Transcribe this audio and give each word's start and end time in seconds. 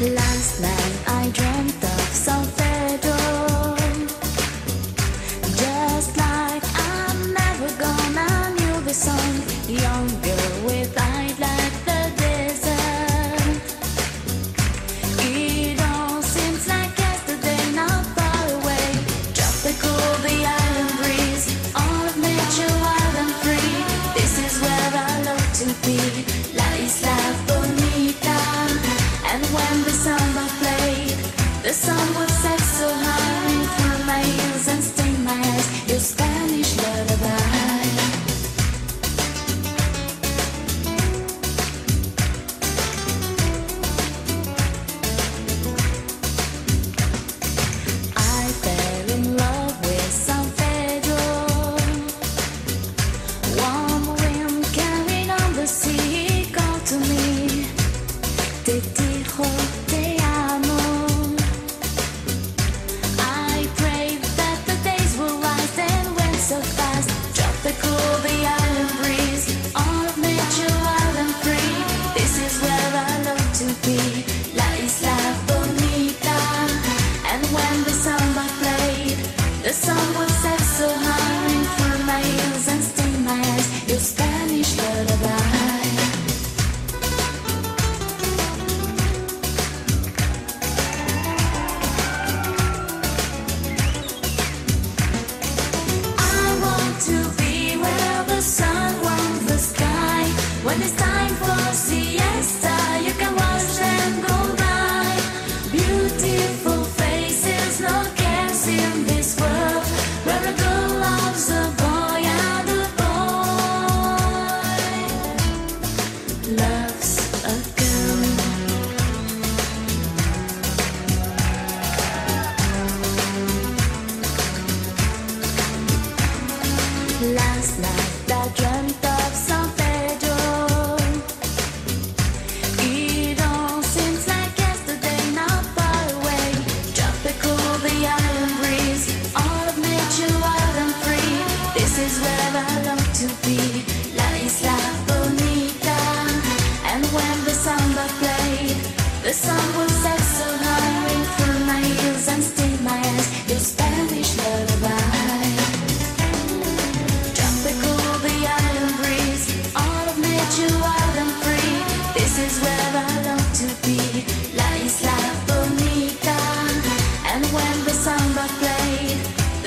Like. 0.00 0.27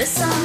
The 0.01 0.07
sun 0.07 0.40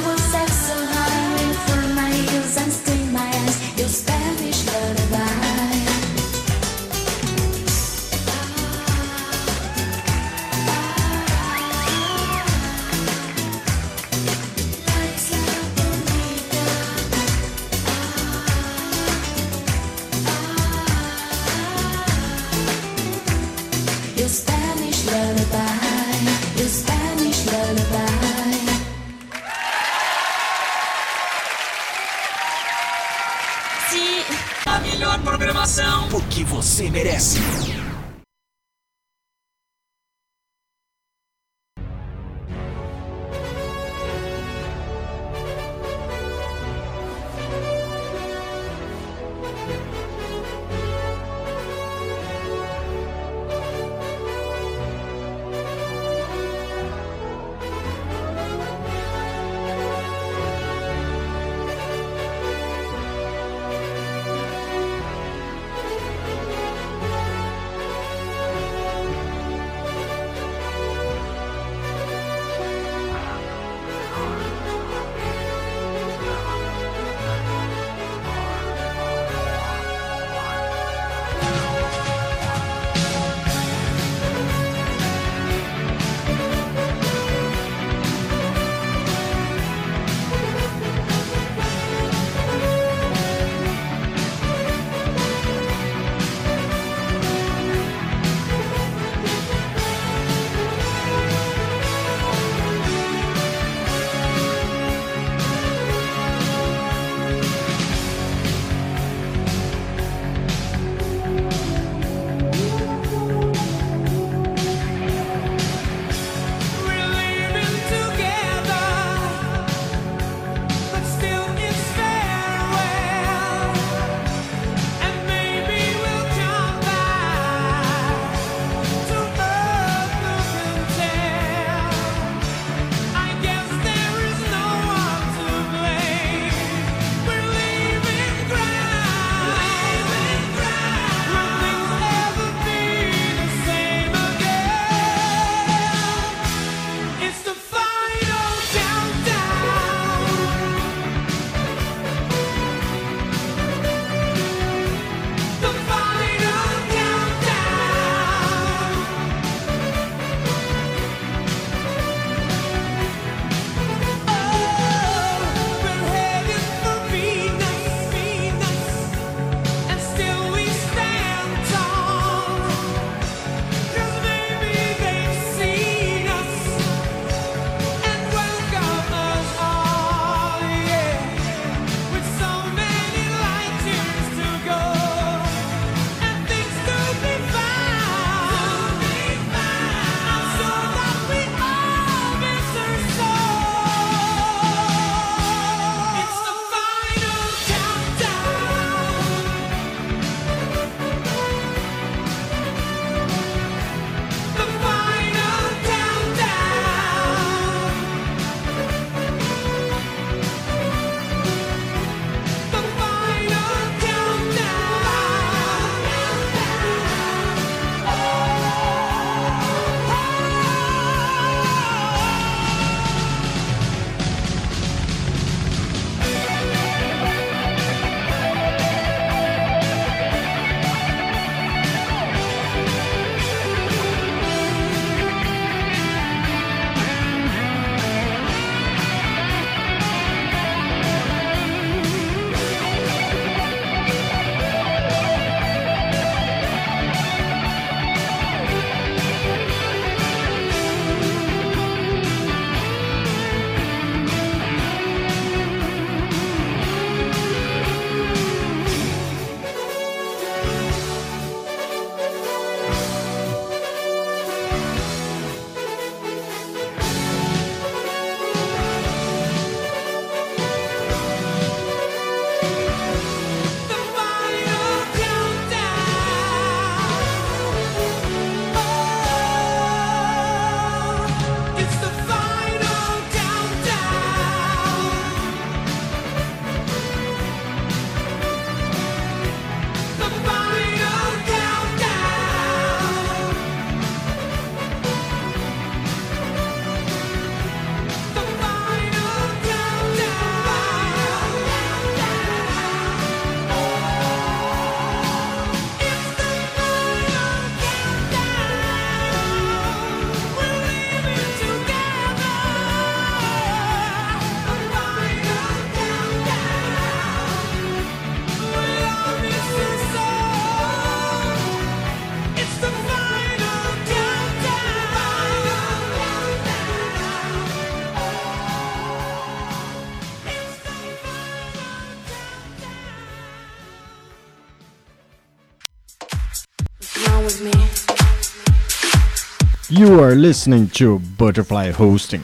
You 339.97 340.21
are 340.21 340.35
listening 340.35 340.89
to 340.89 341.17
Butterfly 341.17 341.89
Hosting. 341.89 342.43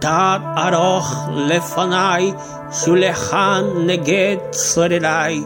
תת 0.00 0.40
ארוך 0.56 1.28
לפניי, 1.34 2.32
שולחן 2.72 3.64
נגד 3.86 4.36
צורריי. 4.50 5.44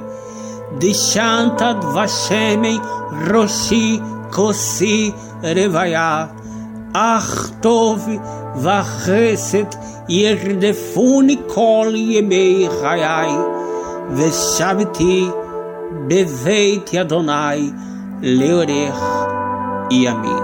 דשנת 0.78 1.62
דבשמי 1.80 2.78
ראשי 3.30 4.00
כוסי 4.32 5.10
רוויה. 5.42 6.26
אך 6.92 7.50
טוב 7.60 8.08
וחסד 8.56 9.64
ירדפוני 10.08 11.36
כל 11.46 11.92
ימי 11.94 12.68
חיי, 12.80 13.30
ושבתי 14.10 15.28
בבית 16.06 16.94
אדוני 16.94 17.70
לאורך 18.22 19.02
ימים. 19.90 20.43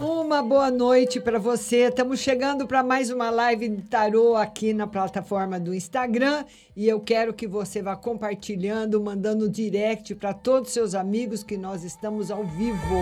Uma 0.00 0.40
boa 0.42 0.70
noite 0.70 1.20
para 1.20 1.38
você. 1.38 1.88
Estamos 1.88 2.20
chegando 2.20 2.66
para 2.66 2.82
mais 2.82 3.10
uma 3.10 3.28
live 3.28 3.68
de 3.68 3.82
tarô 3.82 4.36
aqui 4.36 4.72
na 4.72 4.86
plataforma 4.86 5.58
do 5.58 5.74
Instagram 5.74 6.44
e 6.76 6.88
eu 6.88 7.00
quero 7.00 7.34
que 7.34 7.46
você 7.46 7.82
vá 7.82 7.96
compartilhando, 7.96 9.00
mandando 9.00 9.48
direct 9.48 10.14
para 10.14 10.32
todos 10.32 10.68
os 10.68 10.74
seus 10.74 10.94
amigos 10.94 11.42
que 11.42 11.56
nós 11.56 11.82
estamos 11.82 12.30
ao 12.30 12.44
vivo. 12.44 12.96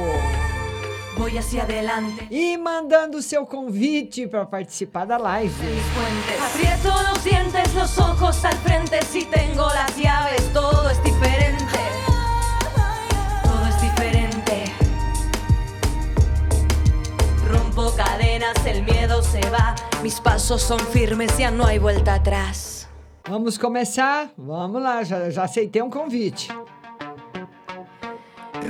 E 2.31 2.57
mandando 2.57 3.19
o 3.19 3.23
seu 3.23 3.47
convite 3.47 4.27
para 4.27 4.47
participar 4.47 5.05
da 5.05 5.17
live. 5.17 5.55
Aprieto 6.45 6.89
los 7.11 7.23
dientes, 7.23 7.75
los 7.75 7.99
ojos 7.99 8.45
al 8.45 8.57
frente. 8.59 8.99
Si 9.05 9.25
tengo 9.27 9.63
las 9.69 9.95
llaves, 9.97 10.53
todo 10.53 10.91
es 10.91 11.03
diferente. 11.05 11.34
Se 19.35 19.51
va. 19.51 19.75
Mis 20.03 20.21
pasos 20.21 20.63
son 20.63 20.79
firmes, 20.79 21.37
ya 21.39 21.51
no 21.51 21.67
hay 21.67 21.79
vuelta 21.79 22.15
atrás. 22.15 22.87
Vamos 23.29 23.59
começar? 23.59 24.31
Vamos 24.37 24.81
lá, 24.81 25.03
já, 25.03 25.29
já 25.31 25.45
aceitei 25.45 25.83
um 25.83 25.91
convite. 25.91 26.49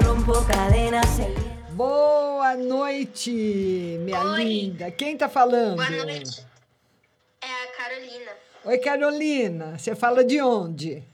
Rompo 0.02 0.32
cadenas, 0.46 1.18
el 1.18 1.34
Boa 1.72 2.54
noite, 2.56 3.30
minha 4.00 4.22
linda. 4.38 4.90
Quem 4.92 5.16
tá 5.18 5.28
falando? 5.28 5.76
Boa 5.76 5.90
noite. 5.90 6.46
É 7.42 7.64
a 7.64 7.66
Carolina. 7.76 8.32
Oi, 8.64 8.78
Carolina. 8.78 9.76
Você 9.76 9.94
fala 9.94 10.24
de 10.24 10.40
onde? 10.40 11.04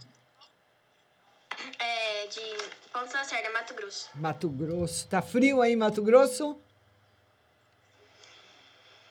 É 1.79 2.27
de 2.27 2.57
Ponta 2.93 3.19
Lacerda, 3.19 3.51
Mato 3.51 3.75
Grosso. 3.75 4.11
Mato 4.15 4.49
Grosso. 4.51 5.09
Tá 5.09 5.23
frio 5.23 5.63
aí, 5.63 5.75
Mato 5.75 6.03
Grosso? 6.03 6.57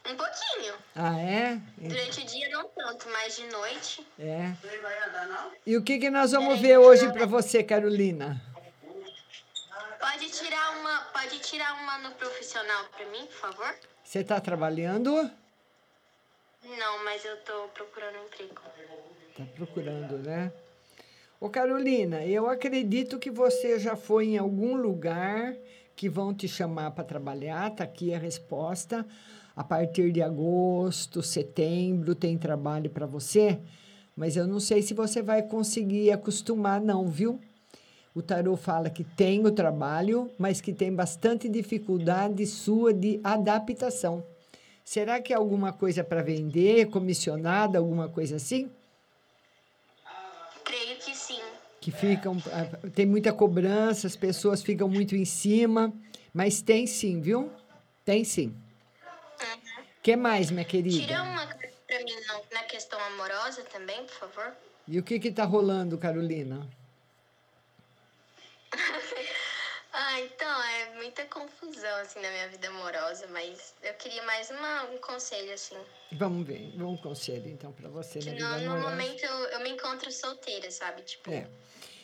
Um 0.10 0.16
pouquinho. 0.16 0.74
Ah, 1.02 1.18
é? 1.18 1.62
Durante 1.78 2.20
o 2.20 2.26
dia 2.26 2.50
não 2.50 2.68
tanto, 2.68 3.08
mas 3.10 3.38
de 3.38 3.48
noite. 3.48 4.06
É. 4.20 4.54
E 5.66 5.78
o 5.78 5.82
que, 5.82 5.98
que 5.98 6.10
nós 6.10 6.34
vamos 6.34 6.60
ver 6.60 6.78
hoje 6.78 7.10
para 7.14 7.26
você, 7.26 7.64
Carolina? 7.64 8.42
Pode 9.98 10.30
tirar 10.30 10.78
uma, 10.78 11.00
pode 11.14 11.40
tirar 11.40 11.74
uma 11.82 12.00
no 12.00 12.12
profissional 12.16 12.84
pra 12.98 13.06
mim, 13.06 13.26
por 13.28 13.36
favor? 13.36 13.76
Você 14.04 14.26
tá 14.26 14.42
trabalhando? 14.42 15.32
Não, 16.66 17.06
mas 17.06 17.24
eu 17.24 17.38
tô 17.44 17.70
procurando 17.70 18.18
um 18.20 18.26
emprego. 18.26 18.62
Tá 19.38 19.46
procurando, 19.56 20.18
né? 20.18 20.52
Ô, 21.40 21.50
Carolina, 21.50 22.26
eu 22.26 22.50
acredito 22.50 23.18
que 23.18 23.32
você 23.32 23.80
já 23.80 23.96
foi 23.96 24.26
em 24.26 24.38
algum 24.38 24.76
lugar 24.76 25.56
que 25.96 26.10
vão 26.10 26.34
te 26.34 26.46
chamar 26.50 26.92
para 26.92 27.06
trabalhar. 27.06 27.70
Tá 27.70 27.86
aqui 27.86 28.14
a 28.14 28.20
resposta. 28.20 29.08
A 29.60 29.64
partir 29.66 30.14
de 30.14 30.22
agosto, 30.22 31.22
setembro, 31.22 32.16
tem 32.16 32.38
trabalho 32.38 32.90
para 32.90 33.06
você. 33.06 33.60
Mas 34.16 34.38
eu 34.38 34.48
não 34.48 34.58
sei 34.58 34.82
se 34.82 34.94
você 34.94 35.22
vai 35.22 35.44
conseguir 35.44 36.12
acostumar, 36.12 36.80
não, 36.80 37.06
viu? 37.10 37.42
O 38.16 38.22
tarô 38.22 38.56
fala 38.56 38.90
que 38.90 39.04
tem 39.04 39.46
o 39.46 39.52
trabalho, 39.52 40.32
mas 40.38 40.62
que 40.62 40.72
tem 40.72 40.96
bastante 40.96 41.50
dificuldade 41.50 42.46
sua 42.48 42.94
de 42.94 43.20
adaptação. 43.22 44.24
Será 44.86 45.20
que 45.20 45.34
é 45.34 45.36
alguma 45.36 45.74
coisa 45.74 46.06
para 46.06 46.24
vender, 46.24 46.86
comissionada, 46.86 47.80
alguma 47.80 48.08
coisa 48.08 48.38
assim? 48.38 48.72
Creio 50.64 50.98
que 51.00 51.14
sim. 51.14 51.42
Que 51.82 51.92
ficam. 51.92 52.38
ah, 52.54 52.88
Tem 52.96 53.06
muita 53.06 53.34
cobrança, 53.34 54.08
as 54.08 54.16
pessoas 54.16 54.62
ficam 54.62 54.88
muito 54.88 55.18
em 55.18 55.26
cima, 55.26 55.94
mas 56.34 56.62
tem 56.62 56.88
sim, 56.88 57.20
viu? 57.20 57.52
Tem 58.06 58.24
sim. 58.24 58.56
O 60.00 60.02
que 60.02 60.16
mais, 60.16 60.50
minha 60.50 60.64
querida? 60.66 60.98
Tira 60.98 61.22
uma 61.24 61.46
pra 61.46 62.00
mim 62.04 62.16
na, 62.52 62.64
questão 62.64 63.00
amorosa 63.00 63.64
também, 63.64 64.06
por 64.06 64.16
favor. 64.16 64.54
E 64.88 64.98
o 64.98 65.04
que 65.04 65.20
que 65.20 65.32
tá 65.32 65.44
rolando, 65.44 65.98
Carolina? 65.98 66.68
Ah, 69.92 70.22
então, 70.22 70.64
é 70.64 70.96
muita 70.98 71.26
confusão, 71.26 71.96
assim, 72.02 72.22
na 72.22 72.30
minha 72.30 72.48
vida 72.48 72.68
amorosa, 72.68 73.26
mas 73.32 73.74
eu 73.84 73.92
queria 73.96 74.22
mais 74.24 74.50
uma, 74.52 74.84
um 74.84 74.98
conselho, 75.00 75.52
assim. 75.52 75.76
Vamos 76.12 76.46
ver, 76.46 76.72
vamos 76.78 77.02
conselho 77.02 77.50
então 77.50 77.72
para 77.72 77.90
você 77.90 78.20
Que 78.20 78.32
na 78.34 78.50
no, 78.54 78.60
vida 78.60 78.70
no 78.76 78.82
momento 78.82 79.24
eu, 79.26 79.34
eu 79.48 79.60
me 79.62 79.70
encontro 79.72 80.12
solteira, 80.12 80.70
sabe? 80.70 81.02
Tipo, 81.02 81.32
É. 81.32 81.48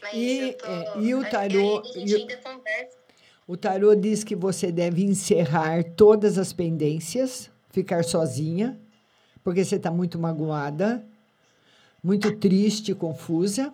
mas 0.01 0.13
E, 0.15 0.53
tô... 0.53 0.65
é, 0.65 0.93
e 0.99 1.13
o 1.15 1.29
tarô- 1.29 1.79
A 1.79 1.83
gente 1.83 2.09
e 2.09 2.15
o- 2.15 2.17
ainda 2.17 2.37
conversa. 2.37 2.97
O 3.47 3.55
tarô 3.55 3.95
diz 3.95 4.23
que 4.23 4.35
você 4.35 4.71
deve 4.71 5.03
encerrar 5.03 5.83
todas 5.95 6.39
as 6.39 6.51
pendências, 6.51 7.51
ficar 7.75 8.05
sozinha, 8.05 8.79
porque 9.43 9.65
você 9.65 9.75
está 9.75 9.91
muito 9.91 10.17
magoada, 10.17 11.05
muito 12.01 12.31
triste, 12.37 12.95
confusa. 12.95 13.73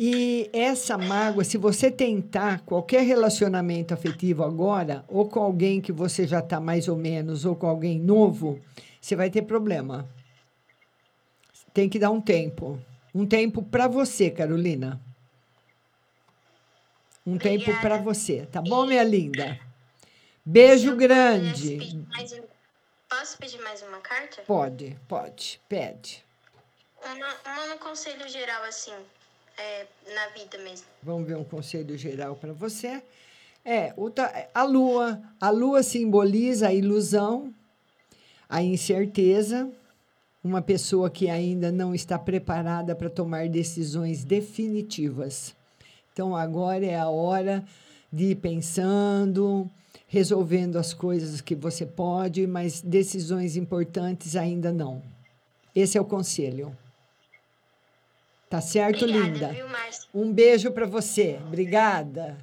E 0.00 0.48
essa 0.50 0.96
mágoa, 0.96 1.44
se 1.44 1.58
você 1.58 1.90
tentar 1.90 2.62
qualquer 2.62 3.02
relacionamento 3.02 3.92
afetivo 3.92 4.42
agora, 4.42 5.04
ou 5.06 5.28
com 5.28 5.40
alguém 5.40 5.78
que 5.80 5.92
você 5.92 6.26
já 6.26 6.38
está 6.38 6.58
mais 6.58 6.88
ou 6.88 6.96
menos, 6.96 7.44
ou 7.44 7.54
com 7.54 7.66
alguém 7.66 8.00
novo, 8.00 8.58
você 8.98 9.14
vai 9.14 9.30
ter 9.30 9.42
problema. 9.42 10.08
Tem 11.74 11.88
que 11.88 11.98
dar 11.98 12.10
um 12.10 12.20
tempo. 12.20 12.80
Um 13.14 13.26
tempo 13.26 13.62
para 13.62 13.86
você, 13.86 14.30
Carolina. 14.30 14.98
Um 17.26 17.36
tempo 17.36 17.70
para 17.80 17.98
você, 17.98 18.46
tá 18.50 18.60
bom, 18.62 18.86
minha 18.86 19.04
linda? 19.04 19.60
Beijo 20.44 20.96
grande. 20.96 21.78
Posso 23.18 23.36
pedir 23.36 23.60
mais 23.60 23.82
uma 23.82 23.98
carta? 23.98 24.40
Pode, 24.46 24.96
pode, 25.06 25.60
pede. 25.68 26.24
Uma, 27.04 27.52
uma 27.52 27.66
no 27.66 27.78
conselho 27.78 28.26
geral, 28.26 28.62
assim, 28.62 28.90
é, 29.58 29.86
na 30.14 30.28
vida 30.28 30.56
mesmo. 30.56 30.86
Vamos 31.02 31.28
ver 31.28 31.36
um 31.36 31.44
conselho 31.44 31.96
geral 31.98 32.34
para 32.34 32.54
você. 32.54 33.02
É, 33.66 33.92
a 34.54 34.62
lua, 34.62 35.22
a 35.38 35.50
lua 35.50 35.82
simboliza 35.82 36.68
a 36.68 36.72
ilusão, 36.72 37.52
a 38.48 38.62
incerteza, 38.62 39.70
uma 40.42 40.62
pessoa 40.62 41.10
que 41.10 41.28
ainda 41.28 41.70
não 41.70 41.94
está 41.94 42.18
preparada 42.18 42.94
para 42.94 43.10
tomar 43.10 43.46
decisões 43.46 44.24
definitivas. 44.24 45.54
Então 46.14 46.34
agora 46.34 46.86
é 46.86 46.98
a 46.98 47.10
hora 47.10 47.62
de 48.10 48.30
ir 48.30 48.36
pensando, 48.36 49.70
resolvendo 50.12 50.76
as 50.76 50.92
coisas 50.92 51.40
que 51.40 51.54
você 51.54 51.86
pode, 51.86 52.46
mas 52.46 52.82
decisões 52.82 53.56
importantes 53.56 54.36
ainda 54.36 54.70
não. 54.70 55.02
Esse 55.74 55.96
é 55.96 56.00
o 56.02 56.04
conselho. 56.04 56.76
Tá 58.50 58.60
certo, 58.60 59.06
Obrigada, 59.06 59.26
linda? 59.26 59.48
viu? 59.48 59.66
Um 60.12 60.30
beijo 60.30 60.70
para 60.70 60.84
você. 60.84 61.40
Obrigada. 61.46 62.36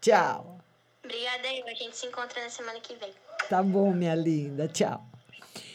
Tchau. 0.00 0.60
Obrigada 1.04 1.48
aí, 1.48 1.64
a 1.66 1.74
gente 1.74 1.96
se 1.96 2.06
encontra 2.06 2.40
na 2.40 2.48
semana 2.48 2.78
que 2.78 2.94
vem. 2.94 3.10
Tá 3.50 3.60
bom, 3.60 3.92
minha 3.92 4.14
linda. 4.14 4.68
Tchau. 4.68 5.04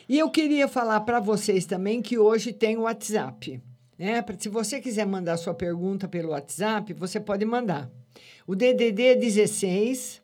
E 0.08 0.18
eu 0.18 0.30
queria 0.30 0.70
falar 0.70 1.02
para 1.02 1.20
vocês 1.20 1.66
também 1.66 2.02
que 2.02 2.18
hoje 2.18 2.54
tem 2.54 2.78
o 2.78 2.84
WhatsApp. 2.84 3.62
Né? 4.00 4.24
Se 4.40 4.48
você 4.48 4.80
quiser 4.80 5.06
mandar 5.06 5.36
sua 5.36 5.54
pergunta 5.54 6.08
pelo 6.08 6.30
WhatsApp, 6.30 6.94
você 6.94 7.20
pode 7.20 7.44
mandar. 7.44 7.90
O 8.48 8.56
DDD 8.56 9.04
é 9.04 9.16
16 9.16 10.21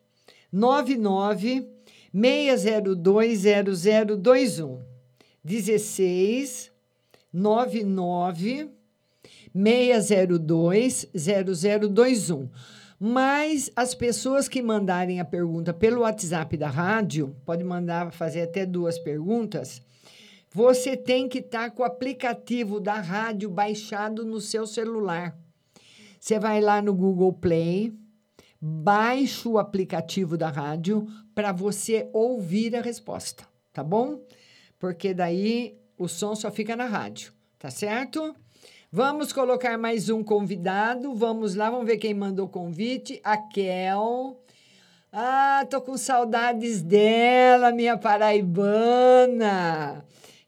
99 0.52 1.68
6020021. 2.14 4.80
16 5.44 6.72
99 7.32 8.72
602 9.54 11.08
0021. 11.16 12.50
Mas 13.00 13.72
as 13.76 13.94
pessoas 13.94 14.48
que 14.48 14.60
mandarem 14.62 15.20
a 15.20 15.26
pergunta 15.26 15.72
pelo 15.74 16.02
WhatsApp 16.02 16.58
da 16.58 16.68
rádio, 16.68 17.36
pode 17.46 17.64
mandar 17.64 18.12
fazer 18.12 18.42
até 18.42 18.66
duas 18.66 18.98
perguntas. 18.98 19.82
Você 20.52 20.98
tem 20.98 21.30
que 21.30 21.40
estar 21.40 21.72
com 21.72 21.84
o 21.84 21.86
aplicativo 21.86 22.80
da 22.80 22.96
rádio 22.96 23.50
baixado 23.50 24.26
no 24.26 24.42
seu 24.42 24.66
celular. 24.66 25.38
Você 26.20 26.40
vai 26.40 26.60
lá 26.60 26.82
no 26.82 26.96
Google 26.96 27.34
Play, 27.34 27.94
baixa 28.60 29.48
o 29.48 29.58
aplicativo 29.58 30.38
da 30.38 30.50
rádio 30.50 31.08
para 31.34 31.52
você 31.52 32.10
ouvir 32.14 32.76
a 32.76 32.82
resposta, 32.82 33.48
tá 33.72 33.84
bom? 33.84 34.22
Porque 34.80 35.14
daí 35.14 35.78
o 35.98 36.08
som 36.08 36.36
só 36.36 36.52
fica 36.52 36.76
na 36.76 36.86
rádio, 36.86 37.34
tá 37.58 37.70
certo? 37.70 38.36
Vamos 38.92 39.34
colocar 39.34 39.78
mais 39.78 40.10
um 40.10 40.24
convidado. 40.24 41.14
Vamos 41.14 41.56
lá, 41.56 41.70
vamos 41.70 41.86
ver 41.86 41.98
quem 41.98 42.14
mandou 42.14 42.46
o 42.46 42.50
convite. 42.50 43.20
A 43.24 43.38
Kel. 43.38 44.42
Ah, 45.12 45.66
tô 45.70 45.82
com 45.82 45.98
saudades 45.98 46.82
dela, 46.82 47.72
minha 47.72 47.98
paraibana. 47.98 49.26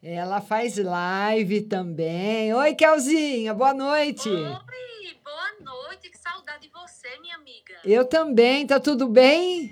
Ela 0.02 0.40
faz 0.40 0.78
live 0.78 1.64
também. 1.64 2.54
Oi, 2.54 2.74
Kelzinha, 2.76 3.54
boa 3.54 3.74
noite. 3.74 4.30
Oi, 4.30 5.18
boa 5.24 5.60
noite. 5.62 6.10
Que 6.10 6.18
saudade 6.18 6.62
de 6.62 6.70
você, 7.10 7.20
minha 7.20 7.36
amiga. 7.36 7.76
Eu 7.84 8.06
também, 8.06 8.68
tá 8.68 8.80
tudo 8.80 9.08
bem? 9.08 9.70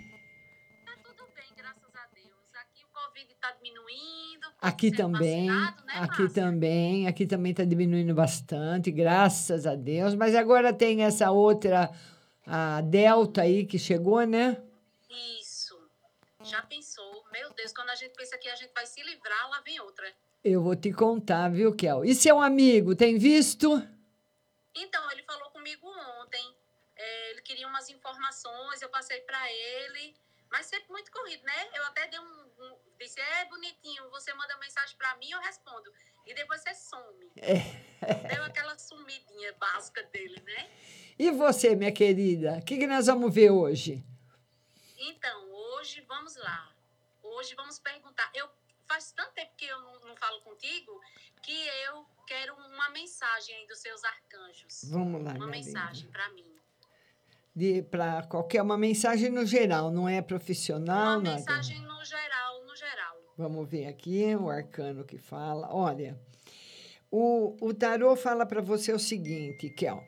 Tá 0.85 0.93
tudo 1.03 1.23
bem, 1.35 1.45
graças 1.55 1.95
a 1.95 2.07
Deus. 2.13 2.55
Aqui 2.55 2.83
o 2.83 2.87
Covid 2.87 3.35
tá 3.35 3.51
diminuindo. 3.51 4.47
Aqui 4.59 4.91
também, 4.91 5.47
vacinado, 5.47 5.85
né, 5.85 5.93
aqui 5.93 6.21
Márcia? 6.23 6.43
também, 6.43 7.07
aqui 7.07 7.27
também 7.27 7.51
está 7.51 7.63
diminuindo 7.63 8.13
bastante, 8.13 8.91
graças 8.91 9.67
a 9.67 9.75
Deus. 9.75 10.15
Mas 10.15 10.33
agora 10.33 10.73
tem 10.73 11.03
essa 11.03 11.29
outra, 11.29 11.91
a 12.45 12.81
Delta 12.81 13.43
aí 13.43 13.65
que 13.65 13.77
chegou, 13.77 14.25
né? 14.25 14.61
Isso. 15.39 15.77
Já 16.43 16.61
pensou? 16.63 17.23
Meu 17.31 17.51
Deus, 17.53 17.71
quando 17.71 17.89
a 17.89 17.95
gente 17.95 18.13
pensa 18.15 18.37
que 18.37 18.49
a 18.49 18.55
gente 18.55 18.71
vai 18.73 18.85
se 18.85 19.01
livrar, 19.03 19.49
lá 19.49 19.61
vem 19.61 19.79
outra. 19.81 20.11
Eu 20.43 20.61
vou 20.61 20.75
te 20.75 20.91
contar, 20.93 21.49
viu, 21.49 21.75
Kel? 21.75 22.05
E 22.05 22.15
seu 22.15 22.39
amigo, 22.39 22.95
tem 22.95 23.17
visto? 23.17 23.69
Então, 24.75 25.11
ele 25.11 25.23
falou 25.23 25.49
comigo 25.49 25.87
queria 27.47 27.67
umas 27.67 27.89
informações, 27.89 28.81
eu 28.81 28.89
passei 28.89 29.21
para 29.21 29.41
ele. 29.51 30.15
Mas 30.51 30.67
sempre 30.67 30.89
muito 30.89 31.11
corrido, 31.11 31.43
né? 31.43 31.69
Eu 31.73 31.85
até 31.85 32.07
dei 32.07 32.19
um. 32.19 32.51
um 32.59 32.77
disse, 32.99 33.19
é 33.19 33.45
bonitinho, 33.45 34.09
você 34.09 34.33
manda 34.33 34.57
mensagem 34.57 34.97
para 34.97 35.15
mim, 35.17 35.29
eu 35.29 35.39
respondo. 35.41 35.91
E 36.25 36.33
depois 36.33 36.61
você 36.61 36.73
some. 36.75 37.31
Deu 37.35 38.43
aquela 38.43 38.77
sumidinha 38.77 39.53
básica 39.53 40.03
dele, 40.03 40.41
né? 40.41 40.69
E 41.19 41.31
você, 41.31 41.75
minha 41.75 41.91
querida? 41.91 42.57
O 42.57 42.65
que, 42.65 42.77
que 42.77 42.87
nós 42.87 43.07
vamos 43.07 43.33
ver 43.33 43.51
hoje? 43.51 44.03
Então, 44.97 45.51
hoje 45.51 46.01
vamos 46.01 46.35
lá. 46.37 46.73
Hoje 47.21 47.53
vamos 47.55 47.79
perguntar. 47.79 48.29
Eu 48.33 48.49
faz 48.85 49.11
tanto 49.11 49.33
tempo 49.33 49.53
que 49.57 49.65
eu 49.65 49.79
não, 49.81 49.99
não 49.99 50.15
falo 50.15 50.41
contigo 50.41 50.99
que 51.41 51.67
eu 51.85 52.05
quero 52.25 52.55
uma 52.55 52.89
mensagem 52.89 53.55
aí 53.55 53.67
dos 53.67 53.79
seus 53.79 54.03
arcanjos. 54.03 54.81
Vamos 54.89 55.23
lá, 55.23 55.33
Uma 55.33 55.47
mensagem 55.47 56.09
para 56.09 56.29
mim. 56.29 56.56
Para 57.89 58.23
qualquer, 58.23 58.61
uma 58.61 58.77
mensagem 58.77 59.31
no 59.31 59.45
geral, 59.45 59.89
não 59.91 60.07
é 60.07 60.21
profissional, 60.21 61.19
Uma 61.19 61.23
nada. 61.23 61.37
mensagem 61.37 61.79
no 61.81 62.05
geral, 62.05 62.63
no 62.65 62.75
geral. 62.75 63.17
Vamos 63.35 63.67
ver 63.67 63.87
aqui 63.87 64.35
o 64.35 64.49
arcano 64.49 65.03
que 65.03 65.17
fala. 65.17 65.67
Olha, 65.73 66.19
o, 67.09 67.55
o 67.59 67.73
tarô 67.73 68.15
fala 68.15 68.45
para 68.45 68.61
você 68.61 68.93
o 68.93 68.99
seguinte, 68.99 69.69
Kel. 69.71 70.03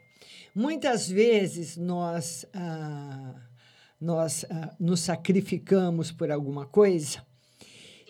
Muitas 0.53 1.09
vezes 1.09 1.75
nós, 1.75 2.45
ah, 2.53 3.35
nós 3.99 4.45
ah, 4.49 4.75
nos 4.79 4.99
sacrificamos 4.99 6.11
por 6.11 6.31
alguma 6.31 6.65
coisa, 6.67 7.25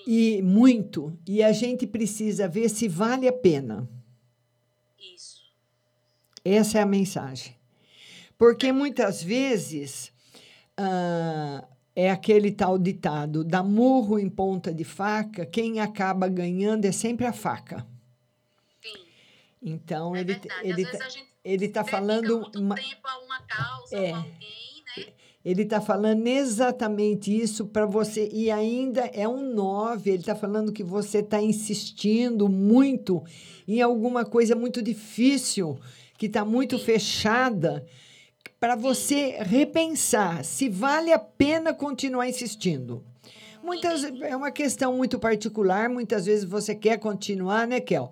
e 0.06 0.42
muito, 0.42 1.18
e 1.28 1.44
a 1.44 1.52
gente 1.52 1.86
precisa 1.86 2.48
ver 2.48 2.68
se 2.70 2.88
vale 2.88 3.28
a 3.28 3.34
pena. 3.34 3.88
Isso. 5.16 5.44
Essa 6.44 6.80
é 6.80 6.82
a 6.82 6.86
mensagem. 6.86 7.59
Porque 8.40 8.72
muitas 8.72 9.22
vezes 9.22 10.14
ah, 10.78 11.68
é 11.94 12.10
aquele 12.10 12.52
tal 12.52 12.80
ditado: 12.80 13.44
dá 13.44 13.62
murro 13.62 14.18
em 14.18 14.30
ponta 14.30 14.74
de 14.74 14.86
faca, 14.86 15.46
quem 15.46 15.82
acaba 15.82 16.28
ganhando 16.30 16.86
é 16.86 16.92
sempre 16.94 17.26
a 17.28 17.34
faca. 17.34 17.86
Então, 19.62 20.16
ele 20.16 20.32
É 20.32 20.36
verdade. 20.40 20.70
ele 20.70 20.86
Às 20.86 20.98
tá- 20.98 21.06
a 21.06 21.10
gente 21.10 21.28
ele 21.44 21.66
está 21.66 21.82
dedica 21.82 21.98
falando 21.98 22.40
muito 22.40 22.60
uma- 22.60 22.76
tempo 22.76 23.02
a 23.08 23.20
uma 23.26 23.42
causa, 23.42 23.96
É. 23.98 24.12
alguém, 24.14 24.84
né? 24.98 25.06
Ele 25.44 25.64
está 25.64 25.82
falando 25.82 26.26
exatamente 26.28 27.36
isso 27.36 27.66
para 27.66 27.86
você. 27.86 28.30
E 28.32 28.50
ainda 28.52 29.02
é 29.08 29.28
um 29.28 29.54
9. 29.54 30.12
Ele 30.12 30.20
está 30.20 30.36
falando 30.36 30.72
que 30.72 30.84
você 30.84 31.20
está 31.20 31.42
insistindo 31.42 32.48
muito 32.48 33.22
em 33.68 33.82
alguma 33.82 34.24
coisa 34.26 34.56
muito 34.56 34.82
difícil, 34.82 35.78
que 36.18 36.26
está 36.28 36.44
muito 36.46 36.78
fechada, 36.80 37.86
para 38.60 38.76
você 38.76 39.38
repensar 39.42 40.44
se 40.44 40.68
vale 40.70 41.14
a 41.14 41.20
pena 41.20 41.74
continuar 41.74 42.28
insistindo. 42.28 43.04
Muitas, 43.64 44.04
é 44.04 44.36
uma 44.36 44.52
questão 44.52 44.96
muito 44.96 45.20
particular, 45.20 45.90
muitas 45.90 46.26
vezes 46.26 46.46
você 46.46 46.74
quer 46.74 46.98
continuar, 47.00 47.68
né, 47.68 47.80
Kel? 47.80 48.12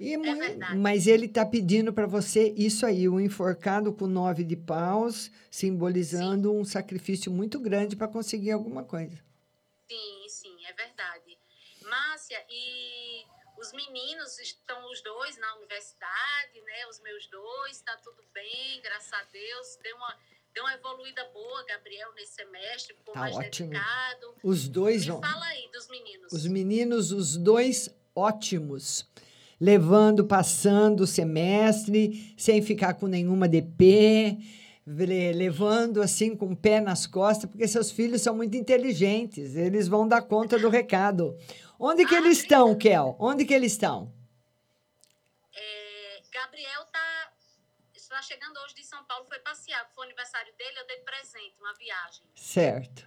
E 0.00 0.16
mu- 0.16 0.24
mas 0.76 1.08
ele 1.08 1.26
está 1.26 1.44
pedindo 1.44 1.92
para 1.92 2.06
você 2.06 2.54
isso 2.56 2.86
aí, 2.86 3.08
o 3.08 3.18
enforcado 3.18 3.92
com 3.92 4.06
nove 4.06 4.44
de 4.44 4.56
paus, 4.56 5.30
simbolizando 5.50 6.52
um 6.54 6.64
sacrifício 6.64 7.32
muito 7.32 7.58
grande 7.58 7.96
para 7.96 8.06
conseguir 8.06 8.52
alguma 8.52 8.84
coisa. 8.84 9.16
Sim, 9.90 10.28
sim, 10.28 10.54
é 10.68 10.72
verdade. 10.72 11.36
Márcia, 11.82 12.38
e 12.48 12.97
os 13.68 13.72
meninos 13.86 14.38
estão 14.38 14.90
os 14.90 15.02
dois 15.02 15.36
na 15.38 15.56
universidade, 15.56 16.60
né? 16.64 16.86
Os 16.90 17.00
meus 17.00 17.26
dois, 17.28 17.80
tá 17.82 17.96
tudo 18.02 18.22
bem, 18.32 18.80
graças 18.82 19.12
a 19.12 19.22
Deus. 19.32 19.78
Deu 19.82 19.96
uma, 19.96 20.16
deu 20.54 20.64
uma 20.64 20.74
evoluída 20.74 21.24
boa, 21.32 21.64
Gabriel, 21.66 22.12
nesse 22.14 22.32
semestre, 22.34 22.94
ficou 22.94 23.14
Tá 23.14 23.20
mais 23.20 23.36
ótimo. 23.36 23.70
dedicado. 23.70 24.34
Os 24.42 24.68
dois 24.68 25.04
Me 25.04 25.12
vão. 25.12 25.20
fala 25.20 25.44
aí 25.46 25.68
dos 25.72 25.88
meninos. 25.88 26.32
Os 26.32 26.46
meninos, 26.46 27.12
os 27.12 27.36
dois 27.36 27.90
ótimos, 28.14 29.06
levando, 29.60 30.24
passando 30.24 31.00
o 31.02 31.06
semestre, 31.06 32.34
sem 32.36 32.62
ficar 32.62 32.94
com 32.94 33.06
nenhuma 33.06 33.46
DP, 33.48 34.38
le- 34.86 35.32
levando 35.32 36.00
assim 36.00 36.34
com 36.34 36.52
o 36.52 36.56
pé 36.56 36.80
nas 36.80 37.06
costas, 37.06 37.50
porque 37.50 37.68
seus 37.68 37.90
filhos 37.90 38.22
são 38.22 38.34
muito 38.34 38.56
inteligentes, 38.56 39.54
eles 39.54 39.86
vão 39.88 40.08
dar 40.08 40.22
conta 40.22 40.58
do 40.58 40.68
recado. 40.70 41.36
Onde 41.78 42.04
que 42.04 42.14
eles 42.14 42.38
estão, 42.38 42.76
Kel? 42.76 43.16
Onde 43.20 43.44
que 43.44 43.54
eles 43.54 43.72
estão? 43.72 44.12
É, 45.54 46.22
Gabriel 46.32 46.84
tá, 46.86 47.32
está 47.94 48.20
chegando 48.22 48.58
hoje 48.60 48.74
de 48.74 48.84
São 48.84 49.04
Paulo, 49.04 49.26
foi 49.26 49.38
passear, 49.38 49.88
foi 49.94 50.04
o 50.04 50.08
aniversário 50.08 50.52
dele, 50.54 50.80
eu 50.80 50.86
dei 50.86 50.98
presente, 50.98 51.54
uma 51.60 51.72
viagem. 51.74 52.24
Certo. 52.34 53.06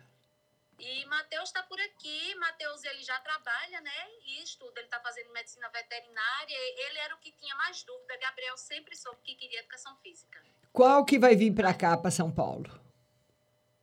E 0.80 1.06
Matheus 1.06 1.50
está 1.50 1.62
por 1.62 1.80
aqui. 1.80 2.34
Matheus, 2.36 2.84
ele 2.86 3.04
já 3.04 3.20
trabalha, 3.20 3.82
né? 3.82 4.10
E 4.26 4.42
estuda. 4.42 4.80
Ele 4.80 4.88
está 4.88 5.00
fazendo 5.00 5.32
medicina 5.32 5.70
veterinária. 5.70 6.58
Ele 6.88 6.98
era 6.98 7.14
o 7.14 7.20
que 7.20 7.32
tinha 7.34 7.56
mais 7.56 7.84
dúvida. 7.84 8.18
Gabriel 8.18 8.58
sempre 8.58 8.96
soube 8.96 9.22
que 9.24 9.36
queria 9.36 9.60
educação 9.60 9.96
física. 9.98 10.42
Qual 10.74 11.06
que 11.06 11.20
vai 11.20 11.36
vir 11.36 11.54
para 11.54 11.72
cá, 11.72 11.96
para 11.96 12.10
São 12.10 12.32
Paulo? 12.32 12.66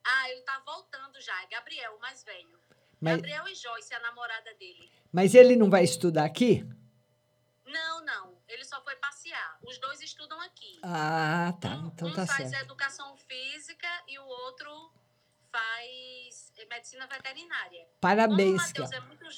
Ah, 0.05 0.31
ele 0.31 0.41
tá 0.41 0.59
voltando 0.67 1.21
já. 1.21 1.41
É 1.45 1.47
Gabriel, 1.47 1.95
o 1.95 2.01
mais 2.01 2.25
velho. 2.25 2.59
Mas- 3.01 3.17
Gabriel 3.17 3.49
e 3.49 3.55
Joyce, 3.55 3.95
a 3.95 4.01
namorada 4.01 4.53
dele. 4.55 4.91
Mas 5.13 5.35
ele 5.35 5.57
não 5.57 5.71
vai 5.71 5.85
estudar 5.85 6.25
aqui? 6.25 6.65
Não, 7.65 8.05
não. 8.05 8.39
Ele 8.49 8.65
só 8.65 8.83
foi 8.83 8.97
passear. 8.97 9.59
Os 9.63 9.79
dois 9.79 10.01
estudam 10.01 10.41
aqui. 10.41 10.81
Ah, 10.83 11.55
tá. 11.61 11.75
Então 11.93 12.09
um 12.09 12.15
tá 12.15 12.27
faz 12.27 12.51
certo. 12.51 12.65
educação 12.65 13.17
física 13.17 13.89
e 14.07 14.19
o 14.19 14.25
outro 14.25 14.93
faz 15.51 16.53
eh, 16.57 16.65
medicina 16.67 17.07
veterinária. 17.07 17.87
Parabéns, 18.01 18.37
Como 18.73 18.85
o 18.85 18.87
Matheus 18.89 18.93
é 18.93 19.01
muito 19.01 19.29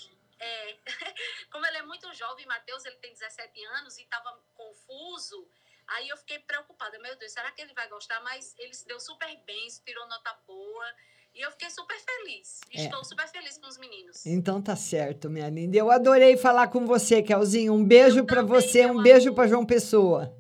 é, 0.41 0.77
como 1.53 1.67
ele 1.67 1.77
é 1.77 1.83
muito 1.83 2.13
jovem, 2.15 2.47
Matheus, 2.47 2.85
ele 2.87 2.97
tem 2.97 3.13
17 3.13 3.65
anos 3.67 3.99
e 3.99 4.03
estava 4.03 4.33
confuso. 4.55 5.47
Aí 5.87 6.09
eu 6.09 6.17
fiquei 6.17 6.39
preocupada, 6.39 6.99
meu 6.99 7.15
Deus, 7.17 7.33
será 7.33 7.51
que 7.51 7.61
ele 7.61 7.75
vai 7.75 7.89
gostar? 7.89 8.21
Mas 8.21 8.55
ele 8.59 8.73
se 8.73 8.87
deu 8.87 8.99
super 8.99 9.37
bem, 9.45 9.69
se 9.69 9.83
tirou 9.83 10.07
nota 10.09 10.33
boa. 10.47 10.95
E 11.35 11.43
eu 11.43 11.51
fiquei 11.53 11.71
super 11.71 11.97
feliz. 11.99 12.61
É. 12.75 12.85
Estou 12.85 13.05
super 13.05 13.27
feliz 13.29 13.57
com 13.59 13.69
os 13.69 13.79
meninos. 13.79 14.27
Então 14.27 14.61
tá 14.61 14.77
certo, 14.77 15.31
minha 15.31 15.49
linda. 15.49 15.77
Eu 15.77 15.91
adorei 15.91 16.37
falar 16.37 16.69
com 16.69 16.87
você, 16.87 17.23
Kelzinho. 17.23 17.73
Um 17.73 17.85
beijo 17.85 18.25
para 18.25 18.43
você, 18.43 18.87
um 18.87 19.03
beijo 19.03 19.33
para 19.33 19.49
João 19.49 19.65
Pessoa. 19.65 20.37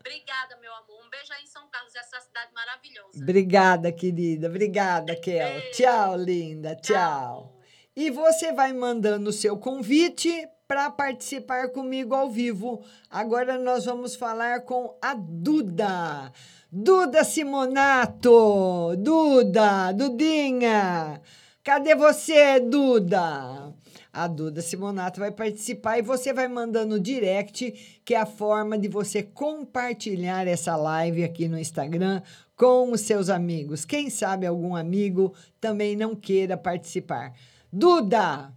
Obrigada, 0.00 0.56
meu 0.60 0.72
amor. 0.72 1.04
Um 1.04 1.10
beijo 1.10 1.32
aí 1.32 1.42
em 1.42 1.46
São 1.46 1.68
Carlos, 1.68 1.94
essa 1.94 2.20
cidade 2.20 2.52
maravilhosa. 2.54 3.22
Obrigada, 3.22 3.92
querida. 3.92 4.48
Obrigada, 4.48 5.14
Kel. 5.16 5.70
Tchau, 5.72 6.16
linda. 6.16 6.74
Tchau. 6.76 7.60
E 7.94 8.10
você 8.10 8.52
vai 8.52 8.72
mandando 8.72 9.30
o 9.30 9.32
seu 9.32 9.56
convite 9.58 10.48
para 10.72 10.90
participar 10.90 11.68
comigo 11.68 12.14
ao 12.14 12.30
vivo. 12.30 12.82
Agora 13.10 13.58
nós 13.58 13.84
vamos 13.84 14.16
falar 14.16 14.62
com 14.62 14.96
a 15.02 15.12
Duda. 15.12 16.32
Duda 16.72 17.24
Simonato. 17.24 18.96
Duda, 18.96 19.92
Dudinha. 19.92 21.20
Cadê 21.62 21.94
você, 21.94 22.58
Duda? 22.58 23.74
A 24.10 24.26
Duda 24.26 24.62
Simonato 24.62 25.20
vai 25.20 25.30
participar 25.30 25.98
e 25.98 26.02
você 26.02 26.32
vai 26.32 26.48
mandando 26.48 26.98
direct, 26.98 28.00
que 28.02 28.14
é 28.14 28.20
a 28.20 28.24
forma 28.24 28.78
de 28.78 28.88
você 28.88 29.22
compartilhar 29.22 30.48
essa 30.48 30.74
live 30.74 31.22
aqui 31.22 31.48
no 31.48 31.58
Instagram 31.58 32.22
com 32.56 32.92
os 32.92 33.02
seus 33.02 33.28
amigos. 33.28 33.84
Quem 33.84 34.08
sabe 34.08 34.46
algum 34.46 34.74
amigo 34.74 35.34
também 35.60 35.94
não 35.94 36.16
queira 36.16 36.56
participar. 36.56 37.34
Duda, 37.70 38.50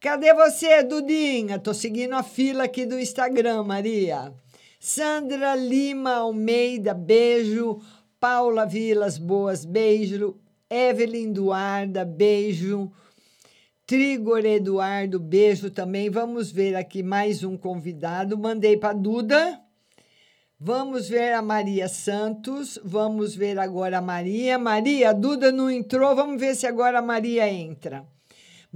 cadê 0.00 0.32
você, 0.34 0.82
Dudinha? 0.82 1.58
Tô 1.58 1.72
seguindo 1.74 2.14
a 2.14 2.22
fila 2.22 2.64
aqui 2.64 2.86
do 2.86 2.98
Instagram, 2.98 3.62
Maria. 3.64 4.32
Sandra 4.78 5.54
Lima 5.54 6.16
Almeida, 6.16 6.94
beijo. 6.94 7.80
Paula 8.20 8.64
Vilas 8.66 9.18
Boas, 9.18 9.64
beijo. 9.64 10.38
Evelyn 10.70 11.32
Duarda, 11.32 12.04
beijo. 12.04 12.90
Trigor 13.86 14.44
Eduardo, 14.44 15.20
beijo 15.20 15.70
também. 15.70 16.10
Vamos 16.10 16.50
ver 16.50 16.74
aqui 16.74 17.04
mais 17.04 17.44
um 17.44 17.56
convidado. 17.56 18.36
Mandei 18.36 18.76
para 18.76 18.92
Duda. 18.92 19.60
Vamos 20.58 21.08
ver 21.08 21.34
a 21.34 21.42
Maria 21.42 21.86
Santos. 21.88 22.80
Vamos 22.82 23.36
ver 23.36 23.58
agora 23.58 23.98
a 23.98 24.02
Maria. 24.02 24.58
Maria, 24.58 25.10
a 25.10 25.12
Duda 25.12 25.52
não 25.52 25.70
entrou. 25.70 26.16
Vamos 26.16 26.40
ver 26.40 26.56
se 26.56 26.66
agora 26.66 26.98
a 26.98 27.02
Maria 27.02 27.48
entra. 27.48 28.04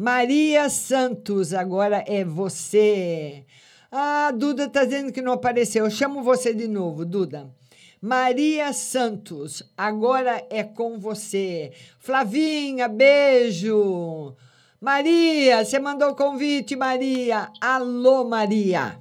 Maria 0.00 0.70
Santos, 0.70 1.52
agora 1.52 2.02
é 2.08 2.24
você. 2.24 3.44
Ah, 3.92 4.32
Duda 4.34 4.64
está 4.64 4.82
dizendo 4.82 5.12
que 5.12 5.20
não 5.20 5.34
apareceu. 5.34 5.84
Eu 5.84 5.90
chamo 5.90 6.22
você 6.22 6.54
de 6.54 6.66
novo, 6.66 7.04
Duda. 7.04 7.54
Maria 8.00 8.72
Santos, 8.72 9.62
agora 9.76 10.42
é 10.48 10.64
com 10.64 10.98
você. 10.98 11.74
Flavinha, 11.98 12.88
beijo. 12.88 14.34
Maria, 14.80 15.62
você 15.62 15.78
mandou 15.78 16.12
o 16.12 16.16
convite, 16.16 16.74
Maria. 16.74 17.52
Alô, 17.60 18.24
Maria. 18.24 18.98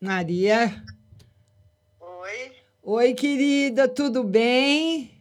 Maria. 0.00 0.82
Oi, 2.00 2.56
Oi, 2.82 3.14
querida, 3.14 3.86
tudo 3.86 4.24
bem? 4.24 5.16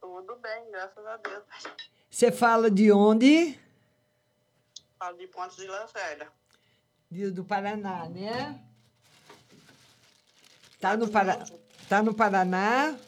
tudo 0.00 0.36
bem, 0.36 0.70
graças 0.70 1.06
a 1.06 1.16
Deus. 1.18 1.97
Você 2.18 2.32
fala 2.32 2.68
de 2.68 2.90
onde? 2.90 3.56
Falo 4.98 5.16
de 5.16 5.28
Pontes 5.28 5.56
de 5.56 5.68
Lacerda. 5.68 6.26
De- 7.08 7.30
Do 7.30 7.44
Paraná, 7.44 8.08
né? 8.08 8.60
Tá 10.80 10.96
no, 10.96 11.08
Para... 11.08 11.46
tá 11.88 12.02
no 12.02 12.12
Paraná, 12.12 12.98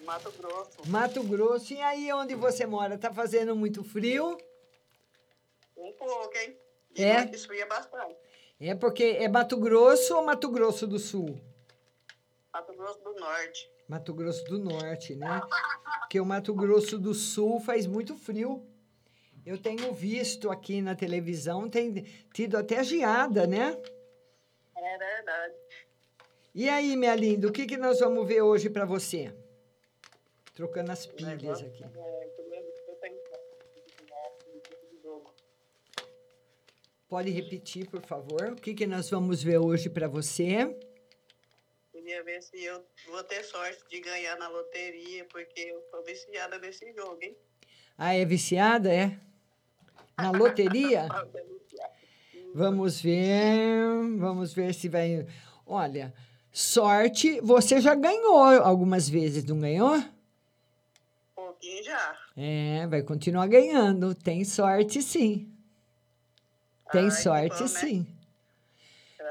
Mato 0.00 0.30
Grosso. 0.32 0.86
Mato 0.86 1.22
Grosso. 1.22 1.72
E 1.72 1.80
aí 1.80 2.12
onde 2.12 2.34
você 2.34 2.66
mora? 2.66 2.98
Tá 2.98 3.10
fazendo 3.10 3.56
muito 3.56 3.82
frio? 3.82 4.36
Um 5.74 5.90
pouco, 5.94 6.36
hein? 6.36 6.58
De 6.92 7.02
É? 7.04 7.24
esfria 7.32 7.64
bastante. 7.64 8.16
É 8.60 8.74
porque 8.74 9.16
é 9.18 9.28
Mato 9.28 9.56
Grosso 9.56 10.14
ou 10.14 10.26
Mato 10.26 10.50
Grosso 10.50 10.86
do 10.86 10.98
Sul? 10.98 11.40
Mato 12.52 12.74
Grosso 12.74 13.00
do 13.02 13.14
Norte. 13.14 13.66
Mato 13.94 14.12
Grosso 14.12 14.44
do 14.46 14.58
Norte, 14.58 15.14
né? 15.14 15.40
Porque 16.00 16.18
o 16.18 16.26
Mato 16.26 16.52
Grosso 16.52 16.98
do 16.98 17.14
Sul 17.14 17.60
faz 17.60 17.86
muito 17.86 18.16
frio. 18.16 18.66
Eu 19.46 19.56
tenho 19.56 19.94
visto 19.94 20.50
aqui 20.50 20.82
na 20.82 20.96
televisão, 20.96 21.70
tem 21.70 22.02
tido 22.32 22.56
até 22.56 22.82
geada, 22.82 23.46
né? 23.46 23.80
É 24.76 24.98
verdade. 24.98 25.54
E 26.52 26.68
aí, 26.68 26.96
minha 26.96 27.14
linda, 27.14 27.46
o 27.46 27.52
que, 27.52 27.66
que 27.66 27.76
nós 27.76 28.00
vamos 28.00 28.26
ver 28.26 28.42
hoje 28.42 28.68
para 28.68 28.84
você? 28.84 29.32
Trocando 30.54 30.90
as 30.90 31.06
pilhas 31.06 31.62
aqui. 31.62 31.84
É. 31.84 32.34
Pode 37.08 37.30
repetir, 37.30 37.88
por 37.88 38.02
favor? 38.02 38.54
O 38.54 38.56
que, 38.56 38.74
que 38.74 38.88
nós 38.88 39.08
vamos 39.08 39.40
ver 39.40 39.58
hoje 39.58 39.88
para 39.88 40.08
você? 40.08 40.76
Queria 42.04 42.22
ver 42.22 42.42
se 42.42 42.62
eu 42.62 42.84
vou 43.06 43.24
ter 43.24 43.42
sorte 43.42 43.82
de 43.88 43.98
ganhar 43.98 44.36
na 44.36 44.46
loteria, 44.46 45.24
porque 45.24 45.58
eu 45.58 45.80
sou 45.90 46.04
viciada 46.04 46.58
nesse 46.58 46.92
jogo, 46.92 47.18
hein? 47.22 47.34
Ah, 47.96 48.14
é 48.14 48.26
viciada, 48.26 48.92
é? 48.92 49.18
Na 50.18 50.30
loteria? 50.30 51.08
Vamos 52.54 53.00
ver, 53.00 53.86
vamos 54.18 54.52
ver 54.52 54.74
se 54.74 54.88
vai. 54.88 55.26
Olha, 55.66 56.14
sorte, 56.52 57.40
você 57.40 57.80
já 57.80 57.94
ganhou 57.94 58.36
algumas 58.38 59.08
vezes, 59.08 59.42
não 59.44 59.58
ganhou? 59.58 60.00
Pouquinho 61.34 61.82
já. 61.82 62.16
É, 62.36 62.86
vai 62.86 63.02
continuar 63.02 63.48
ganhando. 63.48 64.14
Tem 64.14 64.44
sorte, 64.44 65.02
sim. 65.02 65.50
Tem 66.92 67.06
Ai, 67.06 67.10
sorte, 67.10 67.64
bom, 67.64 67.72
né? 67.72 67.80
sim. 67.80 68.13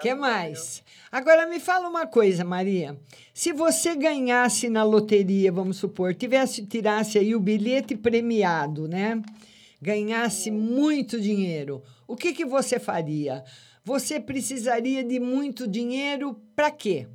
Que 0.02 0.14
mais? 0.14 0.84
Agora 1.12 1.46
me 1.46 1.60
fala 1.60 1.88
uma 1.88 2.08
coisa, 2.08 2.44
Maria. 2.44 2.98
Se 3.34 3.52
você 3.52 3.96
ganhasse 3.96 4.70
na 4.70 4.84
loteria, 4.84 5.52
vamos 5.52 5.78
supor, 5.78 6.14
tivesse 6.14 6.66
tirasse 6.66 7.18
aí 7.18 7.36
o 7.36 7.40
bilhete 7.40 7.96
premiado, 7.96 8.88
né? 8.88 9.22
Ganhasse 9.82 10.50
muito 10.50 11.20
dinheiro, 11.20 11.84
o 12.08 12.16
que 12.16 12.34
que 12.34 12.46
você 12.46 12.80
faria? 12.80 13.44
Você 13.84 14.20
precisaria 14.20 15.04
de 15.04 15.20
muito 15.20 15.68
dinheiro 15.68 16.42
para 16.56 16.72
quê? 16.72 17.08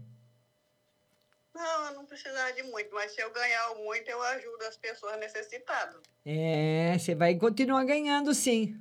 Não, 1.54 1.86
eu 1.86 1.94
não 1.94 2.04
precisava 2.04 2.52
de 2.52 2.62
muito, 2.62 2.94
mas 2.94 3.10
se 3.12 3.20
eu 3.20 3.32
ganhar 3.32 3.74
muito, 3.76 4.08
eu 4.08 4.22
ajudo 4.22 4.64
as 4.68 4.76
pessoas 4.76 5.18
necessitadas. 5.18 6.00
É, 6.24 6.96
você 6.98 7.14
vai 7.14 7.34
continuar 7.36 7.84
ganhando, 7.84 8.32
sim. 8.34 8.78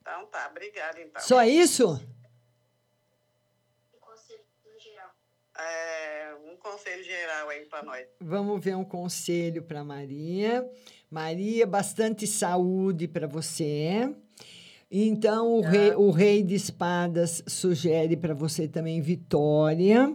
Então 0.00 0.26
tá, 0.26 0.48
obrigada 0.50 1.00
então. 1.00 1.22
Só 1.22 1.44
isso? 1.44 2.00
É, 5.64 6.34
um 6.52 6.56
conselho 6.56 7.02
geral 7.02 7.48
aí 7.48 7.64
para 7.66 7.82
nós. 7.82 8.06
Vamos 8.20 8.64
ver 8.64 8.76
um 8.76 8.84
conselho 8.84 9.62
para 9.62 9.82
Maria. 9.82 10.68
Maria, 11.10 11.66
bastante 11.66 12.26
saúde 12.26 13.08
para 13.08 13.26
você. 13.26 14.14
Então, 14.90 15.52
o, 15.54 15.60
rei, 15.60 15.94
o 15.94 16.10
rei 16.10 16.42
de 16.42 16.54
espadas 16.54 17.42
sugere 17.46 18.16
para 18.16 18.34
você 18.34 18.68
também 18.68 19.00
vitória 19.00 20.14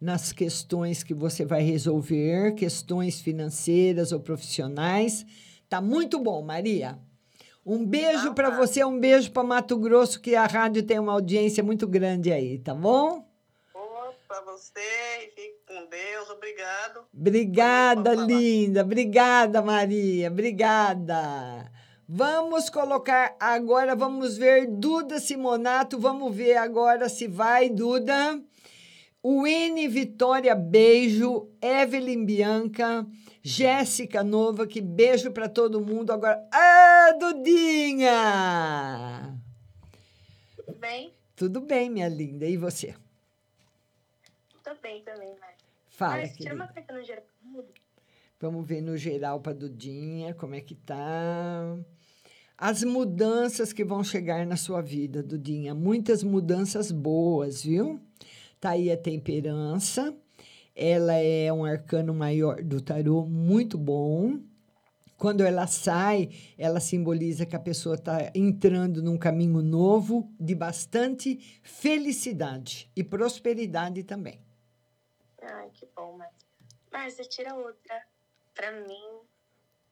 nas 0.00 0.32
questões 0.32 1.02
que 1.02 1.14
você 1.14 1.44
vai 1.44 1.62
resolver, 1.62 2.54
questões 2.54 3.20
financeiras 3.20 4.12
ou 4.12 4.20
profissionais. 4.20 5.24
Tá 5.68 5.80
muito 5.80 6.18
bom, 6.18 6.42
Maria. 6.42 6.98
Um 7.64 7.84
beijo 7.84 8.32
para 8.32 8.50
você, 8.50 8.84
um 8.84 9.00
beijo 9.00 9.32
para 9.32 9.42
Mato 9.42 9.76
Grosso, 9.76 10.20
que 10.20 10.36
a 10.36 10.46
rádio 10.46 10.84
tem 10.84 11.00
uma 11.00 11.12
audiência 11.12 11.64
muito 11.64 11.88
grande 11.88 12.32
aí, 12.32 12.58
tá 12.58 12.72
bom? 12.72 13.25
Para 14.36 14.52
você 14.52 14.80
e 15.22 15.30
fique 15.30 15.60
com 15.66 15.86
Deus, 15.86 16.28
obrigado. 16.28 17.06
Obrigada, 17.10 18.14
linda. 18.14 18.82
Obrigada, 18.82 19.62
Maria. 19.62 20.28
Obrigada. 20.28 21.72
Vamos 22.06 22.68
colocar 22.68 23.34
agora, 23.40 23.96
vamos 23.96 24.36
ver 24.36 24.66
Duda 24.66 25.18
Simonato. 25.18 25.98
Vamos 25.98 26.36
ver 26.36 26.56
agora 26.56 27.08
se 27.08 27.26
vai, 27.26 27.70
Duda. 27.70 28.38
Winnie 29.24 29.88
Vitória, 29.88 30.54
beijo. 30.54 31.48
Evelyn 31.62 32.26
Bianca. 32.26 33.06
Jéssica 33.42 34.22
Nova, 34.22 34.66
que 34.66 34.82
beijo 34.82 35.30
para 35.30 35.48
todo 35.48 35.80
mundo. 35.80 36.12
Agora, 36.12 36.46
ah, 36.52 37.16
Dudinha! 37.18 38.14
Tudo 40.54 40.78
bem? 40.78 41.14
Tudo 41.34 41.60
bem, 41.62 41.88
minha 41.88 42.08
linda. 42.08 42.44
E 42.44 42.58
você? 42.58 42.94
Tô 44.66 44.74
bem 44.82 45.00
também, 45.04 45.32
mas. 45.40 45.54
Fala, 45.90 46.22
Mas 46.22 46.36
tira 46.36 46.52
uma 46.52 46.66
carta 46.66 46.92
no 46.92 47.04
geral. 47.04 47.22
Vamos 48.40 48.66
ver 48.66 48.80
no 48.80 48.96
geral 48.96 49.40
para 49.40 49.52
Dudinha 49.52 50.34
como 50.34 50.56
é 50.56 50.60
que 50.60 50.74
tá. 50.74 51.78
As 52.58 52.82
mudanças 52.82 53.72
que 53.72 53.84
vão 53.84 54.02
chegar 54.02 54.44
na 54.44 54.56
sua 54.56 54.82
vida, 54.82 55.22
Dudinha. 55.22 55.72
Muitas 55.72 56.24
mudanças 56.24 56.90
boas, 56.90 57.62
viu? 57.62 58.00
Tá 58.58 58.70
aí 58.70 58.90
a 58.90 58.96
temperança. 58.96 60.12
Ela 60.74 61.14
é 61.14 61.52
um 61.52 61.64
arcano 61.64 62.12
maior 62.12 62.60
do 62.60 62.80
tarô, 62.80 63.24
muito 63.24 63.78
bom. 63.78 64.40
Quando 65.16 65.44
ela 65.44 65.68
sai, 65.68 66.30
ela 66.58 66.80
simboliza 66.80 67.46
que 67.46 67.54
a 67.54 67.60
pessoa 67.60 67.94
está 67.94 68.32
entrando 68.34 69.00
num 69.00 69.16
caminho 69.16 69.62
novo 69.62 70.28
de 70.40 70.56
bastante 70.56 71.60
felicidade 71.62 72.90
e 72.96 73.04
prosperidade 73.04 74.02
também. 74.02 74.44
Ai, 75.46 75.70
que 75.70 75.86
bom, 75.94 76.16
Márcia. 76.16 76.46
Márcia, 76.92 77.24
tira 77.24 77.54
outra. 77.54 78.02
Pra 78.54 78.72
mim. 78.72 79.20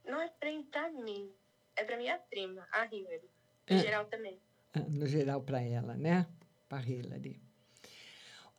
Não 0.05 0.21
é 0.21 0.29
pra, 0.29 0.51
pra 0.71 0.91
mim. 0.91 1.31
É 1.77 1.85
pra 1.85 1.97
minha 1.97 2.19
prima, 2.19 2.67
a 2.73 2.85
Hillary. 2.87 3.31
Em 3.69 3.77
Ah. 3.77 3.79
geral 3.79 4.05
também. 4.07 4.39
Ah, 4.75 4.81
No 4.89 5.07
geral, 5.07 5.41
para 5.43 5.61
ela, 5.63 5.95
né? 5.95 6.27
Para 6.69 6.83
Hillary. 6.83 7.41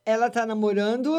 Ela 0.06 0.28
está 0.28 0.46
namorando. 0.46 1.12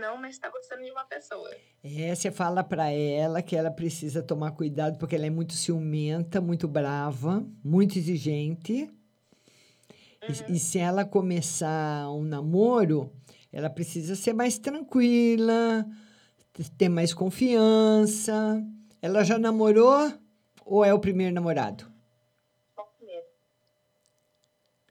Não, 0.00 0.16
mas 0.16 0.38
tá 0.38 0.48
gostando 0.48 0.82
de 0.82 0.90
uma 0.90 1.04
pessoa. 1.04 1.50
É, 1.82 2.14
você 2.14 2.30
fala 2.30 2.64
para 2.64 2.90
ela 2.90 3.40
que 3.42 3.54
ela 3.54 3.70
precisa 3.70 4.22
tomar 4.22 4.50
cuidado 4.52 4.98
porque 4.98 5.14
ela 5.14 5.26
é 5.26 5.30
muito 5.30 5.52
ciumenta, 5.54 6.40
muito 6.40 6.66
brava, 6.66 7.46
muito 7.62 7.96
exigente. 7.98 8.90
E- 10.22 10.52
E, 10.54 10.58
se 10.58 10.78
ela 10.78 11.04
começar 11.04 12.10
um 12.10 12.22
namoro, 12.22 13.12
ela 13.54 13.70
precisa 13.70 14.16
ser 14.16 14.32
mais 14.32 14.58
tranquila, 14.58 15.86
ter 16.76 16.88
mais 16.88 17.14
confiança. 17.14 18.60
Ela 19.00 19.22
já 19.22 19.38
namorou 19.38 20.12
ou 20.66 20.84
é 20.84 20.92
o 20.92 20.98
primeiro 20.98 21.32
namorado? 21.32 21.86
Só 22.74 22.82
primeiro. 22.98 23.26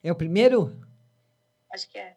É 0.02 0.12
o 0.14 0.16
primeiro? 0.16 0.80
Acho 1.74 1.90
que 1.90 1.98
é. 1.98 2.16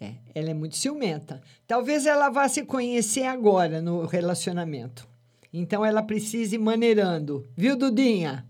É, 0.00 0.14
ela 0.34 0.50
é 0.50 0.54
muito 0.54 0.76
ciumenta. 0.76 1.40
Talvez 1.64 2.06
ela 2.06 2.28
vá 2.28 2.48
se 2.48 2.64
conhecer 2.64 3.26
agora 3.26 3.80
no 3.80 4.04
relacionamento. 4.04 5.06
Então 5.52 5.84
ela 5.84 6.02
precisa 6.02 6.56
ir 6.56 6.58
maneirando. 6.58 7.48
Viu, 7.56 7.76
Dudinha? 7.76 8.44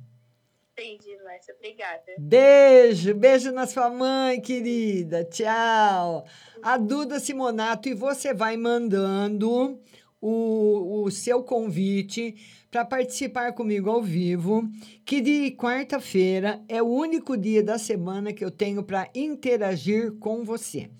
Entendi, 0.72 1.13
Obrigada. 1.52 2.02
Beijo, 2.18 3.14
beijo 3.14 3.52
na 3.52 3.66
sua 3.66 3.90
mãe, 3.90 4.40
querida. 4.40 5.24
Tchau. 5.24 6.24
A 6.62 6.76
Duda 6.76 7.20
Simonato, 7.20 7.88
e 7.88 7.94
você 7.94 8.32
vai 8.32 8.56
mandando 8.56 9.80
o, 10.20 11.04
o 11.04 11.10
seu 11.10 11.42
convite 11.42 12.34
para 12.70 12.84
participar 12.84 13.52
comigo 13.52 13.90
ao 13.90 14.02
vivo, 14.02 14.68
que 15.04 15.20
de 15.20 15.52
quarta-feira 15.52 16.62
é 16.68 16.82
o 16.82 16.86
único 16.86 17.36
dia 17.36 17.62
da 17.62 17.78
semana 17.78 18.32
que 18.32 18.44
eu 18.44 18.50
tenho 18.50 18.82
para 18.82 19.08
interagir 19.14 20.12
com 20.18 20.42
você. 20.44 20.90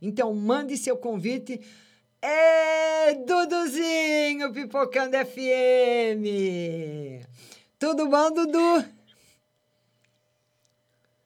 Então, 0.00 0.34
mande 0.34 0.76
seu 0.76 0.96
convite. 0.96 1.60
É 2.20 3.14
Duduzinho, 3.14 4.52
Pipocando 4.52 5.16
FM. 5.16 6.26
Tudo 7.78 8.08
bom, 8.08 8.30
Dudu? 8.32 9.01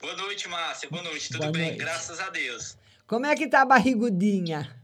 Boa 0.07 0.19
noite, 0.19 0.47
Márcia. 0.47 0.89
Boa 0.89 1.03
noite. 1.03 1.27
Tudo 1.31 1.41
Boa 1.41 1.51
bem? 1.51 1.63
noite. 1.63 1.79
Graças 1.79 2.21
a 2.21 2.31
Deus. 2.31 2.79
Como 3.09 3.27
é 3.27 3.35
que 3.35 3.49
tá 3.49 3.63
a 3.63 3.65
barrigudinha? 3.65 4.81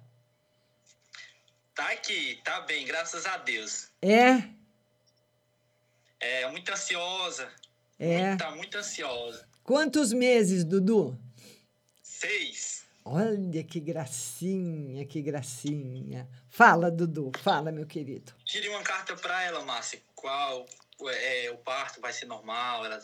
Tá 1.77 1.93
aqui, 1.93 2.41
tá 2.43 2.63
bem, 2.63 2.85
graças 2.85 3.25
a 3.25 3.37
Deus. 3.37 3.87
É? 4.03 4.43
É 6.19 6.51
muito 6.51 6.73
ansiosa. 6.73 7.49
É. 8.01 8.35
Tá 8.35 8.51
muito 8.51 8.77
ansiosa. 8.77 9.49
Quantos 9.63 10.13
meses, 10.13 10.65
Dudu? 10.65 11.17
Seis. 12.03 12.85
Olha 13.05 13.63
que 13.63 13.79
gracinha, 13.79 15.07
que 15.07 15.23
gracinha. 15.23 16.29
Fala, 16.51 16.91
Dudu, 16.91 17.31
fala, 17.45 17.71
meu 17.71 17.87
querido. 17.87 18.35
Queria 18.45 18.73
uma 18.73 18.83
carta 18.83 19.15
pra 19.15 19.41
ela, 19.45 19.65
Márcia. 19.65 20.03
Qual 20.17 20.67
é, 21.07 21.49
o 21.53 21.59
parto 21.59 22.01
vai 22.01 22.13
ser 22.13 22.27
normal? 22.27 22.85
Ela 22.85 23.01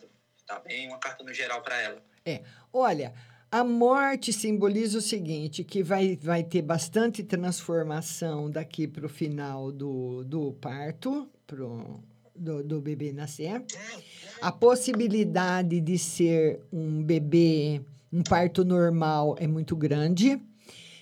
tá 0.49 0.59
bem? 0.59 0.89
Uma 0.89 0.99
carta 0.99 1.23
no 1.23 1.33
geral 1.33 1.63
pra 1.63 1.81
ela. 1.81 2.08
É, 2.29 2.43
olha, 2.71 3.15
a 3.51 3.65
morte 3.65 4.35
simboliza 4.35 4.99
o 4.99 5.01
seguinte, 5.01 5.65
que 5.65 5.83
vai, 5.83 6.19
vai 6.21 6.45
ter 6.45 6.61
bastante 6.61 7.23
transformação 7.23 8.51
daqui 8.51 8.87
para 8.87 9.07
o 9.07 9.09
final 9.09 9.73
do, 9.73 10.23
do 10.25 10.53
parto, 10.61 11.27
pro, 11.47 12.01
do, 12.37 12.63
do 12.63 12.81
bebê 12.83 13.11
nascer. 13.11 13.65
A 14.43 14.53
possibilidade 14.53 15.81
de 15.81 15.97
ser 15.97 16.61
um 16.71 17.03
bebê, 17.03 17.81
um 18.13 18.23
parto 18.23 18.63
normal 18.67 19.35
é 19.39 19.47
muito 19.47 19.75
grande. 19.75 20.39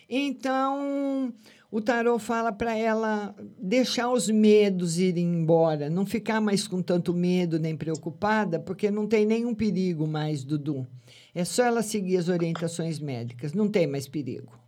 Então, 0.09 1.35
o 1.69 1.81
tarô 1.81 2.17
fala 2.17 2.53
para 2.53 2.79
ela 2.79 3.35
deixar 3.61 4.09
os 4.09 4.31
medos 4.31 5.01
irem 5.01 5.27
embora, 5.27 5.91
não 5.91 6.07
ficar 6.07 6.41
mais 6.41 6.69
com 6.69 6.81
tanto 6.81 7.13
medo 7.13 7.59
nem 7.59 7.77
preocupada, 7.77 8.61
porque 8.61 8.89
não 8.89 9.09
tem 9.09 9.27
nenhum 9.27 9.53
perigo 9.53 10.07
mais, 10.07 10.45
Dudu. 10.45 10.87
É 11.37 11.45
só 11.45 11.65
ela 11.65 11.83
seguir 11.83 12.17
as 12.17 12.31
orientações 12.31 12.99
médicas, 12.99 13.53
não 13.53 13.71
tem 13.71 13.87
mais 13.87 14.09
perigo. 14.09 14.59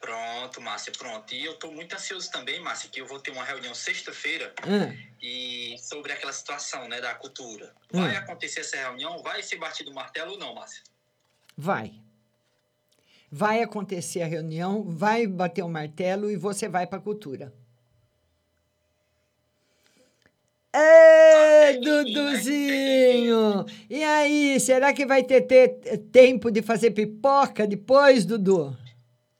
Pronto, 0.00 0.60
Márcia, 0.60 0.92
pronto. 0.98 1.32
E 1.32 1.44
eu 1.44 1.54
tô 1.54 1.70
muito 1.70 1.94
ansioso 1.94 2.28
também, 2.28 2.58
Márcia, 2.60 2.90
que 2.90 3.00
eu 3.00 3.06
vou 3.06 3.20
ter 3.20 3.30
uma 3.30 3.44
reunião 3.44 3.72
sexta-feira 3.72 4.52
Ah, 4.62 4.92
e 5.22 5.76
sobre 5.78 6.12
aquela 6.12 6.32
situação, 6.32 6.88
né, 6.88 7.00
da 7.00 7.14
cultura. 7.14 7.72
Vai 7.92 8.16
acontecer 8.16 8.60
essa 8.60 8.76
reunião? 8.76 9.22
Vai 9.22 9.44
ser 9.44 9.58
batido 9.58 9.92
o 9.92 9.94
martelo 9.94 10.32
ou 10.32 10.38
não, 10.38 10.54
Márcia? 10.56 10.82
vai. 11.56 11.94
Vai 13.30 13.62
acontecer 13.62 14.22
a 14.22 14.26
reunião, 14.26 14.82
vai 14.84 15.24
bater 15.26 15.62
o 15.62 15.68
martelo 15.68 16.30
e 16.30 16.36
você 16.36 16.68
vai 16.68 16.86
para 16.86 16.98
a 16.98 17.02
cultura. 17.02 17.54
Ê, 20.78 21.78
Duduzinho! 21.78 23.64
E 23.88 24.04
aí, 24.04 24.60
será 24.60 24.92
que 24.92 25.06
vai 25.06 25.22
ter, 25.22 25.40
ter 25.42 25.70
tempo 26.12 26.50
de 26.50 26.60
fazer 26.60 26.90
pipoca 26.90 27.66
depois, 27.66 28.26
Dudu? 28.26 28.76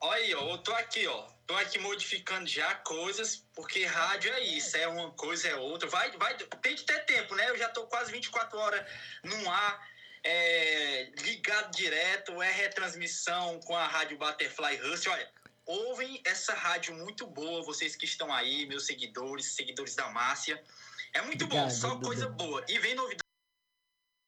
Olha 0.01 0.23
aí, 0.23 0.35
ó, 0.35 0.53
eu 0.53 0.59
tô 0.59 0.73
aqui, 0.73 1.07
ó. 1.07 1.27
Tô 1.47 1.55
aqui 1.57 1.79
modificando 1.79 2.47
já 2.47 2.75
coisas, 2.77 3.45
porque 3.55 3.85
rádio 3.85 4.33
é 4.33 4.41
isso, 4.41 4.79
é 4.79 4.89
uma 4.89 5.11
coisa, 5.11 5.49
é 5.49 5.55
outra. 5.57 5.87
Vai, 5.89 6.11
vai, 6.17 6.35
tem 6.63 6.75
que 6.75 6.85
ter 6.85 7.05
tempo, 7.05 7.35
né? 7.35 7.51
Eu 7.51 7.59
já 7.59 7.69
tô 7.69 7.87
quase 7.87 8.11
24 8.11 8.59
horas 8.59 8.85
no 9.23 9.51
ar, 9.51 9.89
é, 10.25 11.11
ligado 11.23 11.71
direto, 11.77 12.43
é 12.43 12.51
retransmissão 12.51 13.61
com 13.61 13.77
a 13.77 13.87
rádio 13.87 14.17
Butterfly 14.17 14.81
Hustle. 14.81 15.13
Olha, 15.13 15.31
ouvem 15.67 16.21
essa 16.25 16.55
rádio 16.55 16.95
muito 16.95 17.27
boa, 17.27 17.63
vocês 17.63 17.95
que 17.95 18.07
estão 18.07 18.33
aí, 18.33 18.65
meus 18.67 18.87
seguidores, 18.87 19.55
seguidores 19.55 19.95
da 19.95 20.09
Márcia. 20.09 20.61
É 21.17 21.23
muito 21.23 21.47
bom, 21.47 21.57
Obrigado, 21.57 21.71
só 21.71 21.95
Dudu. 21.95 22.07
coisa 22.07 22.29
boa. 22.29 22.63
E 22.69 22.79
vem 22.79 22.95
novidade. 22.95 23.23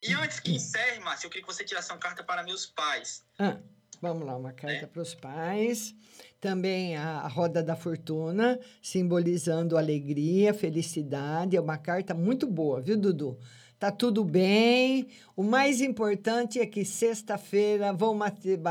E 0.03 0.15
antes 0.15 0.41
que 0.41 0.53
encerre, 0.53 0.99
Márcia, 1.01 1.27
eu 1.27 1.31
queria 1.31 1.47
que 1.47 1.53
você 1.53 1.63
tirasse 1.63 1.93
uma 1.93 1.99
carta 1.99 2.25
para 2.25 2.43
meus 2.43 2.65
pais. 2.65 3.23
Ah, 3.39 3.59
vamos 4.01 4.27
lá, 4.27 4.35
uma 4.35 4.55
carta 4.55 4.87
para 4.87 5.03
os 5.03 5.15
pais. 5.15 5.95
Também 6.41 6.97
a, 6.97 7.21
a 7.21 7.29
roda 7.29 7.63
da 7.63 7.77
fortuna, 7.77 8.59
simbolizando 8.81 9.77
alegria, 9.77 10.55
felicidade. 10.55 11.57
É 11.57 11.61
uma 11.61 11.77
carta 11.77 12.15
muito 12.15 12.47
boa, 12.47 12.81
viu, 12.81 12.97
Dudu? 12.97 13.39
Tá 13.79 13.93
tudo 13.93 14.25
bem. 14.25 15.09
O 15.37 15.43
mais 15.43 15.83
importante 15.83 16.59
é 16.59 16.65
que 16.65 16.87
sexta-feira 16.87 17.93
vão 17.93 18.19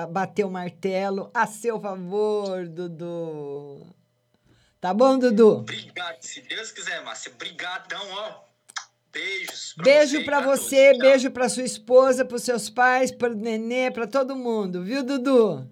bater 0.10 0.44
o 0.44 0.50
martelo 0.50 1.30
a 1.36 1.46
seu 1.46 1.80
favor, 1.80 2.68
Dudu. 2.68 3.86
Tá 4.88 4.94
bom, 4.94 5.20
Dudu? 5.20 5.50
Obrigado, 5.58 6.16
se 6.22 6.40
Deus 6.44 6.72
quiser, 6.72 7.04
Márcia. 7.04 7.30
Brigadão, 7.38 8.00
ó. 8.10 8.40
Beijos. 9.12 9.74
pra 9.76 9.84
Beijo 9.84 10.24
para 10.24 10.42
todos. 10.42 10.60
você, 10.62 10.92
Tchau. 10.94 11.00
beijo 11.02 11.30
para 11.32 11.50
sua 11.50 11.64
esposa, 11.64 12.24
para 12.24 12.38
seus 12.40 12.70
pais, 12.70 13.12
para 13.12 13.34
o 13.34 13.36
nenê, 13.36 13.92
para 13.92 14.08
todo 14.08 14.34
mundo, 14.34 14.82
viu, 14.86 15.04
Dudu? 15.04 15.70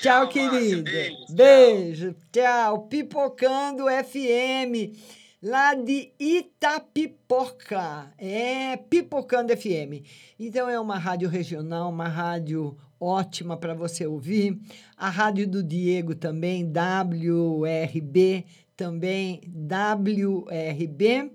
Tchau, 0.00 0.30
querida. 0.30 0.90
beijo, 1.28 2.16
tchau. 2.32 2.86
Pipocando 2.86 3.84
FM, 3.84 4.96
lá 5.42 5.74
de 5.74 6.10
Itapipoca. 6.18 8.14
É, 8.16 8.78
Pipocando 8.78 9.54
FM. 9.54 10.08
Então, 10.40 10.70
é 10.70 10.80
uma 10.80 10.96
rádio 10.96 11.28
regional, 11.28 11.90
uma 11.90 12.08
rádio 12.08 12.78
ótima 13.02 13.56
para 13.56 13.74
você 13.74 14.06
ouvir. 14.06 14.58
A 14.96 15.10
rádio 15.10 15.48
do 15.48 15.62
Diego 15.62 16.14
também, 16.14 16.64
WRB, 16.64 18.44
também 18.76 19.40
WRB. 19.46 21.32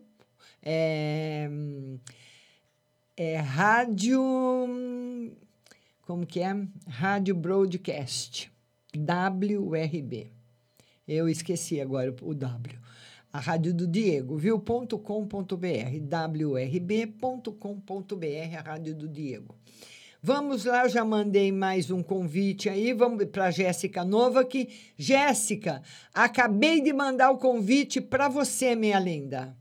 É, 0.64 1.50
é 3.18 3.38
rádio. 3.38 4.22
Como 6.04 6.26
que 6.26 6.40
é? 6.40 6.56
Rádio 6.88 7.36
Broadcast. 7.36 8.52
WRB. 8.96 10.32
Eu 11.08 11.28
esqueci 11.30 11.80
agora 11.82 12.16
o 12.22 12.34
W. 12.34 12.80
A 13.32 13.40
rádio 13.40 13.74
do 13.74 13.86
Diego, 13.86 14.38
viu? 14.38 14.60
.com.br. 14.60 15.28
WRB.com.br, 16.34 17.48
a 18.58 18.62
rádio 18.62 18.96
do 18.96 19.08
Diego. 19.08 19.56
Vamos 20.22 20.66
lá, 20.66 20.88
já 20.88 21.06
mandei 21.06 21.52
mais 21.52 21.92
um 21.92 22.02
convite 22.02 22.68
aí, 22.68 22.92
vamos 22.92 23.24
para 23.26 23.52
Jéssica 23.52 24.04
Novak. 24.04 24.68
Jéssica, 24.98 25.84
acabei 26.12 26.82
de 26.82 26.92
mandar 26.92 27.30
o 27.30 27.38
convite 27.38 28.02
para 28.02 28.28
você, 28.28 28.76
minha 28.76 29.00
linda. 29.00 29.56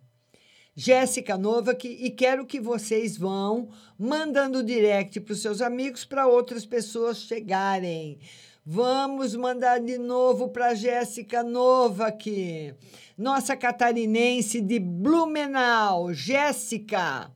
Jéssica 0.75 1.37
Novak, 1.37 1.87
e 1.87 2.11
quero 2.11 2.47
que 2.47 2.59
vocês 2.59 3.19
vão 3.19 3.69
mandando 3.99 4.62
direct 4.62 5.21
para 5.21 5.33
os 5.35 5.42
seus 5.42 5.61
amigos 5.61 6.07
para 6.07 6.27
outras 6.27 6.64
pessoas 6.64 7.19
chegarem. 7.19 8.19
Vamos 8.64 9.37
mandar 9.37 9.79
de 9.79 9.99
novo 9.99 10.49
para 10.49 10.75
Jéssica 10.75 11.42
Novak, 11.42 12.75
nossa 13.16 13.55
catarinense 13.55 14.62
de 14.62 14.81
Blumenau. 14.81 16.14
Jéssica, 16.14 17.31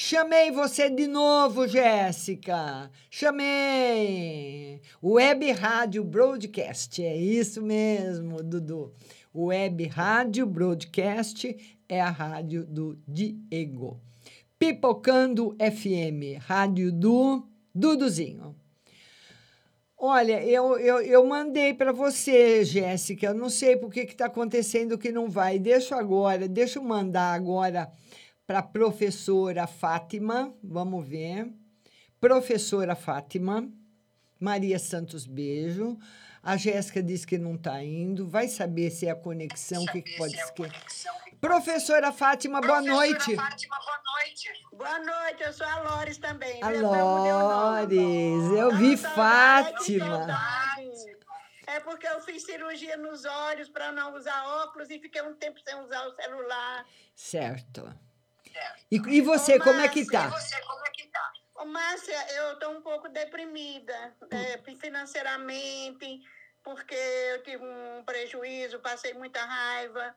chamei 0.00 0.52
você 0.52 0.88
de 0.88 1.08
novo, 1.08 1.66
Jéssica. 1.66 2.88
Chamei. 3.10 4.80
Web 5.02 5.50
Rádio 5.50 6.04
Broadcast, 6.04 7.02
é 7.02 7.16
isso 7.16 7.60
mesmo, 7.60 8.40
Dudu. 8.40 8.94
Web 9.34 9.88
Rádio 9.88 10.46
Broadcast 10.46 11.82
é 11.88 12.00
a 12.00 12.10
rádio 12.10 12.64
do 12.64 12.96
Diego. 13.08 14.00
Pipocando 14.56 15.56
FM, 15.58 16.40
rádio 16.46 16.92
do 16.92 17.48
Duduzinho. 17.74 18.54
Olha, 19.98 20.40
eu, 20.44 20.78
eu, 20.78 21.00
eu 21.00 21.26
mandei 21.26 21.74
para 21.74 21.90
você, 21.90 22.64
Jéssica. 22.64 23.26
Eu 23.26 23.34
não 23.34 23.50
sei 23.50 23.76
por 23.76 23.90
que 23.90 24.02
está 24.02 24.26
acontecendo 24.26 24.96
que 24.96 25.10
não 25.10 25.28
vai. 25.28 25.58
Deixa 25.58 25.96
agora, 25.96 26.46
deixa 26.46 26.78
eu 26.78 26.84
mandar 26.84 27.34
agora 27.34 27.90
para 28.48 28.60
a 28.60 28.62
professora 28.62 29.66
Fátima. 29.66 30.54
Vamos 30.64 31.06
ver. 31.06 31.52
Professora 32.18 32.96
Fátima. 32.96 33.68
Maria 34.40 34.78
Santos, 34.78 35.26
beijo. 35.26 35.98
A 36.42 36.56
Jéssica 36.56 37.02
disse 37.02 37.26
que 37.26 37.36
não 37.36 37.56
está 37.56 37.84
indo. 37.84 38.26
Vai 38.26 38.48
saber 38.48 38.90
se 38.90 39.06
é 39.06 39.10
a 39.10 39.14
conexão, 39.14 39.84
o 39.84 39.92
que, 39.92 40.00
que 40.00 40.16
pode 40.16 40.32
ser. 40.32 40.72
Professora 41.38 42.10
Fátima, 42.10 42.62
boa 42.62 42.80
noite. 42.80 43.36
Boa 44.72 44.98
noite, 44.98 45.42
eu 45.42 45.52
sou 45.52 45.66
a 45.66 45.80
Lores 45.82 46.16
também. 46.16 46.62
A 46.62 46.70
nome. 46.70 47.32
Lores, 47.32 48.58
eu 48.58 48.74
vi 48.76 48.96
Fátima. 48.96 50.26
É 51.66 51.80
porque 51.80 52.06
eu 52.06 52.18
fiz 52.22 52.44
cirurgia 52.44 52.96
nos 52.96 53.26
olhos 53.26 53.68
para 53.68 53.92
não 53.92 54.16
usar 54.16 54.42
óculos 54.64 54.88
e 54.88 54.98
fiquei 54.98 55.20
um 55.20 55.34
tempo 55.34 55.60
sem 55.60 55.78
usar 55.80 56.06
o 56.06 56.14
celular. 56.16 56.86
Certo. 57.14 58.07
E, 58.90 58.96
e 58.96 59.20
você, 59.20 59.58
como 59.58 59.80
é 59.80 59.88
que 59.88 60.04
tá? 60.06 60.30
Ô, 61.54 61.64
Márcia, 61.64 62.16
eu 62.36 62.52
estou 62.54 62.70
um 62.70 62.80
pouco 62.82 63.08
deprimida 63.08 64.16
é, 64.30 64.58
financeiramente, 64.76 66.20
porque 66.62 66.94
eu 66.94 67.42
tive 67.42 67.64
um 67.64 68.02
prejuízo, 68.04 68.78
passei 68.80 69.12
muita 69.14 69.44
raiva. 69.44 70.14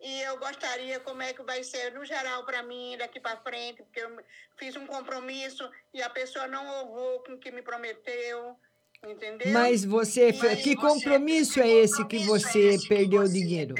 E 0.00 0.20
eu 0.22 0.36
gostaria 0.38 0.98
como 1.00 1.22
é 1.22 1.32
que 1.32 1.42
vai 1.44 1.62
ser 1.62 1.92
no 1.94 2.04
geral 2.04 2.44
para 2.44 2.62
mim 2.62 2.96
daqui 2.98 3.20
para 3.20 3.36
frente, 3.40 3.82
porque 3.84 4.00
eu 4.00 4.18
fiz 4.58 4.74
um 4.76 4.86
compromisso 4.86 5.70
e 5.94 6.02
a 6.02 6.10
pessoa 6.10 6.48
não 6.48 6.66
honrou 6.66 7.20
com 7.22 7.34
o 7.34 7.38
que 7.38 7.52
me 7.52 7.62
prometeu, 7.62 8.58
entendeu? 9.06 9.52
Mas 9.52 9.84
você, 9.84 10.32
fe- 10.32 10.56
que 10.56 10.74
compromisso 10.74 11.60
é 11.60 11.68
esse 11.68 12.04
que 12.06 12.18
você 12.18 12.76
perdeu 12.88 13.26
dinheiro? 13.28 13.76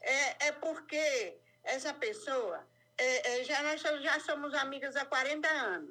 É, 0.00 0.46
é 0.48 0.52
porque 0.52 1.36
essa 1.62 1.92
pessoa, 1.92 2.66
é, 2.98 3.40
é, 3.40 3.44
já 3.44 3.62
nós 3.62 3.80
já 3.80 4.20
somos 4.20 4.52
amigas 4.54 4.96
há 4.96 5.04
40 5.04 5.48
anos. 5.48 5.90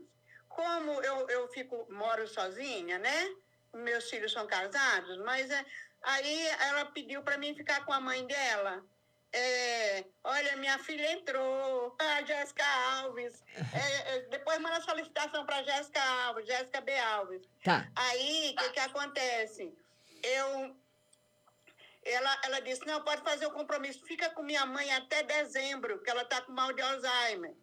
Como 0.49 0.91
eu, 1.01 1.30
eu 1.30 1.47
fico, 1.49 1.88
moro 1.89 2.28
sozinha, 2.28 2.97
né? 2.99 3.36
Meus 3.74 4.10
filhos 4.10 4.32
são 4.32 4.47
casados, 4.47 5.18
mas 5.20 5.49
é, 5.49 5.66
aí 6.03 6.47
ela 6.62 6.86
pediu 6.86 7.22
para 7.22 7.38
mim 7.38 7.55
ficar 7.55 7.86
com 7.86 7.93
a 7.93 7.99
mãe 7.99 8.26
dela. 8.26 8.84
É, 9.32 10.05
olha, 10.24 10.55
minha 10.58 10.80
filha 10.80 11.12
entrou, 11.12 11.95
a 11.99 12.24
Jéssica 12.24 12.66
Alves. 12.66 13.43
É, 13.55 14.16
é, 14.16 14.22
depois 14.30 14.60
manda 14.60 14.82
solicitação 14.82 15.45
para 15.45 15.64
Jéssica 15.64 16.01
Alves, 16.01 16.47
Jéssica 16.47 16.82
B. 16.82 16.97
Alves. 16.97 17.41
Tá. 17.64 17.88
Aí, 17.95 18.55
o 18.58 18.62
que, 18.62 18.70
que 18.72 18.80
acontece? 18.80 19.74
Eu. 20.24 20.76
Ela, 22.08 22.41
ela 22.45 22.60
disse: 22.62 22.86
não, 22.86 23.03
pode 23.03 23.22
fazer 23.22 23.45
o 23.45 23.51
compromisso, 23.51 24.05
fica 24.05 24.30
com 24.30 24.41
minha 24.41 24.66
mãe 24.66 24.89
até 24.93 25.24
dezembro, 25.24 26.01
que 26.01 26.10
ela 26.10 26.22
está 26.22 26.41
com 26.41 26.53
mal 26.53 26.72
de 26.74 26.82
Alzheimer. 26.82 27.53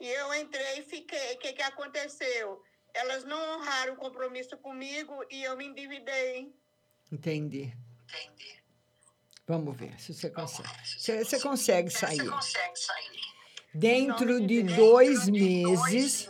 E 0.00 0.08
eu 0.08 0.34
entrei 0.34 0.78
e 0.78 0.82
fiquei. 0.82 1.34
O 1.34 1.38
que, 1.38 1.52
que 1.52 1.62
aconteceu? 1.62 2.62
Elas 2.94 3.24
não 3.24 3.38
honraram 3.58 3.92
o 3.94 3.96
compromisso 3.96 4.56
comigo 4.56 5.14
e 5.30 5.42
eu 5.42 5.56
me 5.56 5.66
endividei. 5.66 6.52
Entendi. 7.12 7.76
Vamos 9.46 9.76
ver 9.76 10.00
se 10.00 10.14
você 10.14 10.30
consegue. 10.30 10.68
Você, 10.86 11.24
você 11.24 11.40
consegue 11.40 11.90
sair. 11.90 12.30
Dentro 13.74 14.40
de 14.46 14.62
dois 14.62 15.28
meses 15.28 16.28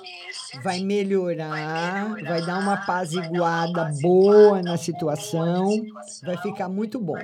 vai 0.62 0.80
melhorar, 0.80 2.14
vai 2.22 2.44
dar 2.44 2.58
uma 2.58 2.74
apaziguada 2.74 3.90
boa 4.00 4.62
na 4.62 4.76
situação, 4.76 5.84
vai 6.22 6.36
ficar 6.38 6.68
muito 6.68 6.98
bom. 6.98 7.18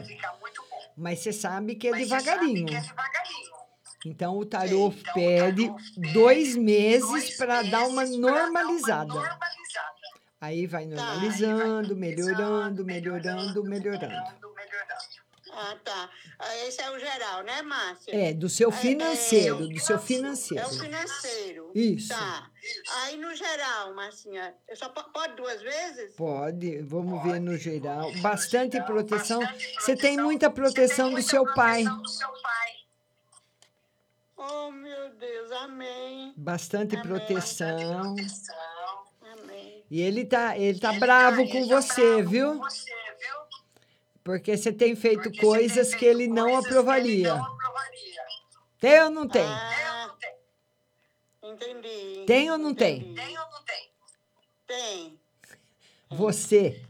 Mas 0.97 1.20
você 1.20 1.33
sabe 1.33 1.74
que 1.74 1.89
é 1.89 1.93
devagarinho. 1.93 2.66
Então 4.05 4.39
o 4.39 4.47
tarô 4.47 4.93
pede 5.12 5.72
dois 6.12 6.57
meses 6.57 7.37
para 7.37 7.62
dar 7.62 7.87
uma 7.87 8.05
normalizada. 8.07 9.39
Aí 10.41 10.66
vai 10.66 10.87
normalizando, 10.87 11.97
melhorando, 11.97 12.85
melhorando, 12.85 13.64
melhorando. 13.64 14.46
Ah, 15.59 15.77
tá. 15.83 16.11
Ah, 16.39 16.57
Esse 16.67 16.83
é 16.83 16.91
o 16.91 16.99
geral, 16.99 17.43
né, 17.43 17.63
Márcia? 17.63 18.15
É, 18.15 18.33
do 18.35 18.47
seu 18.49 18.69
É, 18.69 18.73
financeiro, 18.73 19.65
é, 19.65 19.69
do 19.75 19.81
seu 19.81 19.99
financeiro. 19.99 20.63
É 20.63 20.67
o 20.67 20.71
financeiro. 20.71 21.71
Isso. 21.75 22.09
Tá. 22.11 22.51
Aí, 23.03 23.17
no 23.17 23.35
geral, 23.35 23.95
Marcinha, 23.95 24.55
eu 24.69 24.77
só 24.77 24.89
po- 24.91 25.05
pode 25.13 25.35
duas 25.37 25.63
vezes? 25.63 26.15
Pode, 26.15 26.79
vamos 26.83 27.23
ver 27.23 27.41
no 27.41 27.57
geral. 27.57 28.13
Bastante 28.21 28.79
proteção. 28.83 29.41
Você 29.81 29.97
tem 29.97 30.19
muita 30.19 30.51
proteção 30.51 31.11
do 31.15 31.23
seu 31.23 31.45
pai. 31.55 31.85
Oh, 34.37 34.71
meu 34.71 35.11
Deus, 35.15 35.51
amém. 35.53 36.35
Bastante 36.37 37.01
proteção. 37.01 38.15
Amém. 39.33 39.83
E 39.91 40.01
ele 40.03 40.25
tá, 40.27 40.59
ele 40.59 40.79
tá 40.79 40.93
bravo 40.93 41.49
com 41.49 41.67
você, 41.67 42.23
viu? 42.23 42.61
Porque 44.27 44.57
você 44.57 44.72
tem 44.72 44.97
feito 44.97 45.31
coisas 45.39 45.95
que 45.95 46.05
ele 46.05 46.27
não 46.27 46.57
aprovaria. 46.57 47.41
Tem 48.81 49.01
ou 49.05 49.09
não 49.11 49.29
tem? 49.29 49.45
Ah, 49.45 50.12
entendi. 51.45 52.24
Tem 52.27 52.51
ou 52.51 52.59
não 52.59 52.74
tem? 52.74 53.14
Tem. 54.66 55.20
Você. 56.11 56.83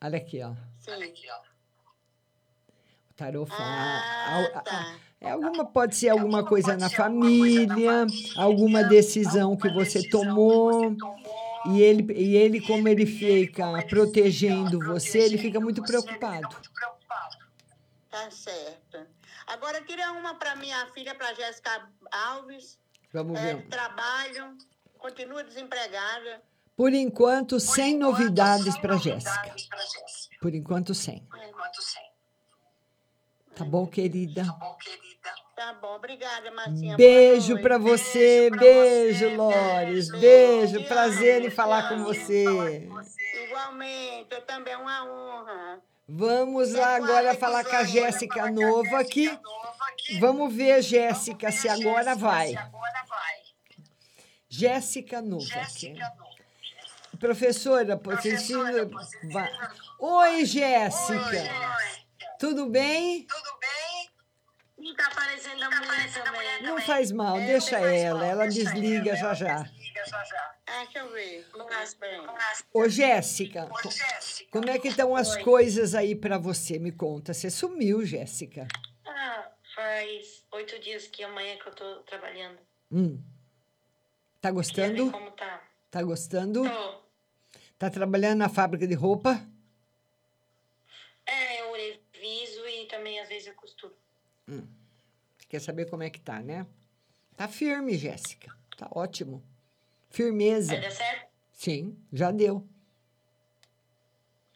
Olha 0.00 0.18
aqui, 0.18 0.40
ó. 0.40 0.52
Sim. 0.78 0.92
O 3.10 3.14
tarô 3.16 3.44
fala. 3.44 3.64
al- 4.36 4.62
a- 4.64 4.96
é 5.20 5.30
alguma, 5.30 5.64
pode 5.64 5.96
ser 5.96 6.10
alguma 6.10 6.44
coisa 6.44 6.76
na 6.76 6.88
família, 6.88 8.06
alguma 8.36 8.84
decisão 8.84 9.56
que 9.56 9.68
você 9.68 10.08
tomou. 10.08 10.96
E 11.66 11.80
ele, 11.80 12.12
e 12.12 12.36
ele, 12.36 12.60
como 12.60 12.88
ele 12.88 13.06
fica 13.06 13.64
protegendo 13.88 14.78
você, 14.80 15.18
ele 15.18 15.38
fica 15.38 15.60
muito 15.60 15.82
preocupado. 15.82 16.56
Tá 18.10 18.30
certo. 18.30 19.06
Agora, 19.46 19.82
tira 19.82 20.12
uma 20.12 20.34
para 20.34 20.54
minha 20.56 20.86
filha, 20.92 21.14
para 21.14 21.32
Jéssica 21.34 21.88
Alves. 22.10 22.78
Vamos 23.12 23.38
É, 23.38 23.54
ver. 23.54 23.68
trabalho, 23.68 24.56
continua 24.98 25.42
desempregada. 25.44 26.42
Por 26.76 26.92
enquanto, 26.92 27.60
sem 27.60 27.96
novidades 27.96 28.76
para 28.78 28.96
Jéssica. 28.96 29.54
Por 30.40 30.54
enquanto, 30.54 30.94
sem. 30.94 31.26
Tá 33.54 33.64
bom, 33.64 33.86
querida? 33.86 34.46
Tá 34.46 34.52
bom, 34.52 34.76
obrigada, 35.94 36.50
Marcinha. 36.50 36.96
Beijo 36.96 37.60
para 37.60 37.78
você, 37.78 38.50
beijo, 38.50 39.36
Lores, 39.36 40.10
beijo, 40.10 40.84
prazer 40.84 41.44
em 41.44 41.50
falar 41.50 41.88
com 41.88 42.04
você. 42.04 42.88
Igualmente, 43.44 44.34
eu 44.34 44.42
também 44.42 44.74
é 44.74 44.76
uma 44.76 45.04
honra. 45.04 45.82
Vamos 46.08 46.72
lá 46.72 46.96
agora 46.96 47.34
falar 47.34 47.64
com 47.64 47.76
a 47.76 47.84
Jéssica 47.84 48.50
Nova 48.50 49.00
aqui. 49.00 49.38
Vamos 50.20 50.54
ver, 50.54 50.82
Jéssica, 50.82 51.50
se 51.50 51.68
agora 51.68 52.14
vai. 52.14 52.54
Jéssica 54.48 55.22
Nova 55.22 55.60
aqui. 55.60 55.94
Professora, 57.18 58.00
vai. 59.30 59.50
Oi, 59.98 60.44
Jéssica. 60.44 61.44
Tudo 62.38 62.66
bem? 62.66 63.26
Não 64.82 64.94
tá 64.96 65.06
aparecendo 65.06 65.62
a 65.62 65.70
mulher 65.70 66.12
também. 66.12 66.62
Não 66.62 66.80
faz 66.82 67.12
mal, 67.12 67.36
deixa 67.36 67.78
ela, 67.78 68.26
ela 68.26 68.46
desliga 68.48 69.14
já 69.14 69.32
já. 69.32 69.62
Jéssica 69.64 70.04
já 70.06 70.24
já. 70.24 70.54
Ah, 70.66 70.84
deixa 70.84 70.98
eu 70.98 71.12
ver. 71.12 71.46
Mas, 71.56 71.94
bem. 71.94 72.26
Ô, 72.74 72.88
Jéssica, 72.88 73.66
co- 73.66 73.88
como 74.50 74.68
é 74.70 74.78
que 74.78 74.88
estão 74.88 75.14
as 75.14 75.36
Oi. 75.36 75.42
coisas 75.44 75.94
aí 75.94 76.14
pra 76.16 76.36
você? 76.38 76.78
Me 76.78 76.90
conta. 76.90 77.32
Você 77.32 77.48
sumiu, 77.50 78.04
Jéssica. 78.04 78.66
Ah, 79.06 79.48
faz 79.74 80.44
oito 80.52 80.78
dias 80.80 81.06
que 81.06 81.22
amanhã 81.22 81.56
que 81.58 81.68
eu 81.68 81.74
tô 81.74 81.96
trabalhando. 82.02 82.58
Hum. 82.90 83.22
Tá 84.40 84.50
gostando? 84.50 85.12
como 85.12 85.30
tá? 85.32 85.62
Tá 85.90 86.02
gostando? 86.02 86.64
Tô. 86.68 87.02
Tá 87.78 87.88
trabalhando 87.90 88.38
na 88.38 88.48
fábrica 88.48 88.86
de 88.86 88.94
roupa? 88.94 89.40
É, 91.26 91.60
eu 91.60 91.72
reviso 91.72 92.66
e 92.66 92.86
também 92.86 93.20
às 93.20 93.28
vezes 93.28 93.46
eu 93.48 93.54
costuro. 93.54 93.94
Hum. 94.52 94.66
Quer 95.48 95.60
saber 95.60 95.88
como 95.88 96.02
é 96.02 96.10
que 96.10 96.20
tá, 96.20 96.40
né? 96.40 96.66
Tá 97.36 97.48
firme, 97.48 97.96
Jéssica. 97.96 98.54
Tá 98.76 98.88
ótimo. 98.90 99.42
Firmeza. 100.10 100.76
Dar 100.76 100.90
certo? 100.90 101.26
Sim, 101.52 101.96
já 102.12 102.30
deu. 102.30 102.66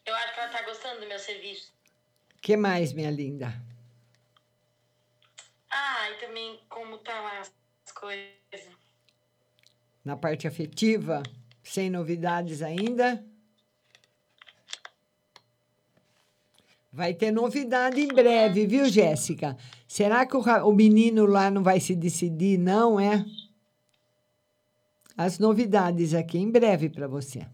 Eu 0.05 0.15
acho 0.15 0.35
que 0.35 0.41
ela 0.41 0.49
tá 0.51 0.63
gostando 0.63 1.01
do 1.01 1.07
meu 1.07 1.19
serviço. 1.19 1.73
que 2.41 2.57
mais, 2.57 2.93
minha 2.93 3.11
linda? 3.11 3.53
Ah, 5.71 6.11
e 6.11 6.21
também 6.21 6.61
como 6.69 6.99
tá 6.99 7.21
lá 7.21 7.41
as 7.41 7.53
coisas. 7.93 8.31
Na 10.05 10.17
parte 10.17 10.47
afetiva, 10.47 11.23
sem 11.63 11.91
novidades 11.91 12.63
ainda? 12.63 13.25
Vai 16.97 17.13
ter 17.13 17.31
novidade 17.31 18.01
em 18.01 18.09
breve, 18.09 18.67
viu, 18.67 18.89
Jéssica? 18.89 19.55
Será 19.87 20.25
que 20.25 20.35
o, 20.35 20.41
o 20.41 20.73
menino 20.73 21.27
lá 21.27 21.51
não 21.51 21.63
vai 21.63 21.79
se 21.79 21.95
decidir, 21.95 22.59
não, 22.59 22.99
é? 22.99 23.23
As 25.15 25.39
novidades 25.39 26.15
aqui 26.15 26.39
em 26.39 26.51
breve 26.51 26.89
para 26.89 27.07
você. 27.07 27.47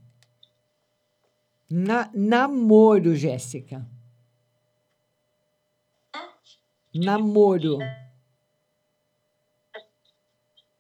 Na, 1.69 2.09
namoro, 2.15 3.17
Jéssica. 3.17 3.85
Namoro. 6.95 7.79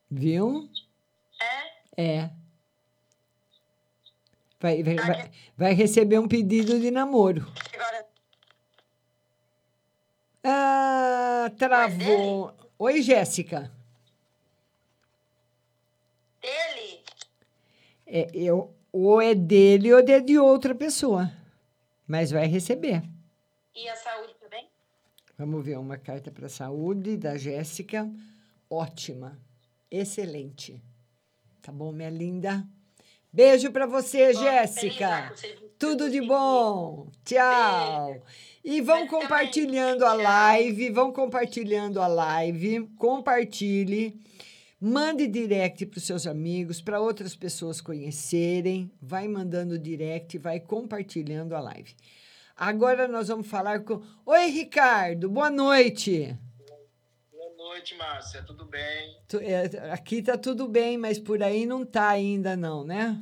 Viu? 0.08 0.70
É. 1.96 2.30
Vai, 4.60 4.84
vai, 4.84 4.94
vai, 4.94 5.30
vai 5.56 5.74
receber 5.74 6.20
um 6.20 6.28
pedido 6.28 6.78
de 6.78 6.92
namoro. 6.92 7.44
Agora, 7.74 8.11
Ah, 10.44 11.50
travou. 11.56 12.52
Oi, 12.78 13.00
Jéssica. 13.00 13.70
dele? 16.40 17.00
É, 18.04 18.28
eu, 18.34 18.74
ou 18.92 19.22
é 19.22 19.34
dele 19.34 19.92
ou 19.92 20.00
é 20.00 20.20
de 20.20 20.38
outra 20.38 20.74
pessoa. 20.74 21.30
Mas 22.06 22.32
vai 22.32 22.46
receber. 22.46 23.02
E 23.74 23.88
a 23.88 23.94
saúde 23.94 24.34
também? 24.40 24.68
Vamos 25.38 25.64
ver 25.64 25.78
uma 25.78 25.96
carta 25.96 26.30
para 26.30 26.46
a 26.46 26.50
saúde 26.50 27.16
da 27.16 27.36
Jéssica. 27.36 28.10
Ótima. 28.68 29.38
Excelente. 29.90 30.82
Tá 31.62 31.70
bom, 31.70 31.92
minha 31.92 32.10
linda? 32.10 32.66
Beijo 33.32 33.70
para 33.70 33.86
você, 33.86 34.34
Jéssica. 34.34 35.32
Tudo 35.78 36.10
de 36.10 36.20
bom. 36.20 37.08
Tchau. 37.24 38.20
E 38.64 38.80
vão 38.80 39.08
compartilhando 39.08 40.04
a 40.04 40.14
live, 40.14 40.90
vão 40.90 41.12
compartilhando 41.12 42.00
a 42.00 42.06
live, 42.06 42.86
compartilhe, 42.96 44.20
mande 44.80 45.26
direct 45.26 45.84
para 45.86 45.98
os 45.98 46.04
seus 46.04 46.28
amigos, 46.28 46.80
para 46.80 47.00
outras 47.00 47.34
pessoas 47.34 47.80
conhecerem, 47.80 48.88
vai 49.00 49.26
mandando 49.26 49.76
direct, 49.76 50.38
vai 50.38 50.60
compartilhando 50.60 51.56
a 51.56 51.60
live. 51.60 51.92
Agora 52.56 53.08
nós 53.08 53.26
vamos 53.26 53.48
falar 53.48 53.80
com. 53.80 54.00
Oi, 54.24 54.46
Ricardo, 54.46 55.28
boa 55.28 55.50
noite. 55.50 56.38
Boa 57.32 57.56
noite, 57.56 57.96
Márcia. 57.96 58.44
Tudo 58.44 58.64
bem? 58.66 59.16
É, 59.40 59.90
Aqui 59.90 60.22
tá 60.22 60.38
tudo 60.38 60.68
bem, 60.68 60.96
mas 60.96 61.18
por 61.18 61.42
aí 61.42 61.66
não 61.66 61.84
tá 61.84 62.10
ainda, 62.10 62.56
não, 62.56 62.84
né? 62.84 63.20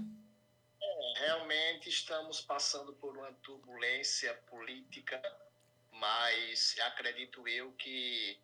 É, 1.50 1.52
realmente 1.52 1.88
estamos 1.88 2.40
passando 2.40 2.92
por 2.94 3.16
uma 3.16 3.32
turbulência 3.42 4.32
política, 4.48 5.20
mas 5.92 6.76
acredito 6.86 7.46
eu 7.48 7.72
que 7.72 8.38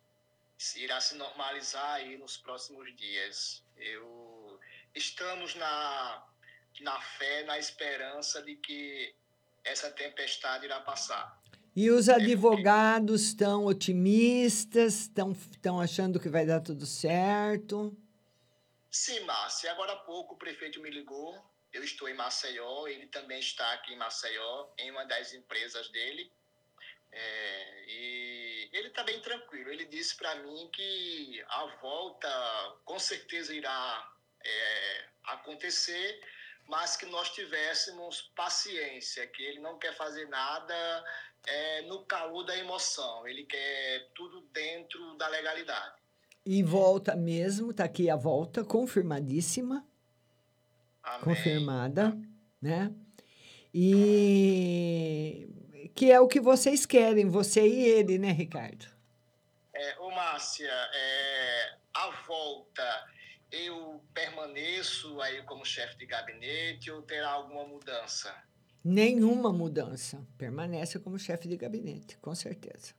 irá 0.75 0.99
se 0.99 1.15
normalizar 1.15 1.93
aí 1.93 2.17
nos 2.17 2.35
próximos 2.35 2.93
dias. 2.97 3.63
Eu 3.77 4.59
estamos 4.93 5.55
na 5.55 6.23
na 6.81 6.99
fé, 7.01 7.43
na 7.45 7.57
esperança 7.57 8.41
de 8.43 8.55
que 8.55 9.15
essa 9.63 9.89
tempestade 9.89 10.65
irá 10.65 10.79
passar. 10.81 11.41
E 11.75 11.89
os 11.89 12.09
advogados 12.09 13.21
estão 13.23 13.65
otimistas, 13.65 15.01
estão 15.01 15.31
estão 15.31 15.79
achando 15.79 16.19
que 16.19 16.29
vai 16.29 16.45
dar 16.45 16.59
tudo 16.59 16.85
certo. 16.85 17.95
Sim, 18.91 19.21
Márcia. 19.21 19.71
Agora 19.71 19.93
há 19.93 19.97
pouco 19.97 20.35
o 20.35 20.37
prefeito 20.37 20.81
me 20.81 20.89
ligou. 20.89 21.56
Eu 21.77 21.83
estou 21.83 22.09
em 22.09 22.15
Maceió, 22.15 22.87
ele 22.87 23.05
também 23.05 23.39
está 23.39 23.71
aqui 23.73 23.93
em 23.93 23.97
Maceió, 23.97 24.67
em 24.79 24.89
uma 24.89 25.05
das 25.05 25.31
empresas 25.31 25.87
dele. 25.89 26.31
É, 27.11 27.85
e 27.87 28.69
ele 28.73 28.87
está 28.87 29.03
bem 29.03 29.21
tranquilo. 29.21 29.69
Ele 29.69 29.85
disse 29.85 30.17
para 30.17 30.33
mim 30.37 30.67
que 30.73 31.39
a 31.47 31.65
volta 31.79 32.75
com 32.83 32.97
certeza 32.97 33.53
irá 33.53 34.11
é, 34.43 35.05
acontecer, 35.25 36.19
mas 36.67 36.97
que 36.97 37.05
nós 37.05 37.29
tivéssemos 37.29 38.23
paciência, 38.35 39.27
que 39.27 39.43
ele 39.43 39.59
não 39.59 39.77
quer 39.77 39.95
fazer 39.95 40.27
nada 40.27 41.05
é, 41.45 41.83
no 41.83 42.03
calor 42.05 42.43
da 42.43 42.57
emoção. 42.57 43.27
Ele 43.27 43.45
quer 43.45 44.09
tudo 44.15 44.41
dentro 44.51 45.15
da 45.17 45.27
legalidade. 45.27 45.95
E 46.43 46.63
volta 46.63 47.15
mesmo, 47.15 47.71
tá 47.71 47.83
aqui 47.83 48.09
a 48.09 48.15
volta, 48.15 48.63
confirmadíssima. 48.63 49.86
Confirmada, 51.21 52.17
né? 52.61 52.93
E 53.73 55.49
que 55.95 56.11
é 56.11 56.19
o 56.19 56.27
que 56.27 56.39
vocês 56.39 56.85
querem, 56.85 57.27
você 57.27 57.67
e 57.67 57.83
ele, 57.85 58.17
né, 58.17 58.31
Ricardo? 58.31 58.85
É, 59.73 59.99
ô 59.99 60.09
Márcia, 60.11 60.71
é, 60.71 61.75
a 61.93 62.09
volta, 62.27 63.07
eu 63.51 64.03
permaneço 64.13 65.19
aí 65.21 65.41
como 65.43 65.65
chefe 65.65 65.97
de 65.97 66.05
gabinete 66.05 66.91
ou 66.91 67.01
terá 67.01 67.29
alguma 67.29 67.65
mudança? 67.65 68.35
Nenhuma 68.83 69.51
mudança. 69.51 70.25
Permanece 70.37 70.99
como 70.99 71.19
chefe 71.19 71.47
de 71.47 71.57
gabinete, 71.57 72.17
com 72.17 72.33
certeza. 72.33 72.93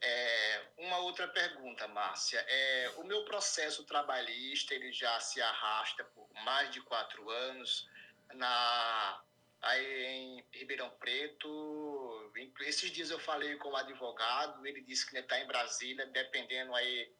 É, 0.00 0.63
uma 0.84 0.98
outra 0.98 1.26
pergunta, 1.28 1.88
Márcia. 1.88 2.44
É, 2.46 2.92
o 2.98 3.04
meu 3.04 3.24
processo 3.24 3.84
trabalhista 3.84 4.74
ele 4.74 4.92
já 4.92 5.18
se 5.20 5.40
arrasta 5.40 6.04
por 6.04 6.28
mais 6.44 6.70
de 6.70 6.80
quatro 6.82 7.28
anos 7.30 7.88
na 8.34 9.22
aí 9.62 10.04
em 10.06 10.44
Ribeirão 10.52 10.90
Preto. 10.90 12.32
Esses 12.60 12.90
dias 12.90 13.10
eu 13.10 13.18
falei 13.18 13.56
com 13.56 13.70
o 13.70 13.76
advogado, 13.76 14.66
ele 14.66 14.82
disse 14.82 15.08
que 15.08 15.16
está 15.16 15.40
em 15.40 15.46
Brasília, 15.46 16.06
dependendo 16.06 16.74
aí 16.74 17.10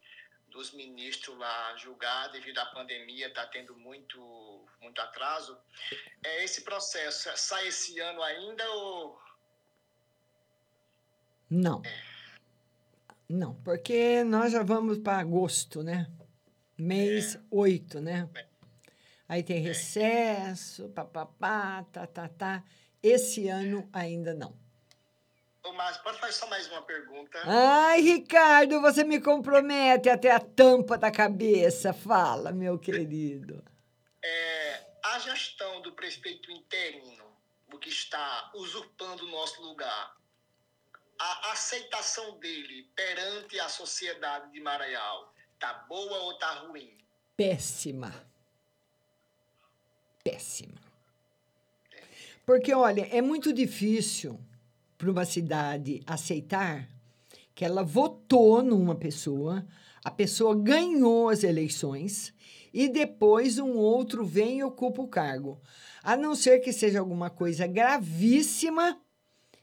dos 0.49 0.71
ministros 0.71 1.37
lá 1.37 1.75
julgar 1.75 2.29
devido 2.29 2.59
à 2.59 2.65
pandemia, 2.67 3.27
está 3.27 3.45
tendo 3.47 3.75
muito 3.75 4.65
muito 4.79 5.01
atraso. 5.01 5.59
É, 6.23 6.43
esse 6.43 6.63
processo 6.63 7.35
sai 7.35 7.67
esse 7.67 7.99
ano 7.99 8.21
ainda 8.21 8.69
ou 8.71 9.19
Não. 11.49 11.81
Não, 13.27 13.55
porque 13.63 14.23
nós 14.23 14.51
já 14.51 14.61
vamos 14.61 14.99
para 14.99 15.19
agosto, 15.19 15.81
né? 15.81 16.07
Mês 16.77 17.39
8, 17.49 17.99
né? 17.99 18.29
Aí 19.27 19.41
tem 19.41 19.59
recesso, 19.59 20.89
papapá, 20.89 21.83
tá, 21.91 22.05
tá, 22.05 22.27
tá. 22.27 22.63
Esse 23.01 23.47
ano 23.47 23.89
ainda 23.91 24.33
não. 24.33 24.55
Ô, 25.63 25.73
Márcio, 25.73 26.03
pode 26.03 26.19
fazer 26.19 26.33
só 26.33 26.47
mais 26.47 26.67
uma 26.67 26.83
pergunta? 26.83 27.41
Ai, 27.43 27.99
Ricardo, 28.01 28.79
você 28.81 29.03
me 29.03 29.19
compromete 29.19 30.09
até 30.09 30.29
a 30.29 30.39
tampa 30.39 30.95
da 30.95 31.09
cabeça. 31.09 31.91
Fala, 31.91 32.51
meu 32.51 32.77
querido. 32.77 33.63
É, 34.23 34.81
a 35.03 35.17
gestão 35.17 35.81
do 35.81 35.91
prefeito 35.93 36.51
interino, 36.51 37.25
o 37.73 37.79
que 37.79 37.89
está 37.89 38.51
usurpando 38.53 39.25
o 39.25 39.31
nosso 39.31 39.59
lugar, 39.63 40.15
a 41.19 41.51
aceitação 41.51 42.37
dele 42.39 42.89
perante 42.95 43.59
a 43.59 43.69
sociedade 43.69 44.51
de 44.51 44.59
Maraial, 44.59 45.33
tá 45.59 45.85
boa 45.87 46.17
ou 46.19 46.37
tá 46.37 46.51
ruim? 46.59 46.97
Péssima. 47.37 48.13
Péssima. 50.23 50.81
Porque, 52.45 52.73
olha, 52.73 53.07
é 53.11 53.21
muito 53.21 53.51
difícil 53.51 54.39
para 54.97 55.09
uma 55.09 55.25
cidade 55.25 56.01
aceitar 56.05 56.87
que 57.53 57.63
ela 57.63 57.83
votou 57.83 58.61
numa 58.61 58.95
pessoa, 58.95 59.65
a 60.03 60.11
pessoa 60.11 60.55
ganhou 60.55 61.29
as 61.29 61.43
eleições 61.43 62.33
e 62.73 62.89
depois 62.89 63.57
um 63.57 63.77
outro 63.77 64.25
vem 64.25 64.59
e 64.59 64.63
ocupa 64.63 65.01
o 65.01 65.07
cargo. 65.07 65.61
A 66.03 66.17
não 66.17 66.35
ser 66.35 66.59
que 66.59 66.73
seja 66.73 66.99
alguma 66.99 67.29
coisa 67.29 67.65
gravíssima, 67.65 68.99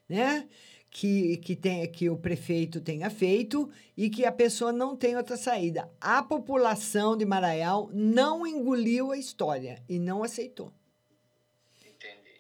né? 0.09 0.49
Que, 0.95 1.39
que, 1.39 1.57
tenha, 1.57 1.89
que 1.89 2.11
o 2.11 2.19
prefeito 2.19 2.79
tenha 2.79 3.09
feito 3.09 3.71
e 3.97 4.11
que 4.11 4.27
a 4.27 4.31
pessoa 4.31 4.71
não 4.71 4.95
tem 4.95 5.17
outra 5.17 5.39
saída. 5.39 5.91
A 5.99 6.23
população 6.23 7.17
de 7.17 7.25
Maraial 7.25 7.89
não 7.95 8.47
engoliu 8.47 9.11
a 9.11 9.17
história 9.17 9.83
e 9.89 9.99
não 9.99 10.23
aceitou. 10.23 10.71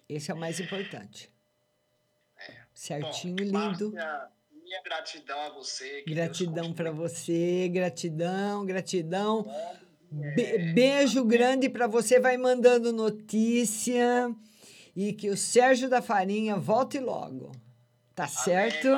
Esse 0.06 0.30
é 0.30 0.34
o 0.34 0.36
mais 0.36 0.60
importante. 0.60 1.30
Certinho, 2.74 3.36
lindo. 3.36 3.92
Márcia, 3.92 4.28
minha 4.62 4.82
gratidão 4.82 5.40
a 5.40 5.48
você. 5.48 6.02
Gratidão 6.06 6.72
para 6.74 6.90
você, 6.92 7.70
gratidão, 7.72 8.66
gratidão. 8.66 9.46
Be- 10.10 10.72
beijo 10.74 11.24
grande 11.24 11.70
para 11.70 11.86
você, 11.86 12.20
vai 12.20 12.36
mandando 12.36 12.92
notícia 12.92 14.30
e 14.94 15.14
que 15.14 15.30
o 15.30 15.36
Sérgio 15.38 15.88
da 15.88 16.02
Farinha 16.02 16.56
volte 16.56 16.98
logo. 16.98 17.50
Tá 18.14 18.26
certo? 18.26 18.88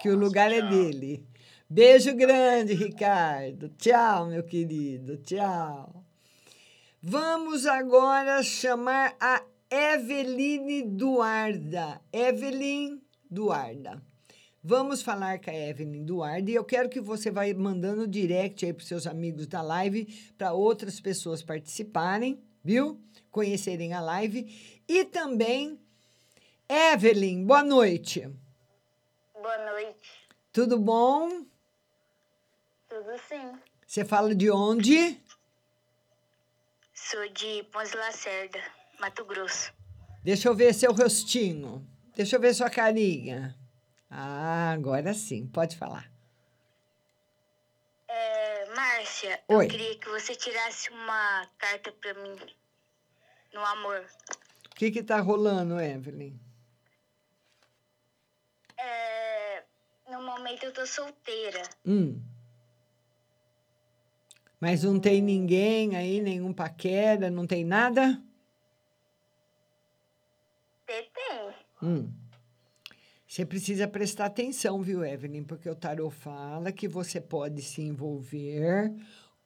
Que 0.00 0.08
o 0.08 0.16
lugar 0.16 0.52
é 0.52 0.62
dele. 0.62 1.26
Beijo 1.68 2.14
grande, 2.14 2.74
Ricardo. 2.74 3.68
Tchau, 3.70 4.26
meu 4.26 4.42
querido. 4.42 5.16
Tchau. 5.18 6.04
Vamos 7.02 7.66
agora 7.66 8.42
chamar 8.42 9.16
a 9.20 9.42
Eveline 9.70 10.82
Duarda. 10.82 12.00
Evelyn 12.12 13.00
Duarda. 13.30 14.02
Vamos 14.62 15.02
falar 15.02 15.40
com 15.40 15.50
a 15.50 15.54
Evelyn 15.54 16.04
Duarda 16.04 16.50
e 16.50 16.54
eu 16.54 16.64
quero 16.64 16.88
que 16.88 17.00
você 17.00 17.30
vai 17.30 17.54
mandando 17.54 18.06
direct 18.06 18.64
aí 18.64 18.72
para 18.72 18.84
seus 18.84 19.06
amigos 19.06 19.46
da 19.46 19.62
live, 19.62 20.06
para 20.36 20.52
outras 20.52 20.98
pessoas 21.00 21.42
participarem, 21.42 22.40
viu? 22.64 23.00
Conhecerem 23.30 23.92
a 23.92 24.00
live. 24.00 24.82
E 24.88 25.04
também, 25.04 25.78
Evelyn, 26.68 27.44
boa 27.46 27.62
noite. 27.62 28.28
Boa 29.34 29.70
noite. 29.70 30.28
Tudo 30.52 30.78
bom? 30.78 31.44
Tudo 32.88 33.18
sim. 33.28 33.52
Você 33.86 34.04
fala 34.04 34.34
de 34.34 34.50
onde? 34.50 35.20
Sou 36.92 37.28
de 37.28 37.62
Ponte 37.72 37.96
Lacerda, 37.96 38.60
Mato 38.98 39.24
Grosso. 39.24 39.72
Deixa 40.24 40.48
eu 40.48 40.54
ver 40.56 40.74
seu 40.74 40.92
rostinho. 40.92 41.86
Deixa 42.16 42.34
eu 42.34 42.40
ver 42.40 42.52
sua 42.52 42.68
carinha. 42.68 43.54
Ah, 44.10 44.72
agora 44.72 45.14
sim, 45.14 45.46
pode 45.46 45.76
falar. 45.76 46.10
É, 48.08 48.74
Márcia, 48.74 49.40
Oi. 49.48 49.66
eu 49.66 49.68
queria 49.70 49.98
que 49.98 50.08
você 50.08 50.34
tirasse 50.34 50.90
uma 50.90 51.46
carta 51.58 51.92
pra 51.92 52.14
mim 52.14 52.36
no 53.52 53.64
amor. 53.64 54.04
O 54.72 54.74
que 54.74 54.90
que 54.90 55.02
tá 55.02 55.20
rolando, 55.20 55.80
Evelyn? 55.80 56.45
É, 58.86 59.64
no 60.10 60.22
momento 60.22 60.64
eu 60.64 60.72
tô 60.72 60.86
solteira. 60.86 61.62
Hum. 61.84 62.20
Mas 64.60 64.84
não 64.84 64.98
tem 64.98 65.20
ninguém 65.20 65.96
aí, 65.96 66.20
nenhum 66.20 66.52
paquera, 66.52 67.28
não 67.28 67.46
tem 67.46 67.64
nada? 67.64 68.22
Tem. 70.86 71.10
Hum. 71.82 72.10
Você 73.26 73.44
precisa 73.44 73.86
prestar 73.86 74.26
atenção, 74.26 74.80
viu, 74.80 75.04
Evelyn? 75.04 75.42
Porque 75.44 75.68
o 75.68 75.74
tarot 75.74 76.14
fala 76.14 76.72
que 76.72 76.88
você 76.88 77.20
pode 77.20 77.60
se 77.60 77.82
envolver 77.82 78.94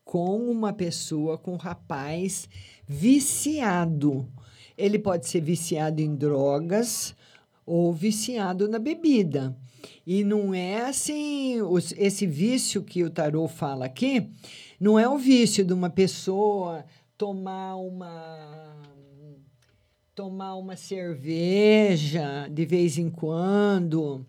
com 0.05 0.51
uma 0.51 0.73
pessoa, 0.73 1.39
com 1.39 1.55
um 1.55 1.57
rapaz 1.57 2.49
viciado. 2.87 4.31
Ele 4.77 4.99
pode 4.99 5.27
ser 5.27 5.41
viciado 5.41 6.01
em 6.01 6.15
drogas 6.15 7.17
ou 7.71 7.93
viciado 7.93 8.69
na 8.69 8.79
bebida. 8.79 9.57
E 10.07 10.25
não 10.25 10.53
é 10.53 10.83
assim, 10.83 11.61
os- 11.63 11.93
esse 11.93 12.27
vício 12.27 12.83
que 12.83 13.05
o 13.05 13.11
tarot 13.11 13.53
fala 13.53 13.87
aqui, 13.87 14.29
não 14.79 14.99
é 14.99 15.09
o 15.09 15.17
vício 15.17 15.65
de 15.65 15.73
uma 15.73 15.89
pessoa 15.89 16.85
tomar 17.17 17.77
uma 17.77 18.77
tomar 20.15 20.57
uma 20.57 20.77
cerveja 20.77 22.49
de 22.51 22.67
vez 22.67 22.99
em 22.99 23.09
quando, 23.09 24.27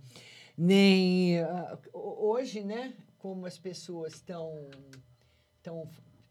nem 0.58 1.40
ah, 1.40 1.78
ho- 1.94 2.30
hoje, 2.32 2.62
né? 2.64 2.94
Como 3.18 3.46
as 3.46 3.58
pessoas 3.58 4.14
estão 4.14 4.70
estão 5.58 5.88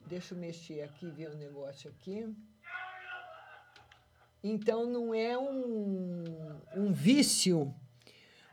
deixa 0.08 0.34
eu 0.34 0.38
mexer 0.38 0.82
aqui 0.82 1.06
ver 1.10 1.30
o 1.30 1.36
negócio 1.36 1.90
aqui. 1.90 2.26
Então 4.42 4.86
não 4.86 5.14
é 5.14 5.36
um, 5.36 6.24
um 6.74 6.92
vício, 6.92 7.74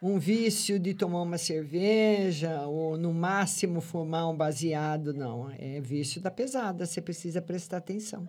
um 0.02 0.20
vício 0.20 0.78
de 0.78 0.94
tomar 0.94 1.22
uma 1.22 1.38
cerveja 1.38 2.62
ou 2.68 2.98
no 2.98 3.14
máximo 3.14 3.80
fumar 3.80 4.30
um 4.30 4.36
baseado, 4.36 5.14
não. 5.14 5.50
É 5.58 5.80
vício 5.80 6.20
da 6.20 6.30
pesada, 6.30 6.86
você 6.86 7.02
precisa 7.02 7.42
prestar 7.42 7.78
atenção. 7.78 8.28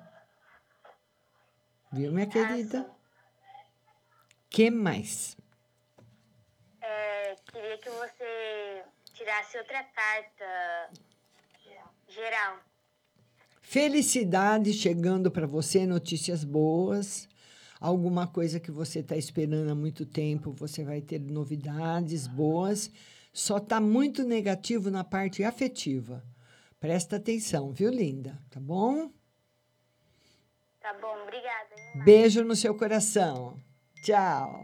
Viu, 1.93 2.13
minha 2.13 2.27
querida? 2.27 2.89
que 4.51 4.71
mais? 4.71 5.37
É, 6.81 7.37
queria 7.51 7.79
que 7.79 7.91
você 7.91 8.85
tirasse 9.15 9.59
outra 9.59 9.83
carta 9.85 10.91
geral. 12.09 12.59
Felicidade 13.63 14.73
chegando 14.73 15.31
para 15.31 15.47
você, 15.47 15.87
notícias 15.87 16.45
boas. 16.45 17.29
Alguma 17.81 18.27
coisa 18.27 18.59
que 18.59 18.71
você 18.71 19.01
está 19.01 19.17
esperando 19.17 19.71
há 19.71 19.75
muito 19.75 20.05
tempo, 20.05 20.53
você 20.53 20.85
vai 20.85 21.01
ter 21.01 21.21
novidades 21.21 22.27
boas. 22.27 22.91
Só 23.33 23.59
está 23.59 23.81
muito 23.81 24.25
negativo 24.25 24.91
na 24.91 25.05
parte 25.05 25.45
afetiva. 25.45 26.25
Presta 26.81 27.17
atenção, 27.17 27.73
viu, 27.73 27.91
linda? 27.91 28.41
Tá 28.51 28.59
bom? 28.61 29.11
Tá 30.81 30.95
bom, 31.01 31.23
obrigada. 31.23 31.69
hein? 31.77 32.05
Beijo 32.05 32.45
no 32.45 32.57
seu 32.57 32.75
coração. 32.77 33.61
Tchau. 34.03 34.61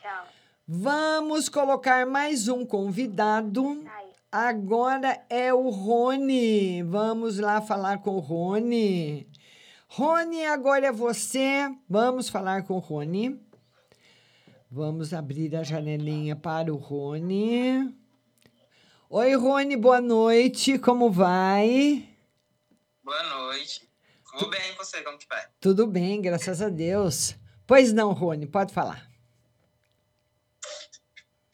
Tchau. 0.00 0.26
Vamos 0.66 1.48
colocar 1.48 2.04
mais 2.06 2.48
um 2.48 2.64
convidado. 2.66 3.84
Agora 4.30 5.24
é 5.28 5.52
o 5.52 5.68
Rony. 5.70 6.82
Vamos 6.82 7.38
lá 7.38 7.60
falar 7.60 7.98
com 7.98 8.16
o 8.16 8.20
Rony. 8.20 9.29
Rony, 9.92 10.44
agora 10.44 10.86
é 10.86 10.92
você. 10.92 11.68
Vamos 11.88 12.28
falar 12.28 12.62
com 12.62 12.74
o 12.74 12.78
Rony. 12.78 13.44
Vamos 14.70 15.12
abrir 15.12 15.56
a 15.56 15.64
janelinha 15.64 16.36
para 16.36 16.72
o 16.72 16.76
Rony. 16.76 17.92
Oi, 19.08 19.34
Rony, 19.34 19.76
boa 19.76 20.00
noite. 20.00 20.78
Como 20.78 21.10
vai? 21.10 22.08
Boa 23.02 23.20
noite. 23.30 23.90
Vou 24.32 24.48
bem, 24.48 24.60
e 24.70 24.76
você, 24.76 25.02
como 25.02 25.18
que 25.18 25.26
vai? 25.26 25.44
Tudo 25.60 25.88
bem, 25.88 26.22
graças 26.22 26.62
a 26.62 26.68
Deus. 26.68 27.34
Pois 27.66 27.92
não, 27.92 28.12
Rony, 28.12 28.46
pode 28.46 28.72
falar. 28.72 29.10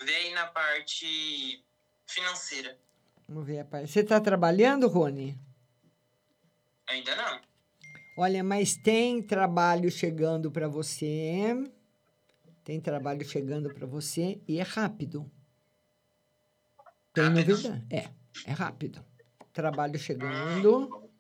Vem 0.02 0.34
na 0.34 0.46
parte 0.48 1.64
financeira. 2.06 2.78
Vamos 3.26 3.46
ver 3.46 3.60
a 3.60 3.64
parte. 3.64 3.90
Você 3.90 4.00
está 4.00 4.20
trabalhando, 4.20 4.88
Rony? 4.88 5.40
Ainda 6.86 7.16
não. 7.16 7.55
Olha, 8.16 8.42
mas 8.42 8.74
tem 8.76 9.20
trabalho 9.20 9.90
chegando 9.90 10.50
para 10.50 10.66
você. 10.66 11.70
Tem 12.64 12.80
trabalho 12.80 13.22
chegando 13.28 13.72
para 13.74 13.86
você 13.86 14.40
e 14.48 14.58
é 14.58 14.62
rápido. 14.62 15.30
Tem 17.12 17.28
novidade? 17.28 17.84
É, 17.90 18.08
é 18.46 18.52
rápido. 18.52 19.04
Trabalho 19.52 19.98
chegando. 19.98 21.10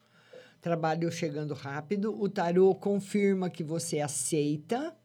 Trabalho 0.60 1.12
chegando 1.12 1.52
rápido. 1.52 2.18
O 2.18 2.30
tarô 2.30 2.74
confirma 2.74 3.50
que 3.50 3.62
você 3.62 4.00
aceita. 4.00 4.96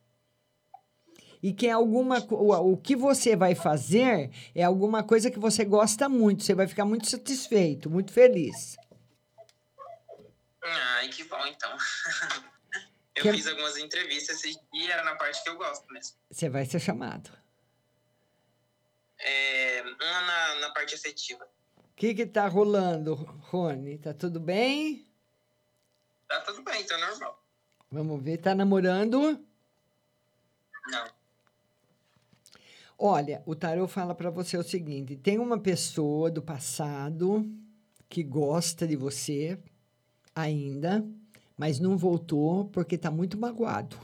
E 1.44 1.52
que 1.52 1.68
é 1.68 1.72
alguma 1.72 2.20
o 2.20 2.78
que 2.78 2.96
você 2.96 3.36
vai 3.36 3.54
fazer 3.54 4.30
é 4.56 4.64
alguma 4.64 5.04
coisa 5.04 5.30
que 5.30 5.40
você 5.40 5.66
gosta 5.66 6.08
muito. 6.08 6.44
Você 6.44 6.56
vai 6.56 6.68
ficar 6.68 6.86
muito 6.86 7.10
satisfeito, 7.10 7.90
muito 7.90 8.14
feliz. 8.14 8.78
Ai, 10.64 11.10
que 11.10 11.24
bom, 11.26 11.46
então. 11.48 11.76
Eu 13.14 13.24
Que- 13.24 13.34
fiz 13.34 13.46
algumas 13.48 13.76
entrevistas 13.78 14.42
e 14.46 14.58
era 14.90 15.04
na 15.04 15.16
parte 15.16 15.44
que 15.44 15.50
eu 15.50 15.58
gosto 15.58 15.86
mesmo. 15.92 16.16
Você 16.32 16.48
vai 16.50 16.66
ser 16.66 16.80
chamado. 16.80 17.30
É, 19.20 19.82
uma 19.82 20.22
na, 20.22 20.56
na 20.62 20.70
parte 20.72 20.96
afetiva. 20.96 21.46
O 21.78 21.84
que 21.96 22.16
que 22.16 22.26
tá 22.26 22.48
rolando, 22.48 23.14
Rony? 23.14 23.98
Tá 23.98 24.14
tudo 24.14 24.40
bem? 24.40 25.06
Tá 26.28 26.40
tudo 26.42 26.64
bem, 26.64 26.82
então 26.82 26.98
é 26.98 27.02
normal. 27.10 27.44
Vamos 27.92 28.24
ver, 28.24 28.38
tá 28.38 28.56
namorando? 28.56 29.46
Não. 30.88 31.12
Olha, 32.98 33.44
o 33.46 33.56
tarô 33.56 33.88
fala 33.90 34.16
para 34.16 34.30
você 34.30 34.56
o 34.58 34.64
seguinte: 34.64 35.18
tem 35.18 35.38
uma 35.38 35.60
pessoa 35.60 36.32
do 36.32 36.42
passado 36.42 37.46
que 38.08 38.24
gosta 38.24 38.88
de 38.88 38.96
você 38.96 39.60
ainda, 40.42 41.06
mas 41.58 41.80
não 41.80 41.98
voltou 41.98 42.66
porque 42.66 42.96
está 42.96 43.10
muito 43.12 43.38
magoado. 43.38 43.98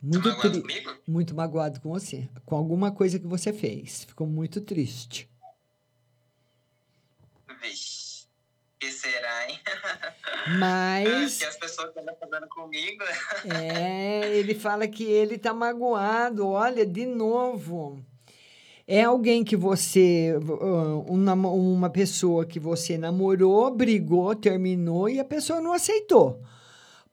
Muito, 0.00 0.28
magoado 0.28 0.50
tri- 0.52 0.60
comigo? 0.60 0.96
muito 1.08 1.34
magoado 1.34 1.80
com 1.80 1.88
você, 1.90 2.28
com 2.46 2.54
alguma 2.56 2.92
coisa 2.92 3.18
que 3.18 3.26
você 3.26 3.52
fez. 3.52 4.04
Ficou 4.04 4.26
muito 4.26 4.60
triste. 4.60 5.28
Vixe. 7.60 8.26
que 8.78 8.92
será, 8.92 9.50
hein? 9.50 9.58
Mas- 10.60 11.38
que 11.38 11.44
as 11.44 11.56
pessoas 11.56 11.96
andam 11.96 12.14
fazendo 12.14 12.46
comigo. 12.48 13.02
É, 13.52 14.28
ele 14.36 14.54
fala 14.54 14.86
que 14.86 15.02
ele 15.02 15.34
está 15.34 15.52
magoado. 15.52 16.46
Olha, 16.46 16.86
de 16.86 17.04
novo. 17.04 18.00
É 18.90 19.04
alguém 19.04 19.44
que 19.44 19.54
você. 19.54 20.34
ah, 20.62 21.04
um 21.12 21.18
namo- 21.18 21.54
uma 21.54 21.90
pessoa 21.90 22.46
que 22.46 22.58
você 22.58 22.96
namorou, 22.96 23.70
brigou, 23.70 24.34
terminou 24.34 25.10
e 25.10 25.20
a 25.20 25.24
pessoa 25.24 25.60
não 25.60 25.74
aceitou. 25.74 26.40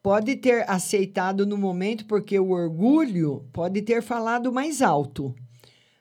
Pode 0.01 0.37
ter 0.37 0.63
aceitado 0.69 1.45
no 1.45 1.57
momento 1.57 2.05
porque 2.05 2.39
o 2.39 2.51
orgulho 2.51 3.45
pode 3.51 3.81
ter 3.81 4.01
falado 4.01 4.53
mais 4.53 4.81
alto. 4.81 5.35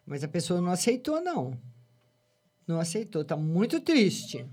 Mas 0.06 0.22
a 0.22 0.28
pessoa 0.28 0.60
não 0.60 0.70
aceitou, 0.70 1.20
não. 1.20 1.58
Não 2.68 2.78
aceitou. 2.78 3.22
Está 3.22 3.36
muito 3.36 3.80
triste. 3.80 4.46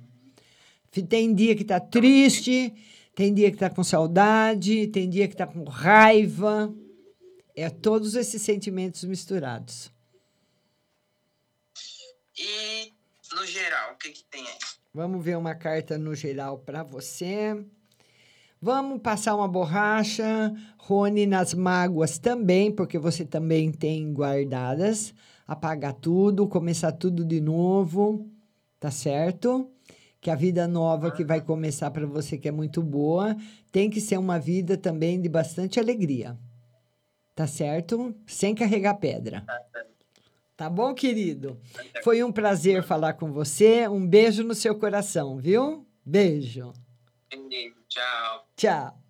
Tem 1.07 1.33
dia 1.35 1.55
que 1.55 1.61
está 1.61 1.79
triste, 1.79 2.73
tem 3.13 3.31
dia 3.31 3.49
que 3.51 3.57
está 3.57 3.69
com 3.69 3.83
saudade, 3.83 4.87
tem 4.87 5.07
dia 5.07 5.27
que 5.27 5.35
está 5.35 5.45
com 5.45 5.63
raiva. 5.65 6.73
É 7.55 7.69
todos 7.69 8.15
esses 8.15 8.41
sentimentos 8.41 9.03
misturados. 9.03 9.91
E, 12.37 12.93
no 13.33 13.45
geral, 13.45 13.93
o 13.93 13.97
que, 13.97 14.09
que 14.09 14.23
tem 14.25 14.41
aí? 14.45 14.57
Vamos 14.93 15.23
ver 15.23 15.37
uma 15.37 15.55
carta 15.55 15.97
no 15.97 16.13
geral 16.13 16.59
para 16.59 16.83
você. 16.83 17.65
Vamos 18.61 19.01
passar 19.01 19.35
uma 19.35 19.47
borracha, 19.47 20.53
Rony, 20.77 21.25
nas 21.25 21.53
mágoas 21.53 22.19
também, 22.19 22.71
porque 22.71 22.99
você 22.99 23.25
também 23.25 23.71
tem 23.71 24.13
guardadas. 24.13 25.13
Apagar 25.47 25.93
tudo, 25.93 26.47
começar 26.47 26.91
tudo 26.91 27.25
de 27.25 27.41
novo, 27.41 28.29
tá 28.79 28.91
certo? 28.91 29.69
Que 30.19 30.29
a 30.29 30.35
vida 30.35 30.67
nova 30.67 31.09
que 31.09 31.23
vai 31.23 31.41
começar 31.41 31.89
para 31.89 32.05
você, 32.05 32.37
que 32.37 32.47
é 32.47 32.51
muito 32.51 32.83
boa, 32.83 33.35
tem 33.71 33.89
que 33.89 33.99
ser 33.99 34.17
uma 34.17 34.37
vida 34.37 34.77
também 34.77 35.19
de 35.19 35.27
bastante 35.27 35.79
alegria. 35.79 36.37
Tá 37.35 37.47
certo? 37.47 38.13
Sem 38.27 38.53
carregar 38.53 38.95
pedra. 38.95 39.41
Tá 39.41 39.83
bom, 40.69 40.93
querido? 40.93 41.59
Foi 42.03 42.23
um 42.23 42.31
prazer 42.31 42.83
falar 42.83 43.13
com 43.13 43.31
você. 43.31 43.87
Um 43.87 44.05
beijo 44.05 44.43
no 44.43 44.55
seu 44.55 44.75
coração, 44.75 45.37
viu? 45.37 45.85
Beijo. 46.05 46.73
Tchau. 47.87 48.47
Tchau. 48.55 49.01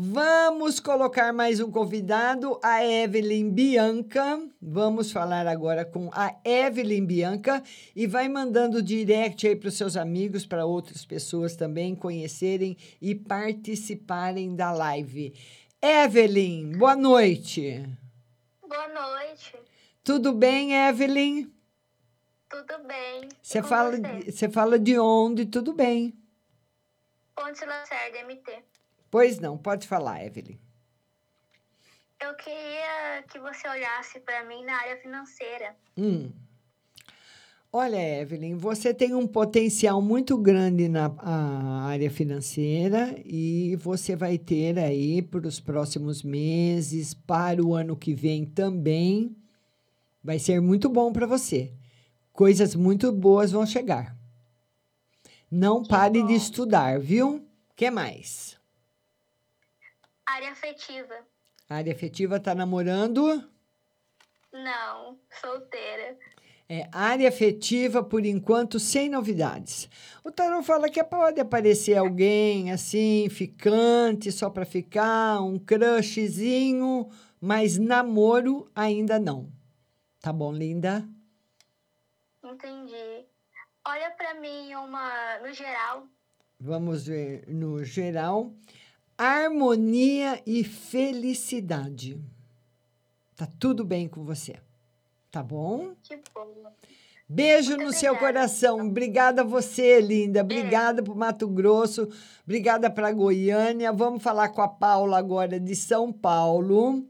Vamos 0.00 0.78
colocar 0.78 1.32
mais 1.32 1.58
um 1.58 1.72
convidado, 1.72 2.60
a 2.62 2.84
Evelyn 2.84 3.50
Bianca. 3.50 4.40
Vamos 4.62 5.10
falar 5.10 5.44
agora 5.48 5.84
com 5.84 6.08
a 6.12 6.36
Evelyn 6.44 7.04
Bianca 7.04 7.64
e 7.96 8.06
vai 8.06 8.28
mandando 8.28 8.80
direct 8.80 9.44
aí 9.44 9.56
para 9.56 9.68
os 9.68 9.76
seus 9.76 9.96
amigos, 9.96 10.46
para 10.46 10.64
outras 10.64 11.04
pessoas 11.04 11.56
também 11.56 11.96
conhecerem 11.96 12.76
e 13.02 13.12
participarem 13.12 14.54
da 14.54 14.70
live. 14.70 15.34
Evelyn, 15.82 16.78
boa 16.78 16.94
noite. 16.94 17.84
Boa 18.68 18.88
noite. 18.88 19.52
Tudo 20.08 20.32
bem, 20.32 20.72
Evelyn? 20.72 21.50
Tudo 22.48 22.82
bem? 22.86 23.28
Você 23.42 23.62
fala, 23.62 23.90
você? 23.90 24.00
de- 24.00 24.32
você 24.32 24.48
fala 24.48 24.78
de 24.78 24.98
onde? 24.98 25.44
Tudo 25.44 25.74
bem. 25.74 26.14
Ponte 27.36 27.62
Lacerda, 27.66 28.16
MT. 28.20 28.64
Pois 29.10 29.38
não, 29.38 29.58
pode 29.58 29.86
falar, 29.86 30.24
Evelyn. 30.24 30.56
Eu 32.18 32.34
queria 32.36 33.22
que 33.30 33.38
você 33.38 33.68
olhasse 33.68 34.18
para 34.20 34.44
mim 34.44 34.64
na 34.64 34.78
área 34.80 34.96
financeira. 34.96 35.76
Hum. 35.94 36.30
Olha, 37.70 38.22
Evelyn, 38.22 38.56
você 38.56 38.94
tem 38.94 39.14
um 39.14 39.26
potencial 39.26 40.00
muito 40.00 40.38
grande 40.38 40.88
na 40.88 41.14
área 41.86 42.10
financeira 42.10 43.14
e 43.26 43.76
você 43.76 44.16
vai 44.16 44.38
ter 44.38 44.78
aí 44.78 45.20
para 45.20 45.46
os 45.46 45.60
próximos 45.60 46.22
meses, 46.22 47.12
para 47.12 47.62
o 47.62 47.74
ano 47.74 47.94
que 47.94 48.14
vem 48.14 48.46
também, 48.46 49.36
vai 50.28 50.38
ser 50.38 50.60
muito 50.60 50.90
bom 50.90 51.10
para 51.10 51.26
você. 51.26 51.72
Coisas 52.34 52.74
muito 52.74 53.10
boas 53.10 53.50
vão 53.50 53.64
chegar. 53.64 54.14
Não 55.50 55.82
pare 55.82 56.22
de 56.22 56.34
estudar, 56.34 57.00
viu? 57.00 57.48
que 57.74 57.90
mais? 57.90 58.60
Área 60.26 60.52
afetiva. 60.52 61.14
área 61.66 61.94
afetiva 61.94 62.36
está 62.36 62.54
namorando? 62.54 63.42
Não, 64.52 65.18
solteira. 65.40 66.18
É, 66.68 66.86
área 66.92 67.30
afetiva, 67.30 68.04
por 68.04 68.26
enquanto, 68.26 68.78
sem 68.78 69.08
novidades. 69.08 69.88
O 70.22 70.30
tarot 70.30 70.62
fala 70.66 70.90
que 70.90 71.02
pode 71.04 71.40
aparecer 71.40 71.96
alguém 71.96 72.70
assim, 72.70 73.30
ficante, 73.30 74.30
só 74.30 74.50
para 74.50 74.66
ficar, 74.66 75.40
um 75.40 75.58
crushzinho, 75.58 77.08
mas 77.40 77.78
namoro 77.78 78.70
ainda 78.76 79.18
não. 79.18 79.56
Tá 80.20 80.32
bom, 80.32 80.52
linda? 80.52 81.08
Entendi. 82.44 83.26
Olha 83.86 84.10
para 84.10 84.34
mim 84.34 84.74
uma 84.74 85.38
no 85.38 85.52
geral. 85.52 86.06
Vamos 86.60 87.06
ver 87.06 87.44
no 87.48 87.84
geral. 87.84 88.52
Harmonia 89.16 90.42
e 90.46 90.64
felicidade. 90.64 92.20
Tá 93.36 93.46
tudo 93.58 93.84
bem 93.84 94.08
com 94.08 94.24
você. 94.24 94.60
Tá 95.30 95.42
bom? 95.42 95.94
Que 96.02 96.20
bom. 96.34 96.72
Beijo 97.28 97.76
no 97.76 97.92
seu 97.92 98.16
coração. 98.16 98.80
Obrigada 98.80 99.42
a 99.42 99.44
você, 99.44 100.00
linda. 100.00 100.40
Obrigada 100.40 101.02
para 101.02 101.14
Mato 101.14 101.46
Grosso. 101.46 102.08
Obrigada 102.42 102.90
para 102.90 103.12
Goiânia. 103.12 103.92
Vamos 103.92 104.22
falar 104.22 104.48
com 104.48 104.62
a 104.62 104.68
Paula 104.68 105.18
agora 105.18 105.60
de 105.60 105.76
São 105.76 106.12
Paulo. 106.12 107.06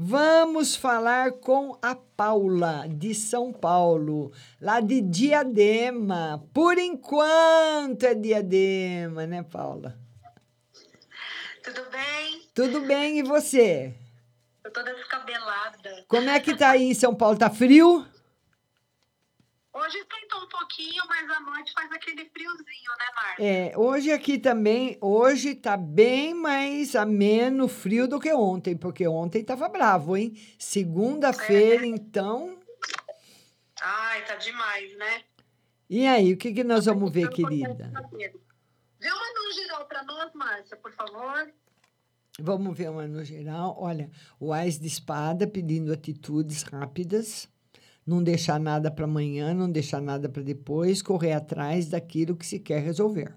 Vamos 0.00 0.76
falar 0.76 1.32
com 1.32 1.76
a 1.82 1.96
Paula 1.96 2.86
de 2.88 3.12
São 3.16 3.52
Paulo, 3.52 4.30
lá 4.60 4.78
de 4.78 5.00
Diadema. 5.00 6.40
Por 6.54 6.78
enquanto 6.78 8.04
é 8.04 8.14
Diadema, 8.14 9.26
né, 9.26 9.42
Paula? 9.42 9.98
Tudo 11.64 11.90
bem? 11.90 12.42
Tudo 12.54 12.80
bem 12.82 13.18
e 13.18 13.22
você? 13.24 13.92
Eu 14.62 14.72
tô 14.72 14.84
descabelada. 14.84 16.04
Como 16.06 16.30
é 16.30 16.38
que 16.38 16.56
tá 16.56 16.70
aí 16.70 16.84
em 16.84 16.94
São 16.94 17.12
Paulo? 17.12 17.36
Tá 17.36 17.50
frio? 17.50 18.06
Hoje 19.78 19.98
esquentou 19.98 20.42
um 20.42 20.48
pouquinho, 20.48 21.02
mas 21.08 21.30
à 21.30 21.38
noite 21.38 21.72
faz 21.72 21.92
aquele 21.92 22.24
friozinho, 22.30 22.90
né, 22.98 23.04
Marcia? 23.14 23.46
É, 23.46 23.78
hoje 23.78 24.10
aqui 24.10 24.36
também, 24.36 24.98
hoje 25.00 25.54
tá 25.54 25.76
bem 25.76 26.34
mais 26.34 26.96
ameno 26.96 27.68
frio 27.68 28.08
do 28.08 28.18
que 28.18 28.32
ontem, 28.32 28.76
porque 28.76 29.06
ontem 29.06 29.44
tava 29.44 29.68
bravo, 29.68 30.16
hein? 30.16 30.34
Segunda-feira, 30.58 31.86
então. 31.86 32.58
Ai, 33.80 34.24
tá 34.24 34.34
demais, 34.34 34.96
né? 34.96 35.22
E 35.88 36.08
aí, 36.08 36.32
o 36.32 36.36
que, 36.36 36.52
que 36.52 36.64
nós 36.64 36.86
vamos 36.86 37.12
ver, 37.12 37.30
querida? 37.30 37.92
Vê 38.98 39.12
uma 39.12 39.32
no 39.32 39.52
geral 39.52 39.86
pra 39.86 40.02
nós, 40.02 40.32
Márcia, 40.34 40.76
por 40.76 40.92
favor. 40.92 41.52
Vamos 42.40 42.76
ver 42.76 42.90
uma 42.90 43.06
no 43.06 43.24
geral. 43.24 43.76
Olha, 43.78 44.10
o 44.40 44.52
Ás 44.52 44.76
de 44.76 44.88
Espada 44.88 45.46
pedindo 45.46 45.92
atitudes 45.92 46.64
rápidas, 46.64 47.48
não 48.08 48.22
deixar 48.22 48.58
nada 48.58 48.90
para 48.90 49.04
amanhã, 49.04 49.52
não 49.52 49.70
deixar 49.70 50.00
nada 50.00 50.30
para 50.30 50.42
depois, 50.42 51.02
correr 51.02 51.34
atrás 51.34 51.90
daquilo 51.90 52.34
que 52.34 52.46
se 52.46 52.58
quer 52.58 52.82
resolver. 52.82 53.36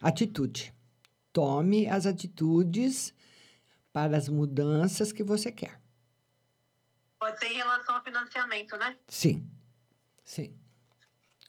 Atitude. 0.00 0.74
Tome 1.34 1.86
as 1.86 2.06
atitudes 2.06 3.12
para 3.92 4.16
as 4.16 4.26
mudanças 4.26 5.12
que 5.12 5.22
você 5.22 5.52
quer. 5.52 5.78
Pode 7.18 7.38
ser 7.38 7.52
em 7.52 7.56
relação 7.56 7.96
ao 7.96 8.02
financiamento, 8.02 8.74
né? 8.78 8.96
Sim, 9.06 9.46
sim, 10.24 10.58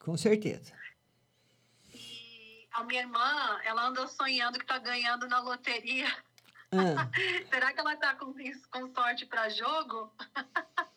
com 0.02 0.18
certeza. 0.18 0.74
A 2.74 2.84
minha 2.84 3.02
irmã, 3.02 3.60
ela 3.64 3.88
anda 3.88 4.06
sonhando 4.08 4.60
que 4.60 4.66
tá 4.66 4.78
ganhando 4.78 5.26
na 5.30 5.40
loteria. 5.40 6.08
Ah. 6.74 7.10
Será 7.50 7.72
que 7.72 7.80
ela 7.80 7.96
tá 7.96 8.14
com, 8.16 8.34
com 8.72 8.94
sorte 8.94 9.26
para 9.26 9.48
jogo? 9.48 10.14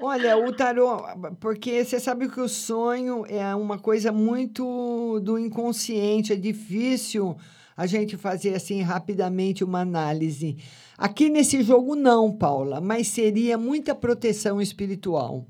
Olha, 0.00 0.38
o 0.38 0.52
tarô, 0.52 0.96
porque 1.40 1.84
você 1.84 1.98
sabe 1.98 2.28
que 2.28 2.40
o 2.40 2.48
sonho 2.48 3.26
é 3.26 3.52
uma 3.56 3.76
coisa 3.80 4.12
muito 4.12 5.18
do 5.24 5.36
inconsciente, 5.36 6.32
é 6.32 6.36
difícil 6.36 7.36
a 7.76 7.84
gente 7.84 8.16
fazer 8.16 8.54
assim 8.54 8.80
rapidamente 8.80 9.64
uma 9.64 9.80
análise. 9.80 10.56
Aqui 10.96 11.28
nesse 11.28 11.64
jogo 11.64 11.96
não, 11.96 12.30
Paula, 12.30 12.80
mas 12.80 13.08
seria 13.08 13.58
muita 13.58 13.92
proteção 13.92 14.62
espiritual. 14.62 15.44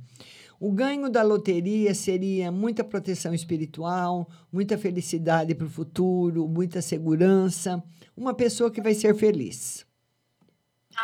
O 0.59 0.73
ganho 0.73 1.11
da 1.11 1.23
loteria 1.23 1.95
seria 1.95 2.51
muita 2.51 2.83
proteção 2.83 3.35
espiritual, 3.35 4.27
muita 4.51 4.79
felicidade 4.79 5.55
para 5.55 5.67
o 5.67 5.71
futuro, 5.71 6.49
muita 6.49 6.81
segurança, 6.81 7.83
uma 8.17 8.33
pessoa 8.33 8.71
que 8.71 8.81
vai 8.81 8.95
ser 8.95 9.15
feliz. 9.15 9.88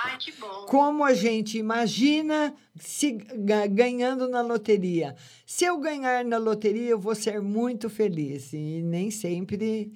Ai, 0.02 0.18
que 0.18 0.32
bom. 0.32 0.66
Como 0.66 1.04
a 1.04 1.14
gente 1.14 1.56
imagina 1.58 2.54
se 2.74 3.12
ga- 3.12 3.66
ganhando 3.66 4.28
na 4.28 4.40
loteria. 4.42 5.14
Se 5.46 5.64
eu 5.64 5.78
ganhar 5.78 6.24
na 6.24 6.36
loteria, 6.38 6.90
eu 6.90 6.98
vou 6.98 7.14
ser 7.14 7.40
muito 7.40 7.88
feliz. 7.88 8.52
E 8.52 8.82
nem 8.82 9.10
sempre 9.10 9.92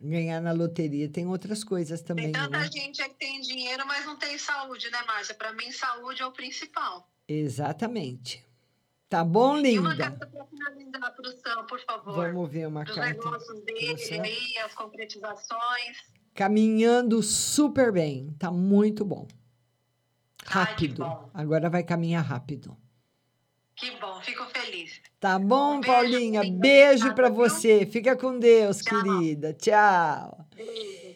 ganhar 0.00 0.40
na 0.40 0.52
loteria 0.52 1.08
tem 1.08 1.26
outras 1.26 1.64
coisas 1.64 2.00
também, 2.02 2.30
Tanta 2.30 2.58
né? 2.58 2.70
gente 2.70 3.00
é 3.02 3.08
que 3.08 3.14
tem 3.16 3.40
dinheiro, 3.40 3.84
mas 3.86 4.04
não 4.06 4.16
tem 4.16 4.36
saúde, 4.38 4.90
né, 4.90 4.98
Márcia? 5.06 5.34
Para 5.34 5.52
mim, 5.52 5.72
saúde 5.72 6.22
é 6.22 6.26
o 6.26 6.30
principal. 6.32 7.10
Exatamente. 7.26 8.44
Tá 9.08 9.24
bom, 9.24 9.56
E 9.58 9.78
uma 9.78 9.92
linda? 9.92 10.10
carta 10.10 10.26
para 10.26 10.44
finalizar 10.44 11.14
para 11.14 11.28
o 11.28 11.32
Sam, 11.32 11.66
por 11.66 11.80
favor. 11.80 12.14
Vamos 12.14 12.50
ver 12.50 12.68
uma 12.68 12.84
Dos 12.84 12.94
carta. 12.94 13.10
negócios 13.14 13.60
dele, 13.64 14.20
aí, 14.20 14.58
as 14.58 14.74
concretizações. 14.74 15.96
Caminhando 16.38 17.20
super 17.20 17.90
bem. 17.90 18.32
Tá 18.38 18.48
muito 18.48 19.04
bom. 19.04 19.26
Rápido. 20.46 21.04
Agora 21.34 21.68
vai 21.68 21.82
caminhar 21.82 22.24
rápido. 22.24 22.76
Que 23.74 23.90
bom, 24.00 24.20
fico 24.20 24.44
feliz. 24.44 25.00
Tá 25.18 25.36
bom, 25.36 25.80
Paulinha? 25.80 26.48
Beijo 26.48 27.12
pra 27.12 27.28
você. 27.28 27.84
Fica 27.86 28.16
com 28.16 28.38
Deus, 28.38 28.80
querida. 28.80 29.52
Tchau. 29.52 30.46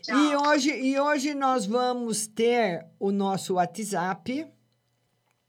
E 0.08 0.34
hoje, 0.34 0.70
e 0.70 0.98
hoje 0.98 1.34
nós 1.34 1.66
vamos 1.66 2.26
ter 2.26 2.84
o 2.98 3.12
nosso 3.12 3.54
WhatsApp. 3.54 4.44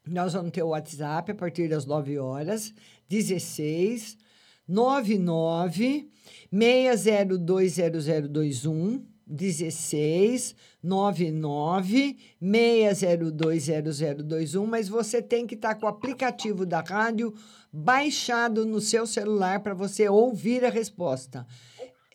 Nós 0.06 0.34
vamos 0.34 0.52
ter 0.52 0.62
o 0.62 0.68
WhatsApp 0.68 1.32
a 1.32 1.36
partir 1.36 1.68
das 1.68 1.88
9 1.88 2.20
horas, 2.20 2.72
16 3.10 4.20
99 4.68 6.12
6020021 6.54 9.13
16 9.34 10.56
99 10.82 12.18
6020021, 12.42 14.66
mas 14.68 14.88
você 14.88 15.22
tem 15.22 15.46
que 15.48 15.56
estar 15.56 15.76
com 15.76 15.86
o 15.88 15.90
aplicativo 15.90 16.66
da 16.66 16.80
rádio 16.82 17.34
baixado 17.72 18.66
no 18.66 18.80
seu 18.80 19.06
celular 19.08 19.60
para 19.62 19.74
você 19.74 20.08
ouvir 20.08 20.64
a 20.64 20.70
resposta. 20.70 21.46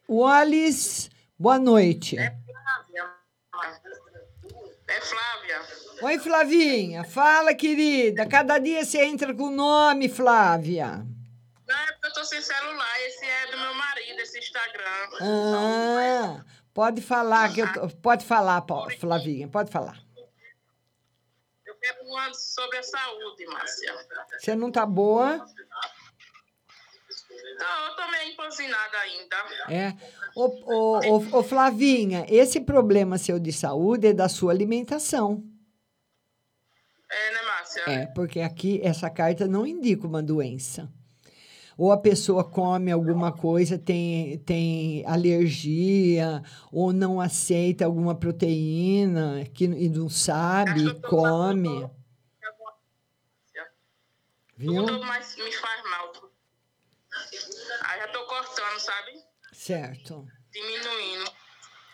Wallace, 0.09 1.11
boa 1.37 1.59
noite. 1.59 2.17
É 2.17 2.39
Flávia. 5.03 5.61
Oi, 6.01 6.19
Flavinha. 6.19 7.05
Fala, 7.05 7.55
querida. 7.55 8.27
Cada 8.27 8.59
dia 8.59 8.83
você 8.85 9.05
entra 9.05 9.33
com 9.35 9.45
o 9.45 9.51
nome, 9.51 10.09
Flávia. 10.09 11.07
Não, 11.69 11.77
é 11.77 11.93
porque 11.93 12.07
eu 12.07 12.13
tô 12.15 12.25
sem 12.25 12.41
celular. 12.41 13.01
Esse 13.07 13.27
é 13.27 13.51
do 13.51 13.59
meu 13.59 13.75
marido, 13.75 14.19
esse 14.21 14.39
Instagram. 14.39 15.09
Ah, 15.21 16.43
pode 16.79 17.03
falar 17.03 17.53
que 17.53 17.61
eu 17.61 17.89
pode 18.01 18.25
falar, 18.25 18.63
Pau- 18.63 18.89
Flavinha, 19.01 19.49
pode 19.49 19.69
falar. 19.69 20.01
Eu 21.67 21.75
quero 21.75 22.05
uma 22.05 22.33
sobre 22.33 22.79
a 22.79 22.83
saúde, 22.85 23.45
Márcia. 23.47 23.95
Você 24.39 24.55
não 24.55 24.71
tá 24.71 24.87
boa? 24.87 25.39
Não, 27.59 27.87
eu 27.89 27.97
tô 27.97 28.09
meio 28.13 28.31
empanzinada 28.31 28.97
ainda. 28.99 29.37
É. 29.69 29.93
Ô, 30.37 30.45
ô, 30.45 30.99
ô, 31.01 31.39
ô, 31.39 31.43
Flavinha, 31.43 32.25
esse 32.29 32.61
problema 32.61 33.19
seu 33.19 33.41
de 33.41 33.53
saúde 33.53 34.07
é 34.07 34.13
da 34.13 34.29
sua 34.29 34.53
alimentação. 34.53 35.43
É, 37.11 37.31
né, 37.35 37.43
Márcia? 37.43 37.83
É, 37.91 38.07
porque 38.07 38.39
aqui 38.41 38.81
essa 38.85 39.11
carta 39.11 39.49
não 39.49 39.67
indica 39.67 40.07
uma 40.07 40.23
doença. 40.23 40.89
Ou 41.79 41.93
a 41.93 41.97
pessoa 41.97 42.43
come 42.43 42.91
alguma 42.91 43.31
coisa, 43.31 43.79
tem, 43.79 44.37
tem 44.41 45.07
alergia, 45.07 46.43
ou 46.73 46.93
não 46.93 47.21
aceita 47.21 47.85
alguma 47.85 48.17
proteína 48.19 49.45
que, 49.55 49.65
e 49.65 49.89
não 49.89 50.09
sabe, 50.11 50.93
come. 51.03 51.89
Viu? 54.57 54.85
Tudo 54.87 55.05
mais 55.05 55.37
me 55.37 55.53
faz 55.53 55.83
mal. 55.85 56.13
Aí 57.83 58.01
já 58.01 58.09
tô 58.09 58.27
cortando, 58.27 58.81
sabe? 58.81 59.13
Certo. 59.53 60.27
Diminuindo. 60.51 61.31